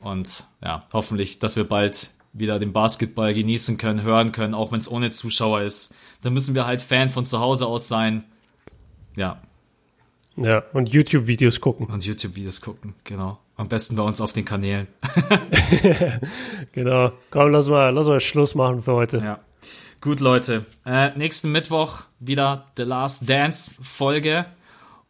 Und 0.00 0.44
ja, 0.62 0.86
hoffentlich, 0.92 1.38
dass 1.38 1.56
wir 1.56 1.64
bald 1.64 2.10
wieder 2.32 2.58
den 2.58 2.72
Basketball 2.72 3.34
genießen 3.34 3.76
können, 3.76 4.02
hören 4.02 4.32
können, 4.32 4.54
auch 4.54 4.72
wenn 4.72 4.80
es 4.80 4.90
ohne 4.90 5.10
Zuschauer 5.10 5.62
ist. 5.62 5.94
Dann 6.22 6.32
müssen 6.32 6.54
wir 6.54 6.66
halt 6.66 6.80
Fan 6.82 7.08
von 7.08 7.26
zu 7.26 7.40
Hause 7.40 7.66
aus 7.66 7.88
sein. 7.88 8.24
Ja. 9.16 9.40
Ja, 10.36 10.62
und 10.72 10.88
YouTube-Videos 10.88 11.60
gucken. 11.60 11.86
Und 11.86 12.06
YouTube-Videos 12.06 12.62
gucken, 12.62 12.94
genau. 13.04 13.38
Am 13.56 13.68
besten 13.68 13.96
bei 13.96 14.02
uns 14.02 14.20
auf 14.20 14.32
den 14.32 14.46
Kanälen. 14.46 14.86
genau. 16.72 17.12
Komm, 17.30 17.52
lass 17.52 17.68
mal, 17.68 17.90
lass 17.90 18.06
mal 18.06 18.18
Schluss 18.18 18.54
machen 18.54 18.82
für 18.82 18.94
heute. 18.94 19.18
Ja. 19.18 19.40
Gut, 20.00 20.20
Leute. 20.20 20.64
Äh, 20.86 21.16
nächsten 21.18 21.52
Mittwoch 21.52 22.04
wieder 22.18 22.72
The 22.76 22.84
Last 22.84 23.28
Dance 23.28 23.74
Folge. 23.80 24.46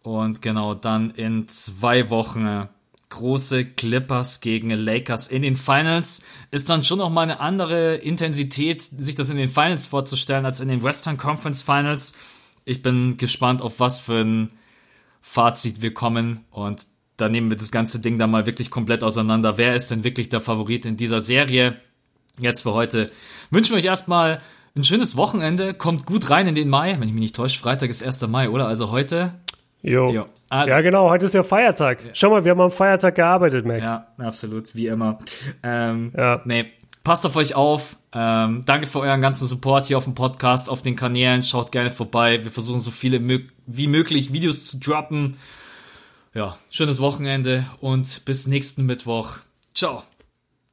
Und 0.02 0.42
genau, 0.42 0.74
dann 0.74 1.10
in 1.12 1.46
zwei 1.46 2.10
Wochen 2.10 2.68
große 3.12 3.64
Clippers 3.64 4.40
gegen 4.40 4.70
Lakers 4.70 5.28
in 5.28 5.42
den 5.42 5.54
Finals. 5.54 6.22
Ist 6.50 6.68
dann 6.70 6.82
schon 6.82 6.98
noch 6.98 7.10
mal 7.10 7.22
eine 7.22 7.40
andere 7.40 7.96
Intensität, 7.96 8.82
sich 8.82 9.14
das 9.14 9.30
in 9.30 9.36
den 9.36 9.48
Finals 9.48 9.86
vorzustellen, 9.86 10.44
als 10.46 10.60
in 10.60 10.68
den 10.68 10.82
Western 10.82 11.16
Conference 11.16 11.62
Finals. 11.62 12.14
Ich 12.64 12.82
bin 12.82 13.16
gespannt, 13.18 13.62
auf 13.62 13.80
was 13.80 14.00
für 14.00 14.20
ein 14.22 14.52
Fazit 15.20 15.82
wir 15.82 15.94
kommen. 15.94 16.44
Und 16.50 16.86
da 17.16 17.28
nehmen 17.28 17.50
wir 17.50 17.56
das 17.56 17.70
ganze 17.70 18.00
Ding 18.00 18.18
dann 18.18 18.30
mal 18.30 18.46
wirklich 18.46 18.70
komplett 18.70 19.04
auseinander. 19.04 19.58
Wer 19.58 19.76
ist 19.76 19.90
denn 19.90 20.04
wirklich 20.04 20.28
der 20.28 20.40
Favorit 20.40 20.86
in 20.86 20.96
dieser 20.96 21.20
Serie? 21.20 21.80
Jetzt 22.40 22.62
für 22.62 22.72
heute 22.72 23.10
wünschen 23.50 23.72
wir 23.72 23.78
euch 23.78 23.84
erstmal 23.84 24.40
ein 24.74 24.84
schönes 24.84 25.16
Wochenende. 25.16 25.74
Kommt 25.74 26.06
gut 26.06 26.30
rein 26.30 26.46
in 26.46 26.54
den 26.54 26.70
Mai. 26.70 26.96
Wenn 26.98 27.08
ich 27.08 27.14
mich 27.14 27.20
nicht 27.20 27.36
täusche, 27.36 27.58
Freitag 27.58 27.90
ist 27.90 28.02
1. 28.02 28.26
Mai, 28.28 28.48
oder? 28.48 28.66
Also 28.66 28.90
heute 28.90 29.34
Jo. 29.82 30.12
jo. 30.12 30.26
Also, 30.48 30.74
ja, 30.74 30.80
genau, 30.80 31.10
heute 31.10 31.24
ist 31.24 31.34
ja 31.34 31.42
Feiertag. 31.42 31.98
Schau 32.12 32.30
mal, 32.30 32.44
wir 32.44 32.52
haben 32.52 32.60
am 32.60 32.70
Feiertag 32.70 33.16
gearbeitet, 33.16 33.66
Max. 33.66 33.84
Ja, 33.84 34.06
absolut, 34.18 34.74
wie 34.74 34.86
immer. 34.86 35.18
Ähm, 35.62 36.12
ja. 36.16 36.40
Nee, 36.44 36.66
passt 37.04 37.26
auf 37.26 37.36
euch 37.36 37.54
auf. 37.54 37.96
Ähm, 38.14 38.62
danke 38.64 38.86
für 38.86 39.00
euren 39.00 39.20
ganzen 39.20 39.46
Support 39.46 39.86
hier 39.86 39.98
auf 39.98 40.04
dem 40.04 40.14
Podcast, 40.14 40.70
auf 40.70 40.82
den 40.82 40.94
Kanälen. 40.94 41.42
Schaut 41.42 41.72
gerne 41.72 41.90
vorbei. 41.90 42.44
Wir 42.44 42.50
versuchen 42.50 42.80
so 42.80 42.90
viele 42.90 43.20
wie 43.66 43.86
möglich 43.88 44.32
Videos 44.32 44.66
zu 44.66 44.78
droppen. 44.78 45.36
Ja, 46.34 46.56
schönes 46.70 47.00
Wochenende 47.00 47.64
und 47.80 48.24
bis 48.24 48.46
nächsten 48.46 48.86
Mittwoch. 48.86 49.38
Ciao. 49.74 50.02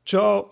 Ciao. 0.06 0.52